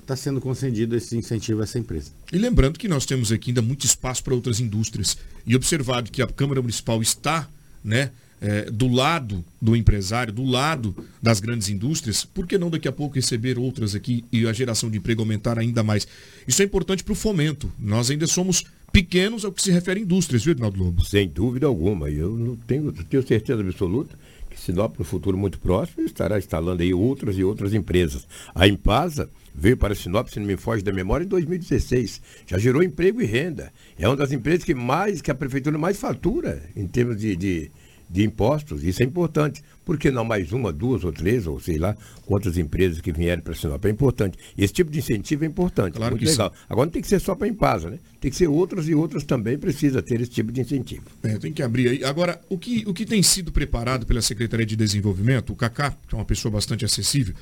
está 0.00 0.14
sendo 0.14 0.40
concedido 0.40 0.96
esse 0.96 1.16
incentivo 1.16 1.60
a 1.60 1.64
essa 1.64 1.78
empresa. 1.78 2.10
E 2.32 2.38
lembrando 2.38 2.78
que 2.78 2.88
nós 2.88 3.06
temos 3.06 3.32
aqui 3.32 3.50
ainda 3.50 3.62
muito 3.62 3.86
espaço 3.86 4.22
para 4.22 4.34
outras 4.34 4.60
indústrias. 4.60 5.16
E 5.46 5.56
observado 5.56 6.10
que 6.10 6.20
a 6.20 6.26
Câmara 6.26 6.60
Municipal 6.60 7.00
está 7.00 7.48
né, 7.82 8.10
é, 8.40 8.70
do 8.70 8.88
lado 8.88 9.44
do 9.60 9.74
empresário, 9.74 10.32
do 10.32 10.44
lado 10.44 10.94
das 11.22 11.40
grandes 11.40 11.68
indústrias, 11.68 12.24
por 12.24 12.46
que 12.46 12.58
não 12.58 12.70
daqui 12.70 12.88
a 12.88 12.92
pouco 12.92 13.14
receber 13.14 13.58
outras 13.58 13.94
aqui 13.94 14.24
e 14.30 14.46
a 14.46 14.52
geração 14.52 14.90
de 14.90 14.98
emprego 14.98 15.22
aumentar 15.22 15.58
ainda 15.58 15.82
mais? 15.82 16.06
Isso 16.46 16.62
é 16.62 16.64
importante 16.64 17.02
para 17.02 17.12
o 17.12 17.16
fomento. 17.16 17.72
Nós 17.78 18.10
ainda 18.10 18.26
somos 18.26 18.64
pequenos 18.92 19.44
ao 19.44 19.52
que 19.52 19.62
se 19.62 19.70
refere 19.70 20.00
a 20.00 20.02
indústrias, 20.02 20.44
viu, 20.44 20.52
Ednaldo 20.52 20.82
Lobo? 20.82 21.04
Sem 21.04 21.28
dúvida 21.28 21.66
alguma. 21.66 22.10
Eu 22.10 22.36
não 22.36 22.56
tenho, 22.56 22.92
tenho 22.92 23.26
certeza 23.26 23.60
absoluta 23.60 24.16
que 24.56 24.60
Sinop, 24.60 24.98
no 24.98 25.04
futuro 25.04 25.36
muito 25.36 25.60
próximo, 25.60 26.06
estará 26.06 26.38
instalando 26.38 26.82
aí 26.82 26.92
outras 26.92 27.36
e 27.36 27.44
outras 27.44 27.74
empresas. 27.74 28.26
A 28.54 28.66
Impasa 28.66 29.28
veio 29.54 29.76
para 29.76 29.94
Sinop, 29.94 30.28
se 30.28 30.40
não 30.40 30.46
me 30.46 30.56
foge 30.56 30.82
da 30.82 30.92
memória, 30.92 31.24
em 31.24 31.28
2016. 31.28 32.20
Já 32.46 32.58
gerou 32.58 32.82
emprego 32.82 33.20
e 33.20 33.26
renda. 33.26 33.72
É 33.98 34.08
uma 34.08 34.16
das 34.16 34.32
empresas 34.32 34.64
que 34.64 34.74
mais, 34.74 35.20
que 35.20 35.30
a 35.30 35.34
prefeitura 35.34 35.78
mais 35.78 35.98
fatura 35.98 36.62
em 36.74 36.86
termos 36.86 37.18
de, 37.18 37.36
de 37.36 37.70
de 38.08 38.24
impostos, 38.24 38.84
isso 38.84 39.02
é 39.02 39.06
importante. 39.06 39.62
Por 39.84 39.98
que 39.98 40.10
não 40.10 40.24
mais 40.24 40.52
uma, 40.52 40.72
duas 40.72 41.04
ou 41.04 41.12
três, 41.12 41.46
ou 41.46 41.60
sei 41.60 41.78
lá, 41.78 41.96
quantas 42.24 42.58
empresas 42.58 43.00
que 43.00 43.12
vieram 43.12 43.42
para 43.42 43.54
Sinop? 43.54 43.84
É 43.84 43.90
importante. 43.90 44.38
Esse 44.56 44.72
tipo 44.72 44.90
de 44.90 44.98
incentivo 44.98 45.44
é 45.44 45.46
importante, 45.46 45.94
claro 45.94 46.16
muito 46.16 46.28
legal. 46.28 46.50
Sim. 46.50 46.64
Agora 46.68 46.86
não 46.86 46.92
tem 46.92 47.02
que 47.02 47.08
ser 47.08 47.20
só 47.20 47.34
para 47.34 47.46
a 47.46 47.50
Impasa, 47.50 47.90
né? 47.90 47.98
Tem 48.20 48.30
que 48.30 48.36
ser 48.36 48.48
outras 48.48 48.88
e 48.88 48.94
outras 48.94 49.24
também 49.24 49.58
precisa 49.58 50.02
ter 50.02 50.20
esse 50.20 50.30
tipo 50.30 50.50
de 50.50 50.60
incentivo. 50.60 51.04
É, 51.22 51.38
tem 51.38 51.52
que 51.52 51.62
abrir 51.62 51.88
aí. 51.88 52.04
Agora, 52.04 52.40
o 52.48 52.58
que, 52.58 52.84
o 52.86 52.94
que 52.94 53.04
tem 53.04 53.22
sido 53.22 53.52
preparado 53.52 54.06
pela 54.06 54.22
Secretaria 54.22 54.66
de 54.66 54.76
Desenvolvimento, 54.76 55.52
o 55.52 55.56
Cacá, 55.56 55.96
que 56.08 56.14
é 56.14 56.18
uma 56.18 56.24
pessoa 56.24 56.50
bastante 56.50 56.84
acessível, 56.84 57.34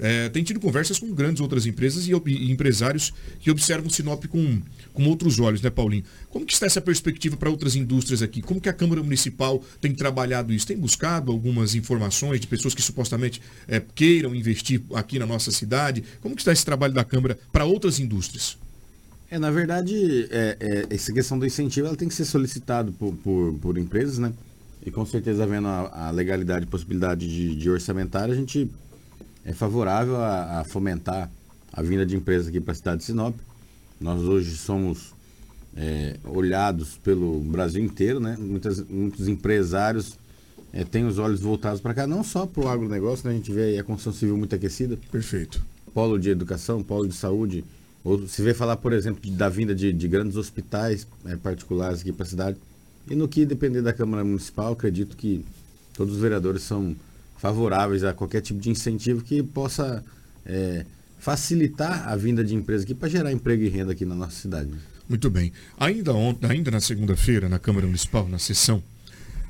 é, 0.00 0.30
tem 0.30 0.42
tido 0.42 0.58
conversas 0.58 0.98
com 0.98 1.12
grandes 1.12 1.40
outras 1.40 1.66
empresas 1.66 2.08
e, 2.08 2.12
e, 2.26 2.50
empresários 2.50 3.12
que 3.38 3.50
observam 3.50 3.90
Sinop 3.90 4.24
com, 4.26 4.62
com 4.94 5.04
outros 5.04 5.38
olhos, 5.38 5.60
né, 5.60 5.68
Paulinho? 5.68 6.04
Como 6.30 6.46
que 6.46 6.54
está 6.54 6.64
essa 6.64 6.80
perspectiva 6.80 7.36
para 7.36 7.50
outras 7.50 7.76
indústrias 7.76 8.22
aqui? 8.22 8.40
Como 8.40 8.60
que 8.60 8.68
a 8.68 8.72
Câmara 8.72 9.02
Municipal 9.02 9.62
tem 9.80 9.94
trabalhado 9.94 10.52
isso? 10.52 10.66
Tem 10.66 10.76
buscado 10.76 11.30
algumas 11.30 11.74
informações 11.74 12.40
de 12.40 12.46
pessoas 12.46 12.74
que 12.74 12.80
supostamente 12.80 13.42
é, 13.68 13.80
queiram 13.94 14.34
investir 14.34 14.80
aqui 14.94 15.18
na 15.18 15.26
nossa 15.26 15.50
cidade? 15.50 16.02
Como 16.22 16.34
que 16.34 16.40
está 16.40 16.52
esse 16.52 16.64
trabalho 16.64 16.94
da 16.94 17.04
Câmara 17.04 17.38
para 17.52 17.66
outras 17.66 18.00
indústrias? 18.00 18.56
É, 19.30 19.38
na 19.38 19.50
verdade, 19.50 20.26
é, 20.30 20.56
é, 20.58 20.94
essa 20.94 21.12
questão 21.12 21.38
do 21.38 21.46
incentivo 21.46 21.86
ela 21.86 21.96
tem 21.96 22.08
que 22.08 22.14
ser 22.14 22.24
solicitado 22.24 22.90
por, 22.92 23.12
por, 23.16 23.54
por 23.60 23.78
empresas, 23.78 24.18
né? 24.18 24.32
E 24.84 24.90
com 24.90 25.04
certeza, 25.04 25.46
vendo 25.46 25.68
a, 25.68 26.08
a 26.08 26.10
legalidade 26.10 26.64
e 26.64 26.68
possibilidade 26.68 27.28
de, 27.28 27.54
de 27.54 27.68
a 27.70 28.34
gente 28.34 28.70
é 29.44 29.52
favorável 29.52 30.16
a, 30.16 30.60
a 30.60 30.64
fomentar 30.64 31.30
a 31.72 31.82
vinda 31.82 32.04
de 32.04 32.16
empresas 32.16 32.48
aqui 32.48 32.60
para 32.60 32.72
a 32.72 32.74
cidade 32.74 32.98
de 32.98 33.04
Sinop. 33.04 33.36
Nós 34.00 34.22
hoje 34.22 34.56
somos 34.56 35.14
é, 35.76 36.16
olhados 36.24 36.98
pelo 37.02 37.40
Brasil 37.40 37.82
inteiro, 37.82 38.18
né? 38.20 38.36
Muitas, 38.38 38.80
muitos 38.82 39.28
empresários 39.28 40.18
é, 40.72 40.84
têm 40.84 41.04
os 41.04 41.18
olhos 41.18 41.40
voltados 41.40 41.80
para 41.80 41.94
cá, 41.94 42.06
não 42.06 42.22
só 42.22 42.46
para 42.46 42.64
o 42.64 42.68
agronegócio, 42.68 43.26
né? 43.26 43.34
a 43.34 43.36
gente 43.36 43.52
vê 43.52 43.78
a 43.78 43.84
construção 43.84 44.12
civil 44.12 44.36
muito 44.36 44.54
aquecida. 44.54 44.98
Perfeito. 45.10 45.62
Polo 45.92 46.18
de 46.18 46.30
educação, 46.30 46.82
polo 46.82 47.08
de 47.08 47.14
saúde. 47.14 47.64
Ou 48.02 48.26
se 48.26 48.40
vê 48.42 48.54
falar, 48.54 48.76
por 48.76 48.92
exemplo, 48.92 49.20
de, 49.20 49.30
da 49.30 49.48
vinda 49.48 49.74
de, 49.74 49.92
de 49.92 50.08
grandes 50.08 50.36
hospitais 50.36 51.06
é, 51.26 51.36
particulares 51.36 52.00
aqui 52.00 52.12
para 52.12 52.24
a 52.24 52.28
cidade. 52.28 52.56
E 53.08 53.14
no 53.14 53.28
que 53.28 53.44
depender 53.44 53.82
da 53.82 53.92
Câmara 53.92 54.24
Municipal, 54.24 54.72
acredito 54.72 55.16
que 55.16 55.44
todos 55.94 56.14
os 56.14 56.20
vereadores 56.20 56.62
são 56.62 56.94
favoráveis 57.40 58.04
a 58.04 58.12
qualquer 58.12 58.42
tipo 58.42 58.60
de 58.60 58.68
incentivo 58.68 59.24
que 59.24 59.42
possa 59.42 60.04
é, 60.44 60.84
facilitar 61.18 62.06
a 62.06 62.14
vinda 62.14 62.44
de 62.44 62.54
empresas 62.54 62.84
aqui 62.84 62.94
para 62.94 63.08
gerar 63.08 63.32
emprego 63.32 63.62
e 63.62 63.68
renda 63.68 63.92
aqui 63.92 64.04
na 64.04 64.14
nossa 64.14 64.42
cidade. 64.42 64.70
Muito 65.08 65.30
bem. 65.30 65.50
Ainda 65.78 66.12
ontem, 66.12 66.46
ainda 66.46 66.70
na 66.70 66.82
segunda-feira, 66.82 67.48
na 67.48 67.58
Câmara 67.58 67.86
Municipal, 67.86 68.28
na 68.28 68.38
sessão, 68.38 68.82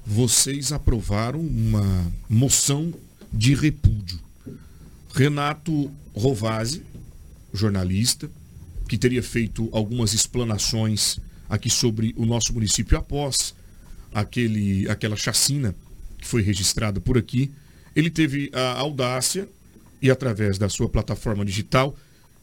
vocês 0.07 0.73
aprovaram 0.73 1.41
uma 1.41 2.13
moção 2.29 2.95
de 3.33 3.55
repúdio. 3.55 4.21
Renato 5.13 5.91
Rovazzi, 6.15 6.83
jornalista, 7.53 8.31
que 8.89 8.97
teria 8.97 9.23
feito 9.23 9.69
algumas 9.73 10.15
explanações 10.15 11.19
aqui 11.49 11.69
sobre 11.69 12.15
o 12.17 12.25
nosso 12.25 12.53
município 12.55 12.97
após 12.97 13.53
aquele, 14.15 14.89
aquela 14.89 15.17
chacina 15.17 15.75
que 16.19 16.27
foi 16.27 16.41
registrada 16.41 17.01
por 17.01 17.19
aqui, 17.19 17.51
ele 17.95 18.11
teve 18.11 18.51
a 18.53 18.79
audácia 18.79 19.49
e 20.01 20.11
através 20.11 20.59
da 20.59 20.69
sua 20.69 20.89
plataforma 20.89 21.45
digital, 21.45 21.97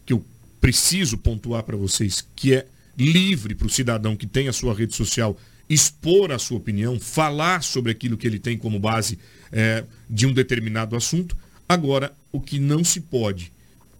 que 0.06 0.14
eu 0.14 0.24
preciso 0.62 1.18
pontuar 1.18 1.64
para 1.64 1.78
vocês, 1.78 2.26
que 2.36 2.54
é 2.54 2.68
livre 2.98 3.56
para 3.56 3.68
o 3.68 3.70
cidadão 3.70 4.16
que 4.16 4.26
tem 4.26 4.48
a 4.48 4.54
sua 4.54 4.74
rede 4.74 4.96
social 4.96 5.38
expor 5.70 6.32
a 6.32 6.40
sua 6.40 6.58
opinião, 6.58 7.00
falar 7.00 7.62
sobre 7.62 7.92
aquilo 7.92 8.18
que 8.18 8.26
ele 8.26 8.40
tem 8.40 8.58
como 8.58 8.80
base 8.80 9.20
é, 9.52 9.84
de 10.10 10.26
um 10.26 10.34
determinado 10.34 10.96
assunto. 10.96 11.36
Agora, 11.68 12.14
o 12.32 12.40
que 12.40 12.60
não 12.60 12.84
se 12.84 13.02
pode 13.02 13.52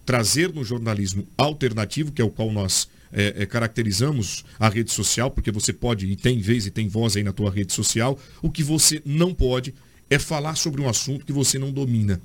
trazer 0.04 0.52
no 0.52 0.64
jornalismo 0.64 1.26
alternativo, 1.36 2.12
que 2.12 2.22
é 2.22 2.24
o 2.24 2.30
qual 2.30 2.50
nós 2.50 2.88
é, 3.12 3.42
é, 3.42 3.46
caracterizamos 3.46 4.44
a 4.58 4.68
rede 4.68 4.90
social, 4.90 5.30
porque 5.30 5.50
você 5.50 5.72
pode 5.72 6.06
e 6.06 6.16
tem 6.16 6.40
vez 6.40 6.66
e 6.66 6.70
tem 6.70 6.88
voz 6.88 7.16
aí 7.16 7.22
na 7.22 7.32
tua 7.32 7.50
rede 7.50 7.72
social, 7.72 8.18
o 8.40 8.50
que 8.50 8.62
você 8.62 9.02
não 9.04 9.34
pode 9.34 9.74
é 10.10 10.18
falar 10.18 10.56
sobre 10.56 10.80
um 10.80 10.88
assunto 10.88 11.24
que 11.24 11.32
você 11.32 11.58
não 11.58 11.72
domina. 11.72 12.20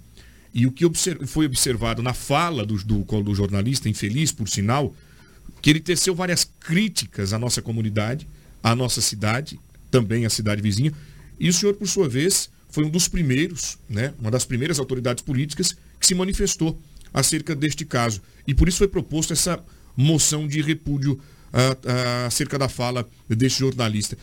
E 0.53 0.67
o 0.67 0.71
que 0.71 0.85
foi 1.25 1.45
observado 1.45 2.03
na 2.03 2.13
fala 2.13 2.65
do, 2.65 2.75
do, 2.83 3.03
do 3.23 3.35
jornalista, 3.35 3.89
infeliz 3.89 4.31
por 4.31 4.47
sinal, 4.47 4.95
que 5.61 5.69
ele 5.69 5.79
teceu 5.79 6.13
várias 6.13 6.47
críticas 6.59 7.33
à 7.33 7.39
nossa 7.39 7.61
comunidade, 7.61 8.27
à 8.61 8.75
nossa 8.75 9.01
cidade, 9.01 9.59
também 9.89 10.25
à 10.25 10.29
cidade 10.29 10.61
vizinha. 10.61 10.93
E 11.39 11.49
o 11.49 11.53
senhor, 11.53 11.73
por 11.73 11.87
sua 11.87 12.07
vez, 12.07 12.49
foi 12.69 12.85
um 12.85 12.89
dos 12.89 13.07
primeiros, 13.07 13.77
né, 13.89 14.13
uma 14.19 14.31
das 14.31 14.45
primeiras 14.45 14.79
autoridades 14.79 15.23
políticas 15.23 15.75
que 15.99 16.05
se 16.05 16.15
manifestou 16.15 16.79
acerca 17.13 17.55
deste 17.55 17.85
caso. 17.85 18.21
E 18.47 18.53
por 18.53 18.67
isso 18.67 18.79
foi 18.79 18.87
proposto 18.87 19.33
essa 19.33 19.63
moção 19.95 20.47
de 20.47 20.61
repúdio 20.61 21.13
uh, 21.13 21.17
uh, 21.57 22.27
acerca 22.27 22.57
da 22.57 22.67
fala 22.67 23.07
deste 23.29 23.59
jornalista. 23.59 24.17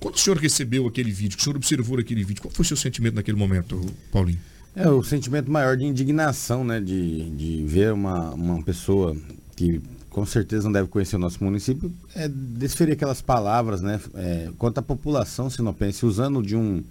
Quando 0.00 0.14
o 0.14 0.18
senhor 0.18 0.38
recebeu 0.38 0.86
aquele 0.86 1.10
vídeo, 1.10 1.36
o 1.38 1.42
senhor 1.42 1.56
observou 1.56 1.98
aquele 1.98 2.22
vídeo, 2.22 2.42
qual 2.42 2.52
foi 2.52 2.62
o 2.62 2.66
seu 2.66 2.76
sentimento 2.76 3.14
naquele 3.14 3.36
momento, 3.36 3.80
Paulinho? 4.12 4.38
É 4.74 4.88
o 4.88 5.02
sentimento 5.02 5.50
maior 5.50 5.76
de 5.76 5.84
indignação, 5.84 6.62
né? 6.62 6.80
De, 6.80 7.30
de 7.30 7.64
ver 7.64 7.92
uma, 7.92 8.30
uma 8.30 8.62
pessoa 8.62 9.16
que 9.56 9.80
com 10.08 10.24
certeza 10.24 10.64
não 10.64 10.72
deve 10.72 10.88
conhecer 10.88 11.16
o 11.16 11.18
nosso 11.18 11.42
município, 11.42 11.92
é 12.14 12.28
desferir 12.28 12.92
aquelas 12.92 13.20
palavras, 13.20 13.82
né? 13.82 14.00
É, 14.14 14.50
quanto 14.56 14.78
à 14.78 14.82
população 14.82 15.50
sinopense, 15.50 16.06
usando 16.06 16.42
de 16.42 16.54
um, 16.56 16.82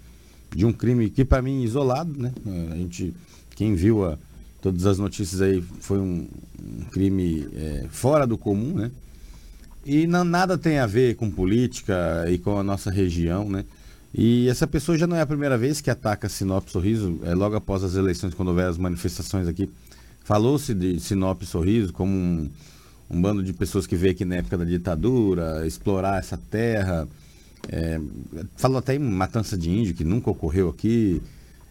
de 0.56 0.66
um 0.66 0.74
crime 0.74 1.10
que 1.10 1.24
para 1.24 1.42
mim 1.42 1.64
isolado, 1.64 2.14
né? 2.18 2.34
A 2.72 2.76
gente, 2.76 3.14
quem 3.56 3.74
viu 3.74 4.06
a, 4.06 4.18
todas 4.62 4.86
as 4.86 4.98
notícias 4.98 5.42
aí, 5.42 5.64
foi 5.80 5.98
um, 5.98 6.28
um 6.62 6.84
crime 6.92 7.48
é, 7.56 7.86
fora 7.90 8.28
do 8.28 8.38
comum, 8.38 8.74
né? 8.74 8.92
E 9.88 10.06
não, 10.06 10.26
nada 10.26 10.58
tem 10.58 10.80
a 10.80 10.86
ver 10.86 11.16
com 11.16 11.32
política 11.32 12.26
e 12.30 12.38
com 12.38 12.60
a 12.60 12.64
nossa 12.64 12.92
região, 12.92 13.50
né? 13.50 13.64
E 14.14 14.50
essa 14.50 14.68
pessoa 14.68 14.98
já 14.98 15.08
não 15.08 15.16
é 15.16 15.22
a 15.22 15.26
primeira 15.26 15.58
vez 15.58 15.80
que 15.80 15.90
ataca 15.90 16.28
Sinop 16.28 16.68
Sorriso, 16.68 17.22
é 17.24 17.34
logo 17.34 17.56
após 17.56 17.86
as 17.86 17.96
eleições, 17.96 18.34
quando 18.34 18.50
houver 18.50 18.68
as 18.68 18.78
manifestações 18.78 19.48
aqui. 19.48 19.70
Falou-se 20.26 20.74
de 20.74 21.00
Sinop 21.00 21.42
Sorriso 21.44 21.94
como 21.94 22.12
um, 22.12 22.50
um, 23.10 23.22
bando 23.22 23.42
de 23.42 23.54
pessoas 23.54 23.88
que 23.88 23.96
veio 23.96 24.12
aqui 24.12 24.26
na 24.26 24.36
época 24.36 24.58
da 24.58 24.66
ditadura, 24.66 25.66
explorar 25.66 26.20
essa 26.20 26.38
terra. 26.52 27.08
É, 27.70 27.98
falou 28.58 28.80
até 28.80 28.94
em 28.94 29.00
matança 29.00 29.58
de 29.58 29.70
índio, 29.70 29.96
que 29.96 30.04
nunca 30.04 30.30
ocorreu 30.30 30.68
aqui. 30.68 31.22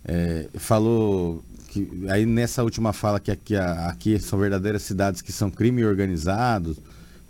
É, 0.07 0.49
falou 0.55 1.45
que 1.69 1.87
aí 2.09 2.25
nessa 2.25 2.62
última 2.62 2.95
fala 2.95 3.21
que 3.21 3.31
aqui, 3.31 3.57
aqui 3.57 4.19
são 4.19 4.39
verdadeiras 4.39 4.81
cidades 4.81 5.21
que 5.21 5.33
são 5.33 5.51
crime 5.51 5.85
organizados 5.85 6.79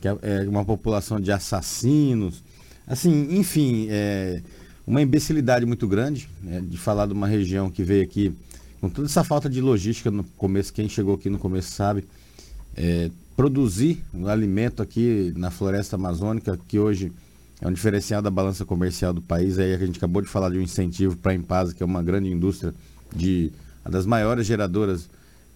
que 0.00 0.08
é, 0.08 0.16
é 0.22 0.48
uma 0.48 0.64
população 0.64 1.20
de 1.20 1.30
assassinos. 1.32 2.42
Assim, 2.86 3.36
enfim, 3.36 3.88
é 3.90 4.42
uma 4.86 5.02
imbecilidade 5.02 5.66
muito 5.66 5.88
grande 5.88 6.28
né, 6.42 6.60
de 6.60 6.76
falar 6.78 7.06
de 7.06 7.12
uma 7.12 7.26
região 7.26 7.70
que 7.70 7.82
veio 7.82 8.02
aqui 8.02 8.32
com 8.80 8.88
toda 8.88 9.08
essa 9.08 9.24
falta 9.24 9.48
de 9.48 9.60
logística 9.60 10.10
no 10.10 10.22
começo, 10.22 10.72
quem 10.72 10.88
chegou 10.88 11.14
aqui 11.14 11.30
no 11.30 11.38
começo 11.38 11.70
sabe, 11.70 12.04
é, 12.76 13.10
produzir 13.34 14.02
um 14.14 14.26
alimento 14.28 14.82
aqui 14.82 15.32
na 15.36 15.50
floresta 15.50 15.96
amazônica, 15.96 16.58
que 16.68 16.78
hoje 16.78 17.10
é 17.60 17.66
um 17.66 17.72
diferencial 17.72 18.20
da 18.20 18.30
balança 18.30 18.64
comercial 18.64 19.12
do 19.12 19.22
país. 19.22 19.58
Aí 19.58 19.74
a 19.74 19.78
gente 19.78 19.96
acabou 19.96 20.22
de 20.22 20.28
falar 20.28 20.50
de 20.50 20.58
um 20.58 20.62
incentivo 20.62 21.16
para 21.16 21.32
a 21.32 21.34
Impasa, 21.34 21.74
que 21.74 21.82
é 21.82 21.86
uma 21.86 22.02
grande 22.02 22.30
indústria 22.30 22.74
de 23.14 23.50
uma 23.84 23.90
das 23.90 24.06
maiores 24.06 24.46
geradoras, 24.46 25.08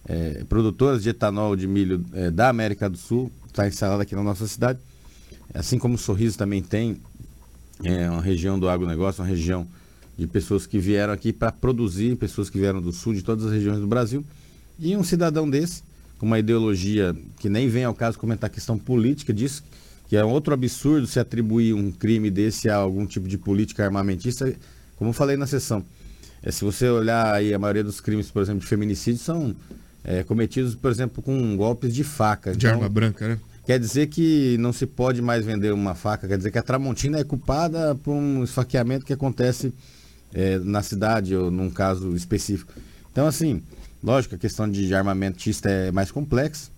é, 0.05 0.43
produtoras 0.45 1.03
de 1.03 1.09
etanol 1.09 1.55
de 1.55 1.67
milho 1.67 2.03
é, 2.13 2.31
da 2.31 2.49
América 2.49 2.89
do 2.89 2.97
Sul, 2.97 3.31
está 3.47 3.67
instalada 3.67 4.03
aqui 4.03 4.15
na 4.15 4.23
nossa 4.23 4.47
cidade. 4.47 4.79
Assim 5.53 5.77
como 5.77 5.95
o 5.95 5.97
Sorriso 5.97 6.37
também 6.37 6.61
tem, 6.61 6.97
é 7.83 8.09
uma 8.09 8.21
região 8.21 8.59
do 8.59 8.69
agronegócio, 8.69 9.21
uma 9.21 9.27
região 9.27 9.67
de 10.17 10.27
pessoas 10.27 10.67
que 10.67 10.77
vieram 10.77 11.13
aqui 11.13 11.33
para 11.33 11.51
produzir, 11.51 12.15
pessoas 12.15 12.49
que 12.49 12.59
vieram 12.59 12.81
do 12.81 12.91
sul, 12.91 13.13
de 13.13 13.23
todas 13.23 13.45
as 13.45 13.51
regiões 13.51 13.79
do 13.79 13.87
Brasil. 13.87 14.23
E 14.77 14.95
um 14.95 15.03
cidadão 15.03 15.49
desse, 15.49 15.83
com 16.19 16.25
uma 16.25 16.37
ideologia 16.37 17.15
que 17.39 17.49
nem 17.49 17.67
vem 17.67 17.83
ao 17.83 17.93
caso 17.93 18.19
comentar 18.19 18.49
a 18.49 18.53
questão 18.53 18.77
política 18.77 19.33
disso, 19.33 19.63
que 20.07 20.15
é 20.15 20.23
outro 20.23 20.53
absurdo 20.53 21.07
se 21.07 21.19
atribuir 21.19 21.73
um 21.73 21.91
crime 21.91 22.29
desse 22.29 22.69
a 22.69 22.75
algum 22.75 23.05
tipo 23.05 23.27
de 23.27 23.37
política 23.37 23.83
armamentista, 23.83 24.53
como 24.95 25.13
falei 25.13 25.37
na 25.37 25.47
sessão. 25.47 25.83
É, 26.43 26.51
se 26.51 26.63
você 26.63 26.89
olhar 26.89 27.33
aí, 27.33 27.53
a 27.53 27.59
maioria 27.59 27.83
dos 27.83 27.99
crimes, 28.01 28.29
por 28.29 28.41
exemplo, 28.41 28.61
de 28.61 28.67
feminicídio 28.67 29.21
são 29.21 29.55
é, 30.03 30.23
cometidos, 30.23 30.75
por 30.75 30.91
exemplo, 30.91 31.21
com 31.21 31.55
golpes 31.55 31.93
de 31.93 32.03
faca. 32.03 32.51
De 32.51 32.65
então, 32.65 32.77
arma 32.77 32.89
branca, 32.89 33.27
né? 33.27 33.39
Quer 33.65 33.79
dizer 33.79 34.07
que 34.07 34.57
não 34.59 34.73
se 34.73 34.85
pode 34.85 35.21
mais 35.21 35.45
vender 35.45 35.71
uma 35.71 35.93
faca, 35.93 36.27
quer 36.27 36.37
dizer 36.37 36.51
que 36.51 36.57
a 36.57 36.63
Tramontina 36.63 37.19
é 37.19 37.23
culpada 37.23 37.95
por 37.95 38.11
um 38.11 38.43
esfaqueamento 38.43 39.05
que 39.05 39.13
acontece 39.13 39.71
é, 40.33 40.57
na 40.59 40.81
cidade 40.81 41.35
ou 41.35 41.51
num 41.51 41.69
caso 41.69 42.15
específico. 42.15 42.73
Então, 43.11 43.27
assim, 43.27 43.61
lógico, 44.03 44.35
a 44.35 44.37
questão 44.37 44.69
de 44.69 44.93
armamentista 44.93 45.69
é 45.69 45.91
mais 45.91 46.11
complexa, 46.11 46.71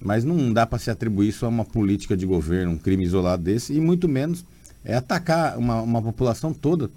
mas 0.00 0.24
não 0.24 0.52
dá 0.52 0.66
para 0.66 0.78
se 0.78 0.90
atribuir 0.90 1.28
isso 1.28 1.46
a 1.46 1.48
uma 1.48 1.64
política 1.64 2.16
de 2.16 2.26
governo, 2.26 2.72
um 2.72 2.78
crime 2.78 3.04
isolado 3.04 3.42
desse, 3.42 3.72
e 3.72 3.80
muito 3.80 4.08
menos 4.08 4.44
é 4.84 4.94
atacar 4.94 5.58
uma, 5.58 5.80
uma 5.82 6.02
população 6.02 6.54
toda 6.54 6.90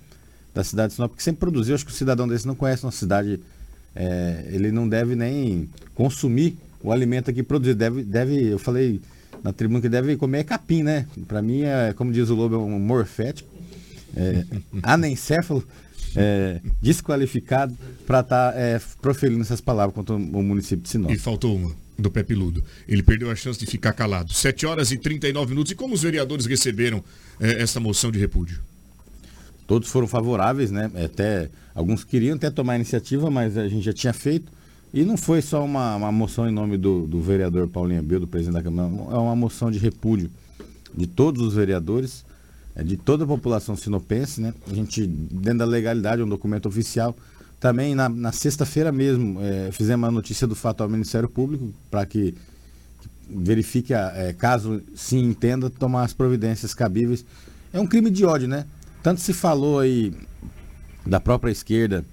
da 0.54 0.64
cidade 0.64 0.90
de 0.90 0.96
Sinop, 0.96 1.16
que 1.16 1.24
sempre 1.24 1.40
produziu. 1.40 1.76
Acho 1.76 1.86
que 1.86 1.92
o 1.92 1.96
cidadão 1.96 2.28
desse 2.28 2.46
não 2.46 2.56
conhece 2.56 2.84
uma 2.84 2.92
cidade, 2.92 3.40
é, 4.00 4.46
ele 4.52 4.72
não 4.72 4.88
deve 4.88 5.14
nem 5.14 5.70
consumir 5.94 6.58
o 6.82 6.90
alimento 6.90 7.30
aqui 7.30 7.44
produzido. 7.44 7.78
Deve, 7.78 8.02
deve, 8.02 8.46
eu 8.48 8.58
falei 8.58 9.02
na 9.44 9.52
tribuna 9.52 9.82
que 9.82 9.90
deve 9.90 10.16
comer 10.16 10.46
capim, 10.46 10.84
né? 10.84 11.06
Para 11.28 11.42
mim, 11.42 11.64
é, 11.64 11.94
como 11.94 12.10
diz 12.10 12.30
o 12.30 12.36
Lobo, 12.36 12.56
é 12.56 12.58
um 12.58 12.80
morfético, 12.80 13.50
é, 14.16 14.46
anencéfalo 14.82 15.68
é, 16.16 16.62
desqualificado 16.82 17.78
para 18.08 18.22
estar 18.22 18.54
tá, 18.54 18.58
é, 18.58 18.80
proferindo 19.02 19.42
essas 19.42 19.60
palavras 19.60 19.94
contra 19.94 20.16
o 20.16 20.20
município 20.44 20.82
de 20.82 20.90
Sinop. 20.90 21.12
E 21.12 21.18
faltou 21.18 21.58
uma 21.58 21.76
do 21.98 22.10
Pé 22.10 22.24
Peludo. 22.24 22.64
Ele 22.88 23.04
perdeu 23.04 23.30
a 23.30 23.36
chance 23.36 23.60
de 23.60 23.66
ficar 23.66 23.92
calado. 23.92 24.32
7 24.32 24.66
horas 24.66 24.92
e 24.92 24.98
39 24.98 25.50
minutos. 25.50 25.74
E 25.74 25.76
como 25.76 25.94
os 25.94 26.02
vereadores 26.02 26.46
receberam 26.46 27.04
é, 27.38 27.62
essa 27.62 27.82
moção 27.82 28.10
de 28.10 28.18
repúdio? 28.18 28.62
Todos 29.70 29.88
foram 29.90 30.08
favoráveis, 30.08 30.72
né? 30.72 30.90
Até 31.06 31.48
alguns 31.76 32.04
queriam 32.04 32.36
até 32.36 32.50
tomar 32.50 32.74
a 32.74 32.76
iniciativa, 32.78 33.30
mas 33.30 33.56
a 33.56 33.68
gente 33.68 33.84
já 33.86 33.94
tinha 33.94 34.12
feito. 34.12 34.52
E 34.92 35.04
não 35.04 35.16
foi 35.16 35.44
só 35.44 35.64
uma, 35.64 35.96
uma 35.96 36.12
moção 36.12 36.50
em 36.50 36.52
nome 36.52 36.76
do, 36.76 37.06
do 37.06 37.22
vereador 37.22 37.68
Paulinho 37.68 38.00
Abel, 38.00 38.20
do 38.20 38.28
presidente 38.28 38.56
da 38.56 38.64
Câmara, 38.64 38.90
é 38.90 39.18
uma 39.18 39.36
moção 39.36 39.70
de 39.70 39.78
repúdio 39.78 40.32
de 40.92 41.06
todos 41.06 41.46
os 41.46 41.54
vereadores 41.54 42.26
é, 42.76 42.84
de 42.84 42.98
toda 42.98 43.26
a 43.26 43.28
população 43.28 43.76
sinopense, 43.76 44.42
né? 44.42 44.56
A 44.72 44.74
gente, 44.74 45.06
dentro 45.06 45.60
da 45.60 45.66
legalidade, 45.66 46.24
um 46.24 46.28
documento 46.28 46.68
oficial. 46.68 47.16
Também 47.60 47.94
na, 47.94 48.10
na 48.10 48.32
sexta-feira 48.32 48.92
mesmo, 48.92 49.40
é, 49.40 49.72
fizemos 49.72 50.10
a 50.10 50.12
notícia 50.12 50.48
do 50.48 50.56
fato 50.56 50.82
ao 50.82 50.90
Ministério 50.90 51.30
Público 51.30 51.72
para 51.92 52.08
que, 52.08 52.32
que, 52.32 53.10
verifique, 53.30 53.94
a, 53.94 54.14
é, 54.16 54.34
caso 54.34 54.82
sim 54.96 55.20
entenda, 55.20 55.70
tomar 55.70 56.06
as 56.06 56.14
providências 56.14 56.74
cabíveis. 56.74 57.24
É 57.72 57.80
um 57.80 57.86
crime 57.86 58.10
de 58.10 58.26
ódio, 58.26 58.48
né? 58.48 58.66
Tanto 59.02 59.22
se 59.22 59.34
falou 59.34 59.80
aí 59.80 60.14
da 61.06 61.20
própria 61.20 61.52
esquerda, 61.52 62.06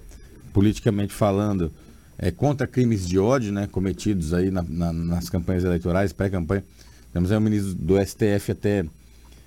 politicamente 0.53 1.13
falando, 1.13 1.71
é, 2.17 2.31
contra 2.31 2.65
crimes 2.65 3.07
de 3.07 3.19
ódio, 3.19 3.51
né? 3.51 3.67
Cometidos 3.67 4.33
aí 4.33 4.49
na, 4.49 4.63
na, 4.63 4.93
nas 4.93 5.29
campanhas 5.29 5.63
eleitorais, 5.63 6.13
pré-campanha. 6.13 6.63
Temos 7.13 7.31
aí 7.31 7.37
o 7.37 7.41
ministro 7.41 7.73
do 7.75 7.95
STF 8.03 8.51
até 8.51 8.85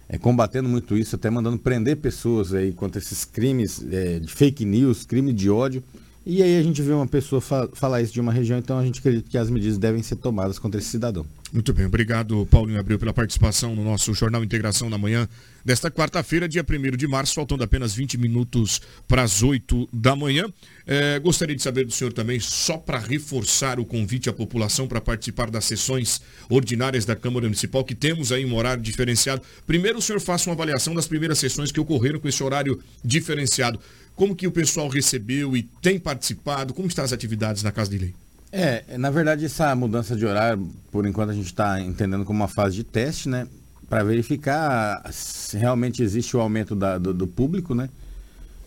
é, 0.09 0.18
combatendo 0.18 0.68
muito 0.68 0.97
isso, 0.97 1.16
até 1.16 1.30
mandando 1.30 1.59
prender 1.59 1.97
pessoas 1.97 2.53
aí 2.53 2.72
contra 2.72 3.01
esses 3.01 3.24
crimes 3.24 3.84
é, 3.91 4.18
de 4.18 4.32
fake 4.32 4.64
news, 4.64 5.05
crime 5.07 5.32
de 5.32 5.49
ódio. 5.49 5.82
E 6.24 6.42
aí 6.42 6.58
a 6.58 6.62
gente 6.62 6.82
vê 6.82 6.92
uma 6.92 7.06
pessoa 7.06 7.40
fa 7.40 7.68
falar 7.72 8.02
isso 8.02 8.12
de 8.12 8.20
uma 8.20 8.32
região, 8.32 8.58
então 8.58 8.78
a 8.78 8.84
gente 8.84 9.00
acredita 9.00 9.28
que 9.28 9.38
as 9.38 9.48
medidas 9.48 9.78
devem 9.78 10.02
ser 10.02 10.16
tomadas 10.16 10.58
contra 10.58 10.78
esse 10.78 10.90
cidadão. 10.90 11.24
Muito 11.52 11.72
bem, 11.72 11.86
obrigado 11.86 12.46
Paulinho 12.46 12.78
Abreu 12.78 12.98
pela 12.98 13.12
participação 13.12 13.74
no 13.74 13.82
nosso 13.82 14.14
Jornal 14.14 14.44
Integração 14.44 14.88
na 14.88 14.96
manhã 14.96 15.28
desta 15.64 15.90
quarta-feira, 15.90 16.48
dia 16.48 16.64
1 16.64 16.96
de 16.96 17.06
março, 17.06 17.34
faltando 17.34 17.64
apenas 17.64 17.94
20 17.94 18.18
minutos 18.18 18.80
para 19.08 19.22
as 19.22 19.42
8 19.42 19.88
da 19.92 20.14
manhã. 20.14 20.46
É, 20.86 21.18
gostaria 21.18 21.54
de 21.54 21.62
saber 21.62 21.84
do 21.84 21.92
senhor 21.92 22.12
também, 22.12 22.40
só 22.40 22.76
para 22.76 22.98
reforçar 22.98 23.78
o 23.78 23.84
convite 23.84 24.28
à 24.28 24.32
população 24.32 24.88
para 24.88 25.00
participar 25.00 25.50
das 25.50 25.64
sessões 25.64 26.20
ordinárias 26.48 27.04
da 27.04 27.14
Câmara 27.14 27.46
Municipal, 27.46 27.84
que 27.84 27.94
temos 27.94 28.32
aí 28.32 28.44
um 28.44 28.54
horário 28.54 28.82
diferenciado. 28.82 29.42
Primeiro 29.66 29.98
o 29.98 30.02
senhor 30.02 30.20
faça 30.20 30.48
uma 30.48 30.54
avaliação 30.54 30.94
das 30.94 31.06
primeiras 31.06 31.38
sessões 31.38 31.70
que 31.70 31.80
ocorreram 31.80 32.18
com 32.18 32.28
esse 32.28 32.42
horário 32.42 32.80
diferenciado. 33.04 33.78
Como 34.20 34.36
que 34.36 34.46
o 34.46 34.52
pessoal 34.52 34.86
recebeu 34.86 35.56
e 35.56 35.62
tem 35.80 35.98
participado? 35.98 36.74
Como 36.74 36.86
estão 36.86 37.02
as 37.02 37.10
atividades 37.10 37.62
na 37.62 37.72
Casa 37.72 37.90
de 37.90 37.96
Lei? 37.96 38.14
É, 38.52 38.98
na 38.98 39.08
verdade, 39.08 39.46
essa 39.46 39.74
mudança 39.74 40.14
de 40.14 40.26
horário, 40.26 40.70
por 40.92 41.06
enquanto, 41.06 41.30
a 41.30 41.32
gente 41.32 41.46
está 41.46 41.80
entendendo 41.80 42.22
como 42.26 42.38
uma 42.38 42.46
fase 42.46 42.76
de 42.76 42.84
teste, 42.84 43.30
né? 43.30 43.48
Para 43.88 44.04
verificar 44.04 45.02
se 45.10 45.56
realmente 45.56 46.02
existe 46.02 46.36
o 46.36 46.40
aumento 46.40 46.74
da, 46.76 46.98
do, 46.98 47.14
do, 47.14 47.26
público, 47.26 47.74
né? 47.74 47.88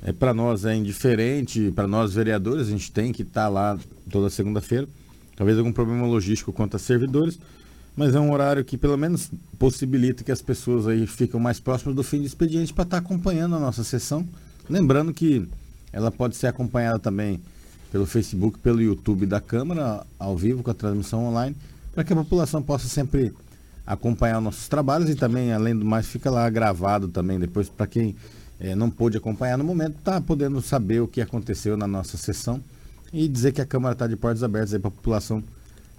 É, 0.01 0.11
para 0.11 0.33
nós 0.33 0.65
é 0.65 0.73
indiferente, 0.73 1.71
para 1.75 1.85
nós 1.85 2.15
vereadores, 2.15 2.65
a 2.65 2.71
gente 2.71 2.91
tem 2.91 3.13
que 3.13 3.21
estar 3.21 3.43
tá 3.43 3.47
lá 3.47 3.77
toda 4.09 4.31
segunda-feira. 4.31 4.87
Talvez 5.35 5.55
algum 5.59 5.71
problema 5.71 6.07
logístico 6.07 6.51
quanto 6.51 6.77
a 6.77 6.79
servidores, 6.79 7.37
mas 7.95 8.15
é 8.15 8.19
um 8.19 8.31
horário 8.31 8.65
que 8.65 8.75
pelo 8.75 8.97
menos 8.97 9.29
possibilita 9.59 10.23
que 10.23 10.31
as 10.31 10.41
pessoas 10.41 10.87
aí 10.87 11.05
ficam 11.05 11.39
mais 11.39 11.59
próximas 11.59 11.95
do 11.95 12.01
fim 12.01 12.21
do 12.21 12.25
expediente 12.25 12.73
para 12.73 12.85
estar 12.85 12.99
tá 12.99 13.05
acompanhando 13.05 13.55
a 13.55 13.59
nossa 13.59 13.83
sessão. 13.83 14.27
Lembrando 14.69 15.13
que 15.13 15.47
ela 15.91 16.11
pode 16.11 16.35
ser 16.35 16.47
acompanhada 16.47 16.99
também 16.99 17.41
pelo 17.91 18.05
Facebook, 18.05 18.57
pelo 18.59 18.81
YouTube 18.81 19.25
da 19.25 19.39
Câmara, 19.39 20.05
ao 20.17 20.35
vivo, 20.35 20.63
com 20.63 20.71
a 20.71 20.73
transmissão 20.73 21.25
online, 21.25 21.55
para 21.93 22.03
que 22.03 22.11
a 22.11 22.15
população 22.15 22.61
possa 22.61 22.87
sempre 22.87 23.33
acompanhar 23.85 24.41
nossos 24.41 24.67
trabalhos 24.67 25.09
e 25.09 25.15
também, 25.15 25.53
além 25.53 25.77
do 25.77 25.85
mais, 25.85 26.07
fica 26.07 26.31
lá 26.31 26.49
gravado 26.49 27.07
também 27.07 27.39
depois 27.39 27.69
para 27.69 27.85
quem 27.85 28.15
é, 28.59 28.73
não 28.75 28.89
pôde 28.89 29.17
acompanhar 29.17 29.57
no 29.57 29.63
momento, 29.63 29.97
tá 30.03 30.21
podendo 30.21 30.61
saber 30.61 31.01
o 31.01 31.07
que 31.07 31.21
aconteceu 31.21 31.75
na 31.75 31.85
nossa 31.85 32.17
sessão 32.17 32.61
e 33.11 33.27
dizer 33.27 33.51
que 33.51 33.61
a 33.61 33.65
Câmara 33.65 33.93
está 33.93 34.07
de 34.07 34.15
portas 34.15 34.41
abertas 34.41 34.71
para 34.71 34.87
a 34.87 34.91
população 34.91 35.43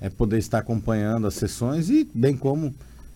é, 0.01 0.09
poder 0.09 0.39
estar 0.39 0.59
acompanhando 0.59 1.27
as 1.27 1.35
sessões 1.35 1.91
e 1.91 2.09
bem 2.15 2.37
como 2.37 2.75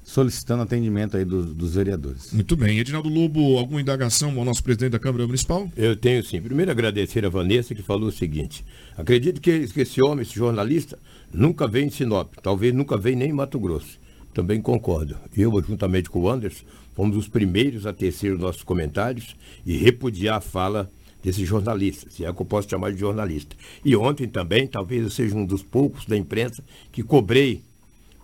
solicitando 0.08 0.62
atendimento 0.62 1.18
aí 1.18 1.24
dos, 1.24 1.52
dos, 1.52 1.74
vereadores. 1.74 2.32
Muito 2.32 2.56
bem. 2.56 2.78
Edinaldo 2.78 3.10
Lobo, 3.10 3.58
alguma 3.58 3.78
indagação 3.78 4.38
ao 4.38 4.44
nosso 4.44 4.64
presidente 4.64 4.92
da 4.92 4.98
Câmara 4.98 5.26
Municipal? 5.26 5.70
Eu 5.76 5.94
tenho 5.94 6.24
sim. 6.24 6.40
Primeiro 6.40 6.70
agradecer 6.70 7.26
a 7.26 7.28
Vanessa 7.28 7.74
que 7.74 7.82
falou 7.82 8.08
o 8.08 8.12
seguinte. 8.12 8.64
Acredito 8.96 9.38
que, 9.38 9.50
esse 9.50 10.00
homem, 10.00 10.22
esse 10.22 10.34
jornalista, 10.34 10.98
nunca 11.30 11.68
veio 11.68 11.84
em 11.84 11.90
Sinop, 11.90 12.32
talvez 12.42 12.72
nunca 12.72 12.96
veio 12.96 13.18
nem 13.18 13.28
em 13.28 13.34
Mato 13.34 13.60
Grosso. 13.60 14.00
Também 14.32 14.62
concordo. 14.62 15.14
Eu, 15.36 15.52
juntamente 15.62 16.08
com 16.08 16.20
o 16.20 16.30
Anderson, 16.30 16.64
fomos 16.94 17.14
os 17.14 17.28
primeiros 17.28 17.84
a 17.84 17.92
tecer 17.92 18.32
os 18.32 18.40
nossos 18.40 18.62
comentários 18.62 19.36
e 19.66 19.76
repudiar 19.76 20.38
a 20.38 20.40
fala 20.40 20.90
desse 21.22 21.44
jornalista, 21.44 22.08
se 22.08 22.24
é 22.24 22.32
que 22.32 22.40
eu 22.40 22.46
posso 22.46 22.70
chamar 22.70 22.92
de 22.92 22.98
jornalista. 22.98 23.54
E 23.84 23.94
ontem 23.94 24.26
também, 24.26 24.66
talvez 24.66 25.02
eu 25.02 25.10
seja 25.10 25.36
um 25.36 25.44
dos 25.44 25.62
poucos 25.62 26.06
da 26.06 26.16
imprensa 26.16 26.64
que 26.90 27.02
cobrei 27.02 27.67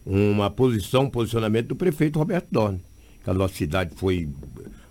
uma 0.04 0.50
posição, 0.50 1.04
um 1.04 1.10
posicionamento 1.10 1.68
do 1.68 1.76
prefeito 1.76 2.18
Roberto 2.18 2.48
Dorne, 2.50 2.80
que 3.22 3.30
a 3.30 3.34
nossa 3.34 3.54
cidade 3.54 3.94
foi 3.96 4.28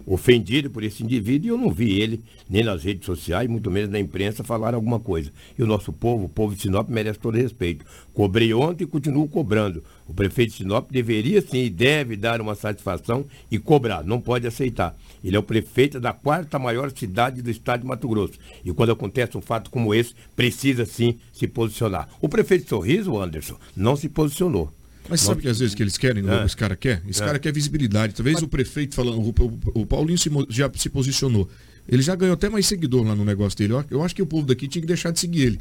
ofendida 0.05 0.69
por 0.69 0.83
esse 0.83 1.03
indivíduo 1.03 1.47
e 1.47 1.49
eu 1.49 1.57
não 1.57 1.69
vi 1.69 1.99
ele 1.99 2.21
nem 2.49 2.63
nas 2.63 2.83
redes 2.83 3.05
sociais, 3.05 3.49
muito 3.49 3.71
menos 3.71 3.89
na 3.89 3.99
imprensa, 3.99 4.43
falar 4.43 4.73
alguma 4.73 4.99
coisa. 4.99 5.31
E 5.57 5.63
o 5.63 5.67
nosso 5.67 5.93
povo, 5.93 6.25
o 6.25 6.29
povo 6.29 6.53
de 6.53 6.61
Sinop, 6.61 6.89
merece 6.89 7.19
todo 7.19 7.37
respeito. 7.37 7.85
Cobrei 8.13 8.53
ontem 8.53 8.83
e 8.83 8.87
continuo 8.87 9.27
cobrando. 9.27 9.83
O 10.07 10.13
prefeito 10.13 10.51
de 10.51 10.57
Sinop 10.57 10.91
deveria 10.91 11.41
sim 11.41 11.63
e 11.63 11.69
deve 11.69 12.15
dar 12.15 12.41
uma 12.41 12.53
satisfação 12.53 13.25
e 13.49 13.57
cobrar, 13.57 14.03
não 14.03 14.19
pode 14.19 14.45
aceitar. 14.45 14.95
Ele 15.23 15.35
é 15.35 15.39
o 15.39 15.43
prefeito 15.43 15.99
da 15.99 16.11
quarta 16.11 16.59
maior 16.59 16.91
cidade 16.91 17.41
do 17.41 17.49
estado 17.49 17.81
de 17.81 17.87
Mato 17.87 18.07
Grosso. 18.07 18.33
E 18.63 18.73
quando 18.73 18.91
acontece 18.91 19.37
um 19.37 19.41
fato 19.41 19.71
como 19.71 19.95
esse, 19.95 20.13
precisa 20.35 20.85
sim 20.85 21.17
se 21.31 21.47
posicionar. 21.47 22.09
O 22.21 22.27
prefeito 22.27 22.67
Sorriso, 22.67 23.17
Anderson, 23.17 23.57
não 23.75 23.95
se 23.95 24.09
posicionou. 24.09 24.69
Mas 25.09 25.21
sabe 25.21 25.41
que 25.41 25.47
às 25.47 25.59
vezes 25.59 25.75
que 25.75 25.83
eles 25.83 25.97
querem, 25.97 26.23
é. 26.29 26.45
esse 26.45 26.55
cara 26.55 26.75
quer? 26.75 27.01
Esse 27.07 27.21
é. 27.21 27.25
cara 27.25 27.39
quer 27.39 27.51
visibilidade. 27.51 28.13
Talvez 28.13 28.35
Mas... 28.35 28.43
o 28.43 28.47
prefeito 28.47 28.95
falando, 28.95 29.19
o, 29.19 29.81
o, 29.81 29.85
Paulinho 29.85 30.17
se, 30.17 30.29
já 30.49 30.71
se 30.75 30.89
posicionou. 30.89 31.49
Ele 31.87 32.01
já 32.01 32.15
ganhou 32.15 32.33
até 32.33 32.49
mais 32.49 32.65
seguidor 32.65 33.05
lá 33.05 33.15
no 33.15 33.25
negócio 33.25 33.57
dele. 33.57 33.73
Eu 33.91 34.01
acho 34.03 34.15
que 34.15 34.21
o 34.21 34.25
povo 34.25 34.47
daqui 34.47 34.67
tinha 34.67 34.81
que 34.81 34.87
deixar 34.87 35.11
de 35.11 35.19
seguir 35.19 35.41
ele. 35.41 35.59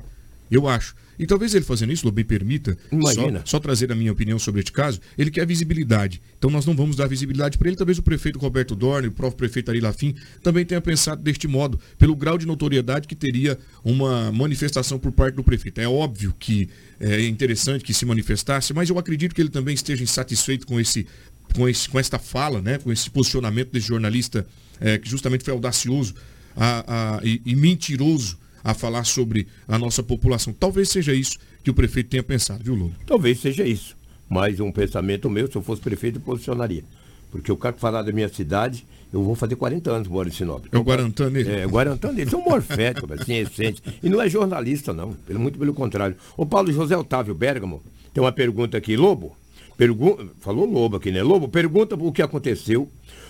Eu 0.52 0.68
acho. 0.68 0.94
E 1.18 1.26
talvez 1.26 1.54
ele 1.54 1.64
fazendo 1.64 1.92
isso, 1.92 2.04
Lobem 2.04 2.24
permita, 2.24 2.76
só, 3.14 3.42
só 3.44 3.58
trazer 3.58 3.90
a 3.90 3.94
minha 3.94 4.12
opinião 4.12 4.38
sobre 4.38 4.60
este 4.60 4.70
caso, 4.70 5.00
ele 5.16 5.30
quer 5.30 5.46
visibilidade. 5.46 6.20
Então 6.36 6.50
nós 6.50 6.66
não 6.66 6.74
vamos 6.74 6.94
dar 6.94 7.06
visibilidade 7.06 7.56
para 7.56 7.68
ele. 7.68 7.76
Talvez 7.76 7.96
o 7.96 8.02
prefeito 8.02 8.38
Roberto 8.38 8.74
Dorne, 8.74 9.08
o 9.08 9.12
próprio 9.12 9.38
prefeito 9.38 9.70
Ari 9.70 9.80
Lafim, 9.80 10.14
também 10.42 10.64
tenha 10.64 10.80
pensado 10.80 11.22
deste 11.22 11.48
modo, 11.48 11.80
pelo 11.98 12.14
grau 12.14 12.36
de 12.36 12.46
notoriedade 12.46 13.08
que 13.08 13.14
teria 13.14 13.58
uma 13.82 14.30
manifestação 14.30 14.98
por 14.98 15.10
parte 15.10 15.36
do 15.36 15.42
prefeito. 15.42 15.80
É 15.80 15.88
óbvio 15.88 16.34
que 16.38 16.68
é 17.00 17.24
interessante 17.26 17.82
que 17.82 17.94
se 17.94 18.04
manifestasse, 18.04 18.74
mas 18.74 18.90
eu 18.90 18.98
acredito 18.98 19.34
que 19.34 19.40
ele 19.40 19.48
também 19.48 19.74
esteja 19.74 20.02
insatisfeito 20.02 20.66
com 20.66 20.78
esse 20.78 21.06
com, 21.54 21.68
esse, 21.68 21.88
com 21.88 21.98
esta 21.98 22.18
fala, 22.18 22.62
né, 22.62 22.78
com 22.78 22.90
esse 22.90 23.10
posicionamento 23.10 23.70
desse 23.70 23.86
jornalista 23.86 24.46
é, 24.80 24.98
que 24.98 25.08
justamente 25.08 25.44
foi 25.44 25.52
audacioso 25.52 26.14
a, 26.56 27.18
a, 27.18 27.20
e, 27.24 27.40
e 27.44 27.54
mentiroso 27.54 28.38
a 28.62 28.74
falar 28.74 29.04
sobre 29.04 29.46
a 29.66 29.78
nossa 29.78 30.02
população. 30.02 30.52
Talvez 30.52 30.88
seja 30.88 31.14
isso 31.14 31.38
que 31.62 31.70
o 31.70 31.74
prefeito 31.74 32.10
tenha 32.10 32.22
pensado, 32.22 32.62
viu, 32.62 32.74
Lobo? 32.74 32.94
Talvez 33.06 33.40
seja 33.40 33.64
isso. 33.64 33.96
Mas 34.28 34.60
um 34.60 34.72
pensamento 34.72 35.28
meu, 35.28 35.50
se 35.50 35.56
eu 35.56 35.62
fosse 35.62 35.82
prefeito, 35.82 36.18
eu 36.18 36.22
posicionaria. 36.22 36.84
Porque 37.30 37.50
o 37.50 37.56
cara 37.56 37.74
que 37.74 37.80
falar 37.80 38.02
da 38.02 38.12
minha 38.12 38.28
cidade, 38.28 38.86
eu 39.12 39.22
vou 39.22 39.34
fazer 39.34 39.56
40 39.56 39.90
anos 39.90 40.08
moro 40.08 40.28
em 40.28 40.32
Sinop. 40.32 40.66
É 40.70 40.78
o 40.78 40.82
Guarantã 40.82 41.30
nele? 41.30 41.50
É, 41.50 41.66
Guarantã 41.66 42.12
nele. 42.12 42.30
É 42.32 42.36
um 42.36 42.44
morfético, 42.44 43.12
assim, 43.12 43.34
essente. 43.34 43.82
E 44.02 44.08
não 44.08 44.20
é 44.20 44.28
jornalista, 44.28 44.92
não. 44.92 45.12
Pelo, 45.12 45.40
muito 45.40 45.58
pelo 45.58 45.74
contrário. 45.74 46.16
O 46.36 46.44
Paulo 46.44 46.72
José 46.72 46.96
Otávio 46.96 47.34
Bergamo 47.34 47.82
tem 48.12 48.22
uma 48.22 48.32
pergunta 48.32 48.76
aqui. 48.76 48.96
Lobo, 48.96 49.36
pergu... 49.76 50.30
falou 50.40 50.70
Lobo 50.70 50.96
aqui, 50.96 51.10
né? 51.10 51.22
Lobo, 51.22 51.48
pergunta 51.48 51.94
o 51.94 52.12
que 52.12 52.22
aconteceu 52.22 52.88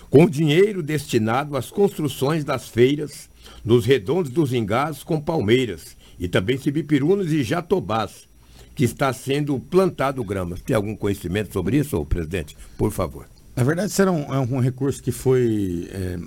com 0.09 0.25
o 0.25 0.29
dinheiro 0.29 0.83
destinado 0.83 1.57
às 1.57 1.71
construções 1.71 2.43
das 2.43 2.67
feiras 2.67 3.29
nos 3.63 3.85
redondos 3.85 4.31
dos 4.31 4.53
engados 4.53 5.03
com 5.03 5.19
palmeiras 5.19 5.95
e 6.19 6.27
também 6.27 6.57
cibipirunas 6.57 7.31
e 7.31 7.43
jatobás, 7.43 8.27
que 8.75 8.83
está 8.83 9.11
sendo 9.13 9.59
plantado 9.59 10.23
grama. 10.23 10.57
Tem 10.65 10.75
algum 10.75 10.95
conhecimento 10.95 11.53
sobre 11.53 11.77
isso, 11.77 12.03
presidente? 12.05 12.57
Por 12.77 12.91
favor. 12.91 13.27
Na 13.55 13.63
verdade, 13.63 13.93
era 13.99 14.11
um, 14.11 14.33
é 14.33 14.39
um 14.39 14.59
recurso 14.59 15.01
que 15.01 15.11
foi 15.11 15.87
é, 15.91 16.17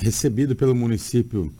recebido 0.00 0.56
pelo 0.56 0.74
município 0.74 1.52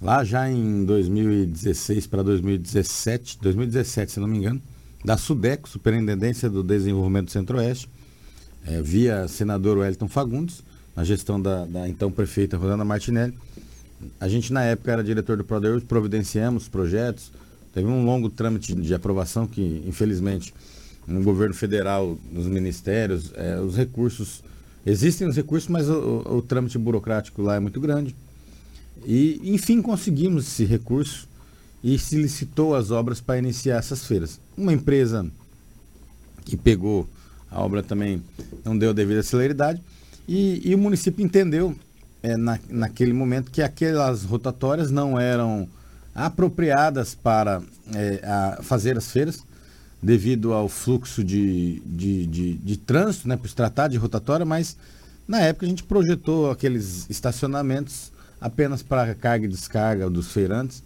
lá 0.00 0.24
já 0.24 0.50
em 0.50 0.84
2016 0.84 2.06
para 2.06 2.22
2017, 2.22 3.38
2017, 3.40 4.12
se 4.12 4.20
não 4.20 4.26
me 4.26 4.38
engano, 4.38 4.60
da 5.04 5.16
SUDEC, 5.16 5.68
Superintendência 5.68 6.48
do 6.48 6.62
Desenvolvimento 6.62 7.26
do 7.26 7.30
Centro-Oeste, 7.30 7.88
é, 8.66 8.82
via 8.82 9.28
senador 9.28 9.78
Wellington 9.78 10.08
Fagundes, 10.08 10.62
na 10.96 11.04
gestão 11.04 11.40
da, 11.40 11.64
da 11.64 11.88
então 11.88 12.10
prefeita 12.10 12.56
Rosana 12.56 12.84
Martinelli. 12.84 13.34
A 14.18 14.28
gente, 14.28 14.52
na 14.52 14.62
época, 14.62 14.92
era 14.92 15.04
diretor 15.04 15.36
do 15.36 15.44
Prodeus, 15.44 15.82
providenciamos 15.82 16.68
projetos, 16.68 17.30
teve 17.72 17.86
um 17.86 18.04
longo 18.04 18.28
trâmite 18.30 18.74
de 18.74 18.94
aprovação 18.94 19.46
que, 19.46 19.82
infelizmente, 19.86 20.54
no 21.06 21.22
governo 21.22 21.54
federal, 21.54 22.18
nos 22.30 22.46
ministérios, 22.46 23.32
é, 23.34 23.58
os 23.60 23.76
recursos, 23.76 24.42
existem 24.86 25.28
os 25.28 25.36
recursos, 25.36 25.68
mas 25.68 25.88
o, 25.88 25.94
o, 26.26 26.36
o 26.36 26.42
trâmite 26.42 26.78
burocrático 26.78 27.42
lá 27.42 27.56
é 27.56 27.60
muito 27.60 27.80
grande. 27.80 28.14
E, 29.04 29.40
enfim, 29.44 29.80
conseguimos 29.80 30.46
esse 30.46 30.64
recurso 30.64 31.28
e 31.82 31.98
se 31.98 32.16
licitou 32.16 32.74
as 32.74 32.90
obras 32.90 33.20
para 33.20 33.38
iniciar 33.38 33.78
essas 33.78 34.04
feiras. 34.04 34.38
Uma 34.56 34.72
empresa 34.72 35.26
que 36.44 36.56
pegou 36.56 37.08
a 37.50 37.60
obra 37.60 37.82
também 37.82 38.22
não 38.64 38.76
deu 38.76 38.90
a 38.90 38.92
devida 38.92 39.22
celeridade 39.22 39.82
e, 40.28 40.60
e 40.64 40.74
o 40.74 40.78
município 40.78 41.24
entendeu 41.24 41.74
é, 42.22 42.36
na, 42.36 42.58
naquele 42.68 43.12
momento 43.12 43.50
que 43.50 43.62
aquelas 43.62 44.24
rotatórias 44.24 44.90
não 44.90 45.18
eram 45.18 45.68
apropriadas 46.14 47.14
para 47.14 47.62
é, 47.94 48.58
fazer 48.62 48.96
as 48.96 49.10
feiras 49.10 49.42
devido 50.02 50.52
ao 50.52 50.68
fluxo 50.68 51.22
de, 51.22 51.80
de, 51.84 52.26
de, 52.26 52.54
de 52.54 52.76
trânsito, 52.76 53.28
né, 53.28 53.36
por 53.36 53.48
se 53.48 53.54
tratar 53.54 53.88
de 53.88 53.96
rotatória, 53.96 54.46
mas 54.46 54.76
na 55.28 55.40
época 55.40 55.66
a 55.66 55.68
gente 55.68 55.84
projetou 55.84 56.50
aqueles 56.50 57.08
estacionamentos 57.10 58.10
apenas 58.40 58.82
para 58.82 59.14
carga 59.14 59.44
e 59.44 59.48
descarga 59.48 60.08
dos 60.08 60.32
feirantes. 60.32 60.82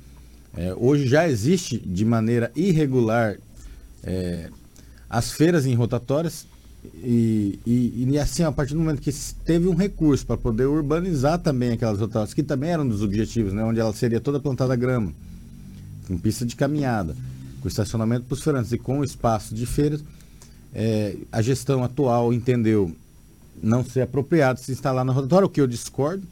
É, 0.57 0.75
hoje 0.77 1.07
já 1.07 1.29
existe 1.29 1.79
de 1.79 2.05
maneira 2.05 2.51
irregular 2.55 3.37
é, 4.03 4.51
as 5.09 5.33
feiras 5.33 5.65
em 5.65 5.75
rotatórias 5.75 6.47
e, 6.93 7.59
e, 7.65 8.07
e, 8.11 8.19
assim, 8.19 8.43
a 8.43 8.53
partir 8.53 8.75
do 8.75 8.81
momento 8.81 9.01
que 9.01 9.13
teve 9.45 9.67
um 9.69 9.75
recurso 9.75 10.27
para 10.27 10.37
poder 10.37 10.67
urbanizar 10.67 11.39
também 11.39 11.73
aquelas 11.73 11.99
rotatórias, 11.99 12.35
que 12.35 12.43
também 12.43 12.71
eram 12.71 12.87
dos 12.87 13.03
objetivos, 13.03 13.53
né, 13.53 13.65
onde 13.65 13.81
ela 13.81 13.93
seria 13.93 14.21
toda 14.21 14.39
plantada 14.39 14.77
grama, 14.77 15.13
com 16.07 16.19
pista 16.19 16.45
de 16.45 16.55
caminhada, 16.55 17.17
com 17.61 17.69
estacionamento 17.69 18.27
para 18.27 18.35
os 18.35 18.43
feirantes 18.43 18.73
e 18.73 18.79
com 18.79 19.03
espaço 19.03 19.55
de 19.55 19.65
feiras, 19.65 20.05
é, 20.75 21.17
a 21.33 21.41
gestão 21.41 21.83
atual 21.83 22.33
entendeu 22.33 22.95
não 23.63 23.85
ser 23.85 24.03
apropriado 24.03 24.61
se 24.61 24.73
instalar 24.73 25.05
na 25.05 25.13
rotatória, 25.13 25.47
o 25.47 25.49
que 25.49 25.61
eu 25.61 25.67
discordo, 25.67 26.27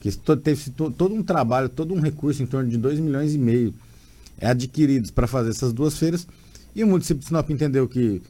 que 0.00 0.10
teve 0.36 0.70
todo 0.70 1.14
um 1.14 1.22
trabalho, 1.22 1.68
todo 1.68 1.94
um 1.94 2.00
recurso 2.00 2.42
em 2.42 2.46
torno 2.46 2.68
de 2.68 2.76
2 2.76 2.98
milhões 2.98 3.34
e 3.34 3.38
meio 3.38 3.74
é, 4.38 4.48
adquiridos 4.48 5.10
para 5.10 5.26
fazer 5.26 5.50
essas 5.50 5.72
duas 5.72 5.96
feiras, 5.96 6.26
e 6.74 6.82
o 6.82 6.86
município 6.86 7.20
de 7.20 7.26
Sinop 7.26 7.48
entendeu 7.50 7.88
que, 7.88 8.20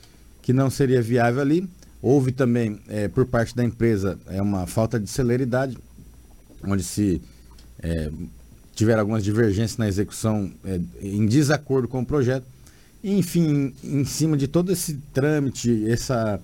que 0.46 0.52
não 0.52 0.70
seria 0.70 1.02
viável 1.02 1.40
ali. 1.40 1.68
Houve 2.00 2.30
também, 2.30 2.78
é, 2.86 3.08
por 3.08 3.26
parte 3.26 3.54
da 3.56 3.64
empresa, 3.64 4.16
é, 4.28 4.40
uma 4.40 4.64
falta 4.64 4.96
de 4.96 5.10
celeridade, 5.10 5.76
onde 6.62 6.84
se 6.84 7.20
é, 7.80 8.08
tiveram 8.72 9.00
algumas 9.00 9.24
divergências 9.24 9.76
na 9.76 9.88
execução 9.88 10.52
é, 10.64 10.80
em 11.02 11.26
desacordo 11.26 11.88
com 11.88 12.00
o 12.00 12.06
projeto. 12.06 12.46
Enfim, 13.02 13.74
em 13.82 14.04
cima 14.04 14.36
de 14.36 14.46
todo 14.46 14.70
esse 14.70 14.94
trâmite, 15.12 15.84
essa 15.90 16.40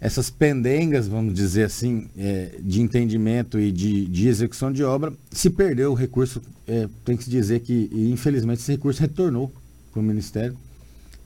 essas 0.00 0.30
pendengas, 0.30 1.08
vamos 1.08 1.34
dizer 1.34 1.64
assim, 1.64 2.08
é, 2.16 2.52
de 2.60 2.80
entendimento 2.80 3.58
e 3.58 3.70
de, 3.70 4.06
de, 4.06 4.28
execução 4.28 4.72
de 4.72 4.82
obra, 4.84 5.12
se 5.30 5.50
perdeu 5.50 5.90
o 5.90 5.94
recurso, 5.94 6.40
é, 6.68 6.88
tem 7.04 7.16
que 7.16 7.24
se 7.24 7.30
dizer 7.30 7.60
que, 7.60 7.90
infelizmente, 7.92 8.60
esse 8.60 8.70
recurso 8.70 9.00
retornou 9.00 9.52
para 9.92 10.00
o 10.00 10.02
Ministério 10.02 10.56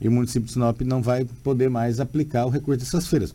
e 0.03 0.07
o 0.09 0.11
município 0.11 0.45
de 0.45 0.51
Sinop 0.51 0.81
não 0.81 1.01
vai 1.01 1.25
poder 1.43 1.69
mais 1.69 2.01
aplicar 2.01 2.45
o 2.45 2.49
recurso 2.49 2.83
dessas 2.83 3.07
feiras. 3.07 3.33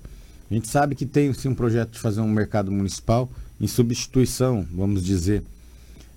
A 0.51 0.55
gente 0.55 0.69
sabe 0.69 0.95
que 0.95 1.07
tem 1.07 1.33
sim 1.33 1.49
um 1.49 1.55
projeto 1.55 1.93
de 1.93 1.99
fazer 1.99 2.21
um 2.21 2.31
mercado 2.31 2.71
municipal 2.71 3.29
em 3.59 3.66
substituição, 3.66 4.66
vamos 4.71 5.03
dizer, 5.03 5.43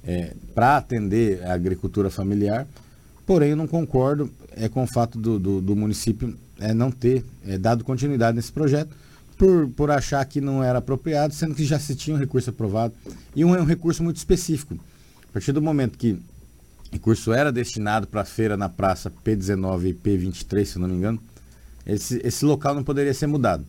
é, 0.03 0.33
para 0.53 0.77
atender 0.77 1.41
a 1.43 1.53
agricultura 1.53 2.09
familiar, 2.09 2.67
porém 3.25 3.51
eu 3.51 3.55
não 3.55 3.67
concordo 3.67 4.29
é, 4.51 4.67
com 4.67 4.83
o 4.83 4.87
fato 4.87 5.17
do, 5.17 5.39
do, 5.39 5.61
do 5.61 5.75
município 5.75 6.37
é, 6.59 6.73
não 6.73 6.91
ter 6.91 7.25
é, 7.45 7.57
dado 7.57 7.83
continuidade 7.83 8.35
nesse 8.35 8.51
projeto, 8.51 8.93
por, 9.37 9.69
por 9.69 9.89
achar 9.89 10.23
que 10.25 10.39
não 10.39 10.63
era 10.63 10.79
apropriado, 10.79 11.33
sendo 11.33 11.55
que 11.55 11.63
já 11.63 11.79
se 11.79 11.95
tinha 11.95 12.15
um 12.15 12.19
recurso 12.19 12.49
aprovado. 12.49 12.93
E 13.35 13.43
um, 13.43 13.49
um 13.49 13.65
recurso 13.65 14.03
muito 14.03 14.17
específico. 14.17 14.77
A 15.29 15.33
partir 15.33 15.51
do 15.51 15.61
momento 15.61 15.97
que 15.97 16.19
o 16.91 16.93
recurso 16.93 17.31
era 17.31 17.51
destinado 17.51 18.05
para 18.05 18.21
a 18.21 18.25
feira 18.25 18.57
na 18.57 18.67
praça 18.67 19.11
P19 19.25 19.89
e 19.89 19.93
P23, 19.93 20.65
se 20.65 20.79
não 20.79 20.87
me 20.87 20.95
engano, 20.95 21.21
esse, 21.85 22.21
esse 22.23 22.43
local 22.45 22.75
não 22.75 22.83
poderia 22.83 23.13
ser 23.13 23.27
mudado. 23.27 23.65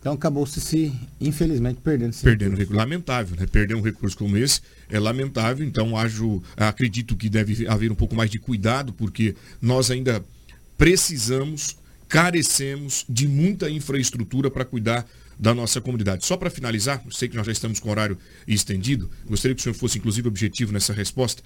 Então 0.00 0.12
acabou-se 0.12 0.60
se, 0.60 0.92
infelizmente, 1.20 1.80
perdendo 1.82 2.10
esse 2.10 2.22
Perdendo 2.22 2.56
recurso. 2.56 2.74
Lamentável, 2.74 3.36
né? 3.38 3.46
Perder 3.46 3.74
um 3.74 3.80
recurso 3.80 4.16
como 4.16 4.36
esse 4.36 4.60
é 4.90 4.98
lamentável, 4.98 5.66
então 5.66 5.96
ajo, 5.96 6.42
acredito 6.56 7.16
que 7.16 7.30
deve 7.30 7.66
haver 7.66 7.90
um 7.90 7.94
pouco 7.94 8.14
mais 8.14 8.30
de 8.30 8.38
cuidado, 8.38 8.92
porque 8.92 9.34
nós 9.62 9.90
ainda 9.90 10.22
precisamos 10.76 11.76
carecemos 12.08 13.04
de 13.08 13.26
muita 13.26 13.68
infraestrutura 13.70 14.50
para 14.50 14.64
cuidar 14.64 15.06
da 15.38 15.52
nossa 15.52 15.80
comunidade. 15.80 16.24
Só 16.24 16.36
para 16.36 16.48
finalizar, 16.48 17.02
sei 17.10 17.28
que 17.28 17.36
nós 17.36 17.46
já 17.46 17.52
estamos 17.52 17.80
com 17.80 17.88
o 17.88 17.90
horário 17.90 18.16
estendido, 18.46 19.10
gostaria 19.26 19.54
que 19.54 19.60
o 19.60 19.62
senhor 19.62 19.74
fosse 19.74 19.98
inclusive 19.98 20.28
objetivo 20.28 20.72
nessa 20.72 20.92
resposta. 20.92 21.42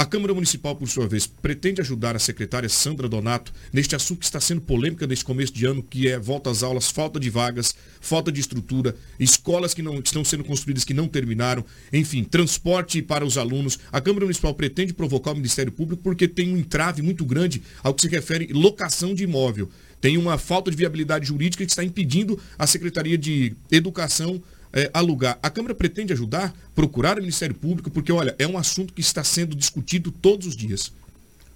A 0.00 0.06
Câmara 0.06 0.32
Municipal, 0.32 0.74
por 0.74 0.88
sua 0.88 1.06
vez, 1.06 1.26
pretende 1.26 1.82
ajudar 1.82 2.16
a 2.16 2.18
secretária 2.18 2.70
Sandra 2.70 3.06
Donato 3.06 3.52
neste 3.70 3.94
assunto 3.94 4.20
que 4.20 4.24
está 4.24 4.40
sendo 4.40 4.62
polêmica 4.62 5.06
neste 5.06 5.26
começo 5.26 5.52
de 5.52 5.66
ano, 5.66 5.82
que 5.82 6.08
é 6.08 6.18
volta 6.18 6.48
às 6.48 6.62
aulas, 6.62 6.90
falta 6.90 7.20
de 7.20 7.28
vagas, 7.28 7.74
falta 8.00 8.32
de 8.32 8.40
estrutura, 8.40 8.96
escolas 9.18 9.74
que 9.74 9.82
não 9.82 9.98
estão 9.98 10.24
sendo 10.24 10.42
construídas 10.42 10.84
que 10.84 10.94
não 10.94 11.06
terminaram, 11.06 11.62
enfim, 11.92 12.24
transporte 12.24 13.02
para 13.02 13.26
os 13.26 13.36
alunos. 13.36 13.78
A 13.92 14.00
Câmara 14.00 14.24
Municipal 14.24 14.54
pretende 14.54 14.94
provocar 14.94 15.32
o 15.32 15.36
Ministério 15.36 15.70
Público 15.70 16.02
porque 16.02 16.26
tem 16.26 16.54
um 16.54 16.56
entrave 16.56 17.02
muito 17.02 17.22
grande 17.22 17.60
ao 17.82 17.92
que 17.92 18.00
se 18.00 18.08
refere 18.08 18.48
locação 18.54 19.14
de 19.14 19.24
imóvel 19.24 19.68
tem 20.00 20.16
uma 20.16 20.38
falta 20.38 20.70
de 20.70 20.76
viabilidade 20.78 21.26
jurídica 21.26 21.62
que 21.62 21.70
está 21.70 21.84
impedindo 21.84 22.40
a 22.58 22.66
Secretaria 22.66 23.18
de 23.18 23.54
Educação 23.70 24.42
é, 24.72 24.90
alugar. 24.92 25.38
A 25.42 25.50
Câmara 25.50 25.74
pretende 25.74 26.12
ajudar, 26.12 26.54
procurar 26.74 27.18
o 27.18 27.20
Ministério 27.20 27.54
Público, 27.54 27.90
porque, 27.90 28.12
olha, 28.12 28.34
é 28.38 28.46
um 28.46 28.56
assunto 28.56 28.92
que 28.92 29.00
está 29.00 29.24
sendo 29.24 29.56
discutido 29.56 30.10
todos 30.10 30.46
os 30.46 30.56
dias. 30.56 30.92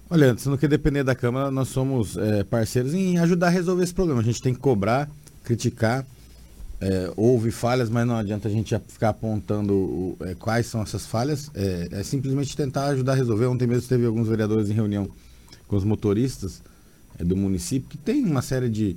Olha, 0.09 0.37
se 0.37 0.47
não 0.47 0.57
quer 0.57 0.67
depender 0.67 1.03
da 1.03 1.15
Câmara, 1.15 1.49
nós 1.49 1.69
somos 1.69 2.15
é, 2.17 2.43
parceiros 2.43 2.93
em 2.93 3.17
ajudar 3.17 3.47
a 3.47 3.49
resolver 3.49 3.83
esse 3.83 3.93
problema. 3.93 4.21
A 4.21 4.23
gente 4.23 4.41
tem 4.41 4.53
que 4.53 4.59
cobrar, 4.59 5.09
criticar. 5.43 6.05
É, 6.79 7.11
houve 7.15 7.51
falhas, 7.51 7.89
mas 7.89 8.05
não 8.05 8.17
adianta 8.17 8.47
a 8.47 8.51
gente 8.51 8.77
ficar 8.87 9.09
apontando 9.09 9.73
o, 9.73 10.17
é, 10.19 10.35
quais 10.35 10.67
são 10.67 10.81
essas 10.81 11.07
falhas. 11.07 11.49
É, 11.55 11.87
é, 11.91 12.03
simplesmente 12.03 12.55
tentar 12.55 12.87
ajudar 12.87 13.13
a 13.13 13.15
resolver. 13.15 13.47
Ontem 13.47 13.65
mesmo 13.65 13.87
teve 13.87 14.05
alguns 14.05 14.27
vereadores 14.27 14.69
em 14.69 14.73
reunião 14.73 15.09
com 15.67 15.75
os 15.75 15.83
motoristas 15.83 16.61
é, 17.17 17.23
do 17.23 17.35
município, 17.35 17.89
que 17.89 17.97
tem 17.97 18.23
uma 18.23 18.41
série 18.41 18.69
de, 18.69 18.95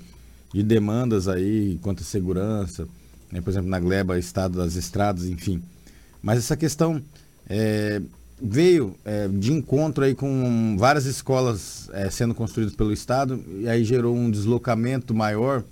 de 0.52 0.62
demandas 0.62 1.28
aí 1.28 1.78
quanto 1.80 2.02
à 2.02 2.04
segurança, 2.04 2.86
né, 3.30 3.40
por 3.40 3.50
exemplo, 3.50 3.68
na 3.68 3.78
Gleba, 3.78 4.18
estado 4.18 4.58
das 4.58 4.74
estradas, 4.74 5.26
enfim. 5.26 5.62
Mas 6.22 6.38
essa 6.38 6.56
questão 6.56 7.02
é, 7.48 8.00
veio 8.40 8.94
é, 9.04 9.28
de 9.28 9.52
encontro 9.52 10.04
aí 10.04 10.14
com 10.14 10.76
várias 10.78 11.06
escolas 11.06 11.88
é, 11.92 12.08
sendo 12.10 12.34
construídas 12.34 12.74
pelo 12.74 12.92
Estado 12.92 13.42
e 13.60 13.68
aí 13.68 13.84
gerou 13.84 14.16
um 14.16 14.30
deslocamento 14.30 15.14
maior 15.14 15.64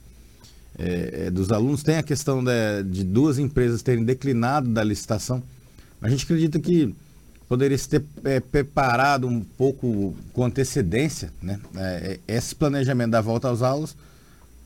é, 0.79 1.27
é, 1.27 1.31
dos 1.31 1.51
alunos. 1.51 1.83
Tem 1.83 1.97
a 1.97 2.03
questão 2.03 2.43
de, 2.43 2.83
de, 2.85 3.05
duas 3.05 3.39
empresas 3.39 3.83
terem 3.83 4.05
declinado 4.05 4.69
da 4.69 4.85
licitação. 4.85 5.43
A 6.03 6.09
gente 6.09 6.25
acredita 6.25 6.59
que 6.59 6.95
poderia 7.49 7.79
se 7.79 7.89
ter 7.89 8.05
é, 8.25 8.41
preparado 8.41 9.27
um 9.27 9.41
pouco 9.41 10.15
com 10.33 10.45
antecedência 10.45 11.33
né, 11.41 11.59
é, 11.77 12.19
esse 12.27 12.55
planejamento 12.55 13.13
da 13.13 13.21
volta 13.21 13.51
às 13.51 13.63
aulas 13.63 13.97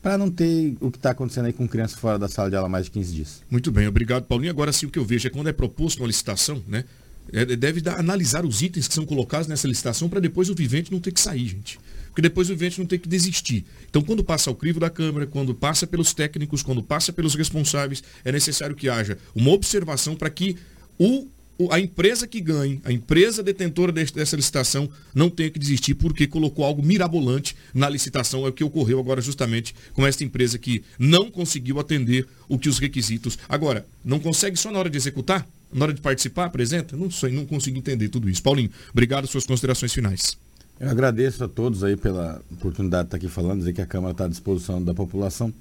para 0.01 0.17
não 0.17 0.31
ter 0.31 0.75
o 0.79 0.89
que 0.89 0.97
está 0.97 1.11
acontecendo 1.11 1.45
aí 1.45 1.53
com 1.53 1.67
crianças 1.67 1.99
fora 1.99 2.17
da 2.17 2.27
sala 2.27 2.49
de 2.49 2.55
aula 2.55 2.67
mais 2.67 2.85
de 2.85 2.91
15 2.91 3.13
dias. 3.13 3.43
Muito 3.49 3.71
bem, 3.71 3.87
obrigado, 3.87 4.23
Paulinho. 4.23 4.51
Agora 4.51 4.71
sim, 4.71 4.87
o 4.87 4.89
que 4.89 4.97
eu 4.97 5.05
vejo 5.05 5.27
é 5.27 5.29
quando 5.31 5.47
é 5.47 5.53
proposto 5.53 5.99
uma 5.99 6.07
licitação, 6.07 6.63
né? 6.67 6.85
É, 7.31 7.45
deve 7.45 7.81
dar, 7.81 7.99
analisar 7.99 8.45
os 8.45 8.61
itens 8.61 8.87
que 8.87 8.93
são 8.93 9.05
colocados 9.05 9.47
nessa 9.47 9.67
licitação 9.67 10.09
para 10.09 10.19
depois 10.19 10.49
o 10.49 10.55
vivente 10.55 10.91
não 10.91 10.99
ter 10.99 11.11
que 11.11 11.21
sair, 11.21 11.47
gente. 11.47 11.79
Porque 12.07 12.21
depois 12.21 12.49
o 12.49 12.53
vivente 12.53 12.79
não 12.79 12.85
tem 12.85 12.99
que 12.99 13.07
desistir. 13.07 13.63
Então, 13.89 14.01
quando 14.01 14.23
passa 14.23 14.49
ao 14.49 14.55
crivo 14.55 14.79
da 14.79 14.89
Câmara, 14.89 15.25
quando 15.25 15.53
passa 15.53 15.87
pelos 15.87 16.13
técnicos, 16.13 16.61
quando 16.61 16.83
passa 16.83 17.13
pelos 17.13 17.35
responsáveis, 17.35 18.03
é 18.25 18.31
necessário 18.31 18.75
que 18.75 18.89
haja 18.89 19.17
uma 19.33 19.51
observação 19.51 20.15
para 20.15 20.29
que 20.29 20.57
o 20.99 21.27
a 21.69 21.79
empresa 21.79 22.25
que 22.25 22.39
ganhe, 22.39 22.79
a 22.85 22.91
empresa 22.91 23.43
detentora 23.43 23.91
dessa 23.91 24.35
licitação, 24.35 24.89
não 25.13 25.29
tenha 25.29 25.49
que 25.49 25.59
desistir 25.59 25.95
porque 25.95 26.25
colocou 26.25 26.63
algo 26.63 26.81
mirabolante 26.81 27.55
na 27.73 27.89
licitação. 27.89 28.45
É 28.45 28.49
o 28.49 28.53
que 28.53 28.63
ocorreu 28.63 28.99
agora 28.99 29.21
justamente 29.21 29.75
com 29.93 30.07
esta 30.07 30.23
empresa 30.23 30.57
que 30.57 30.83
não 30.97 31.29
conseguiu 31.29 31.79
atender 31.79 32.25
o 32.47 32.57
que 32.57 32.69
os 32.69 32.79
requisitos. 32.79 33.37
Agora, 33.49 33.85
não 34.03 34.19
consegue 34.19 34.57
só 34.57 34.71
na 34.71 34.79
hora 34.79 34.89
de 34.89 34.97
executar? 34.97 35.45
Na 35.73 35.85
hora 35.85 35.93
de 35.93 36.01
participar, 36.01 36.45
apresenta? 36.45 36.95
Não 36.95 37.11
sei, 37.11 37.31
não 37.31 37.45
consigo 37.45 37.77
entender 37.77 38.09
tudo 38.09 38.29
isso. 38.29 38.41
Paulinho, 38.41 38.69
obrigado 38.91 39.27
suas 39.27 39.45
considerações 39.45 39.93
finais. 39.93 40.37
Eu 40.79 40.89
agradeço 40.89 41.43
a 41.43 41.47
todos 41.47 41.83
aí 41.83 41.95
pela 41.95 42.41
oportunidade 42.51 43.03
de 43.03 43.07
estar 43.07 43.17
aqui 43.17 43.27
falando, 43.27 43.59
dizer 43.59 43.73
que 43.73 43.81
a 43.81 43.85
Câmara 43.85 44.13
está 44.13 44.25
à 44.25 44.27
disposição 44.27 44.83
da 44.83 44.93
população 44.93 45.53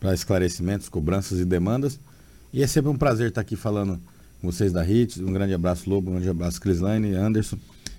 para 0.00 0.12
esclarecimentos, 0.12 0.88
cobranças 0.88 1.38
e 1.38 1.44
demandas. 1.44 1.98
E 2.52 2.62
é 2.62 2.66
sempre 2.66 2.90
um 2.90 2.96
prazer 2.96 3.28
estar 3.28 3.40
aqui 3.40 3.56
falando 3.56 4.00
vocês 4.44 4.72
da 4.72 4.82
HIT. 4.82 5.22
Um 5.22 5.32
grande 5.32 5.54
abraço, 5.54 5.88
Lobo, 5.88 6.10
um 6.10 6.14
grande 6.14 6.28
abraço, 6.28 6.60
Crislaine, 6.60 7.14
Anderson. 7.14 7.58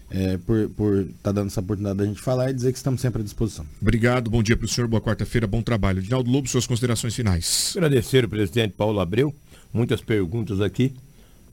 É, 0.10 0.38
por 0.38 1.00
estar 1.00 1.14
tá 1.24 1.32
dando 1.32 1.48
essa 1.48 1.60
oportunidade 1.60 1.98
da 1.98 2.06
gente 2.06 2.22
falar 2.22 2.52
e 2.52 2.54
dizer 2.54 2.72
que 2.72 2.78
estamos 2.78 3.02
sempre 3.02 3.22
à 3.22 3.24
disposição. 3.24 3.66
Obrigado, 3.82 4.30
bom 4.30 4.44
dia 4.44 4.56
para 4.56 4.66
o 4.66 4.68
senhor, 4.68 4.88
boa 4.88 5.02
quarta-feira, 5.02 5.48
bom 5.48 5.62
trabalho. 5.64 6.02
Dinaldo 6.02 6.30
Lobo, 6.30 6.48
suas 6.48 6.68
considerações 6.68 7.16
finais. 7.16 7.74
Agradecer 7.76 8.24
o 8.24 8.30
presidente 8.30 8.74
Paulo 8.78 9.00
Abreu, 9.00 9.34
muitas 9.74 10.02
perguntas 10.02 10.62
aqui, 10.62 10.94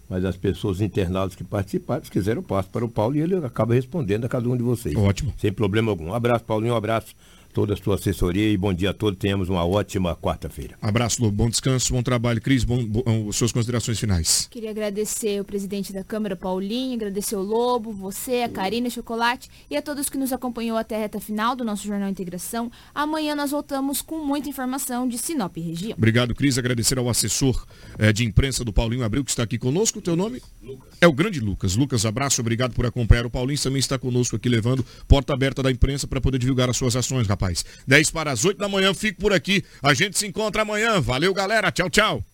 mas 0.09 0.25
as 0.25 0.37
pessoas 0.37 0.83
internadas 0.83 1.35
que 1.35 1.43
participaram, 1.43 2.05
se 2.05 2.11
quiserem, 2.11 2.41
eu 2.41 2.43
passo 2.43 2.69
para 2.69 2.85
o 2.85 2.89
Paulo 2.89 3.17
e 3.17 3.21
ele 3.21 3.35
acaba 3.37 3.73
respondendo 3.75 4.27
a 4.27 4.29
cada 4.29 4.47
um 4.49 4.57
de 4.57 4.63
vocês. 4.63 4.95
Ótimo. 4.95 5.33
Sem 5.39 5.53
problema 5.53 5.91
algum. 5.91 6.09
Um 6.09 6.15
abraço, 6.15 6.45
Paulinho, 6.45 6.75
um 6.75 6.77
abraço 6.77 7.15
toda 7.53 7.75
a 7.75 7.77
sua 7.77 7.97
assessoria 7.97 8.51
e 8.51 8.57
bom 8.57 8.73
dia 8.73 8.91
a 8.91 8.95
todos. 8.95 9.19
Tenhamos 9.19 9.49
uma 9.49 9.65
ótima 9.65 10.17
quarta-feira. 10.17 10.77
Abraço, 10.81 11.23
Lobo. 11.23 11.37
Bom 11.37 11.51
descanso, 11.51 11.93
bom 11.93 12.03
trabalho. 12.03 12.41
Cris, 12.41 12.65
bom, 12.65 12.83
bom, 12.85 13.31
suas 13.31 13.53
considerações 13.53 14.01
finais. 14.01 14.49
Queria 14.51 14.71
agradecer 14.71 15.41
o 15.41 15.45
presidente 15.45 15.93
da 15.93 16.03
Câmara, 16.03 16.35
Paulinho, 16.35 16.95
agradecer 16.95 17.37
o 17.37 17.43
Lobo, 17.43 17.93
você, 17.93 18.43
a 18.43 18.49
Karina 18.49 18.89
Chocolate 18.89 19.51
e 19.71 19.77
a 19.77 19.83
todos 19.83 20.09
que 20.09 20.17
nos 20.17 20.33
acompanhou 20.33 20.77
até 20.77 20.97
a 20.97 20.99
reta 20.99 21.21
final 21.21 21.55
do 21.55 21.65
nosso 21.65 21.87
Jornal 21.87 22.09
Integração. 22.09 22.71
Amanhã 22.95 23.35
nós 23.35 23.51
voltamos 23.51 24.01
com 24.01 24.25
muita 24.25 24.49
informação 24.49 25.07
de 25.07 25.19
Sinop 25.19 25.57
região. 25.57 25.95
Obrigado, 25.97 26.35
Cris. 26.35 26.57
Agradecer 26.57 26.99
ao 26.99 27.09
assessor 27.09 27.67
eh, 27.99 28.13
de 28.13 28.25
imprensa 28.25 28.65
do 28.65 28.73
Paulinho 28.73 29.05
Abril, 29.05 29.25
que 29.25 29.31
está 29.31 29.43
aqui 29.43 29.59
conosco. 29.59 29.99
O 29.99 30.03
teu 30.03 30.17
nome? 30.17 30.41
Lucas. 30.63 30.95
É 31.01 31.07
o 31.07 31.13
grande 31.13 31.41
Lucas. 31.41 31.77
Lucas, 31.77 32.07
abraço, 32.07 32.41
obrigado 32.41 32.73
por 32.73 32.87
acompanhar. 32.87 33.27
O 33.27 33.31
Paulinho 33.31 33.61
também 33.61 33.79
está 33.79 33.99
conosco 33.99 34.37
aqui, 34.37 34.49
levando 34.49 34.85
porta 35.07 35.35
aberta 35.35 35.63
da 35.63 35.71
imprensa 35.71 36.07
para 36.07 36.21
poder 36.21 36.39
divulgar 36.39 36.71
as 36.71 36.77
suas 36.77 36.97
ações, 36.97 37.27
rapaz 37.27 37.42
rapaz. 37.43 37.65
10 37.87 38.11
para 38.11 38.31
as 38.31 38.45
8 38.45 38.59
da 38.59 38.69
manhã, 38.69 38.95
fico 38.95 39.21
por 39.21 39.33
aqui. 39.33 39.65
A 39.83 39.93
gente 39.93 40.17
se 40.19 40.27
encontra 40.27 40.63
amanhã. 40.63 41.01
Valeu, 41.01 41.35
galera. 41.35 41.73
Tchau, 41.73 41.91
tchau. 41.91 42.25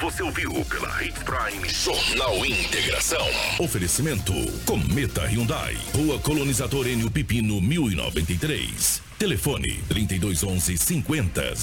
Você 0.00 0.22
ouviu 0.22 0.52
pela 0.66 0.90
Hit 0.98 1.14
Prime 1.24 1.68
Jornal 1.68 2.44
Integração. 2.44 3.26
Oferecimento 3.58 4.32
Cometa 4.66 5.22
Hyundai. 5.26 5.76
Rua 5.94 6.18
Colonizador 6.18 6.86
Enio 6.86 7.10
Pipino 7.10 7.60
1093. 7.60 9.02
Telefone 9.18 9.82
3211 9.88 10.76
50 10.76 11.56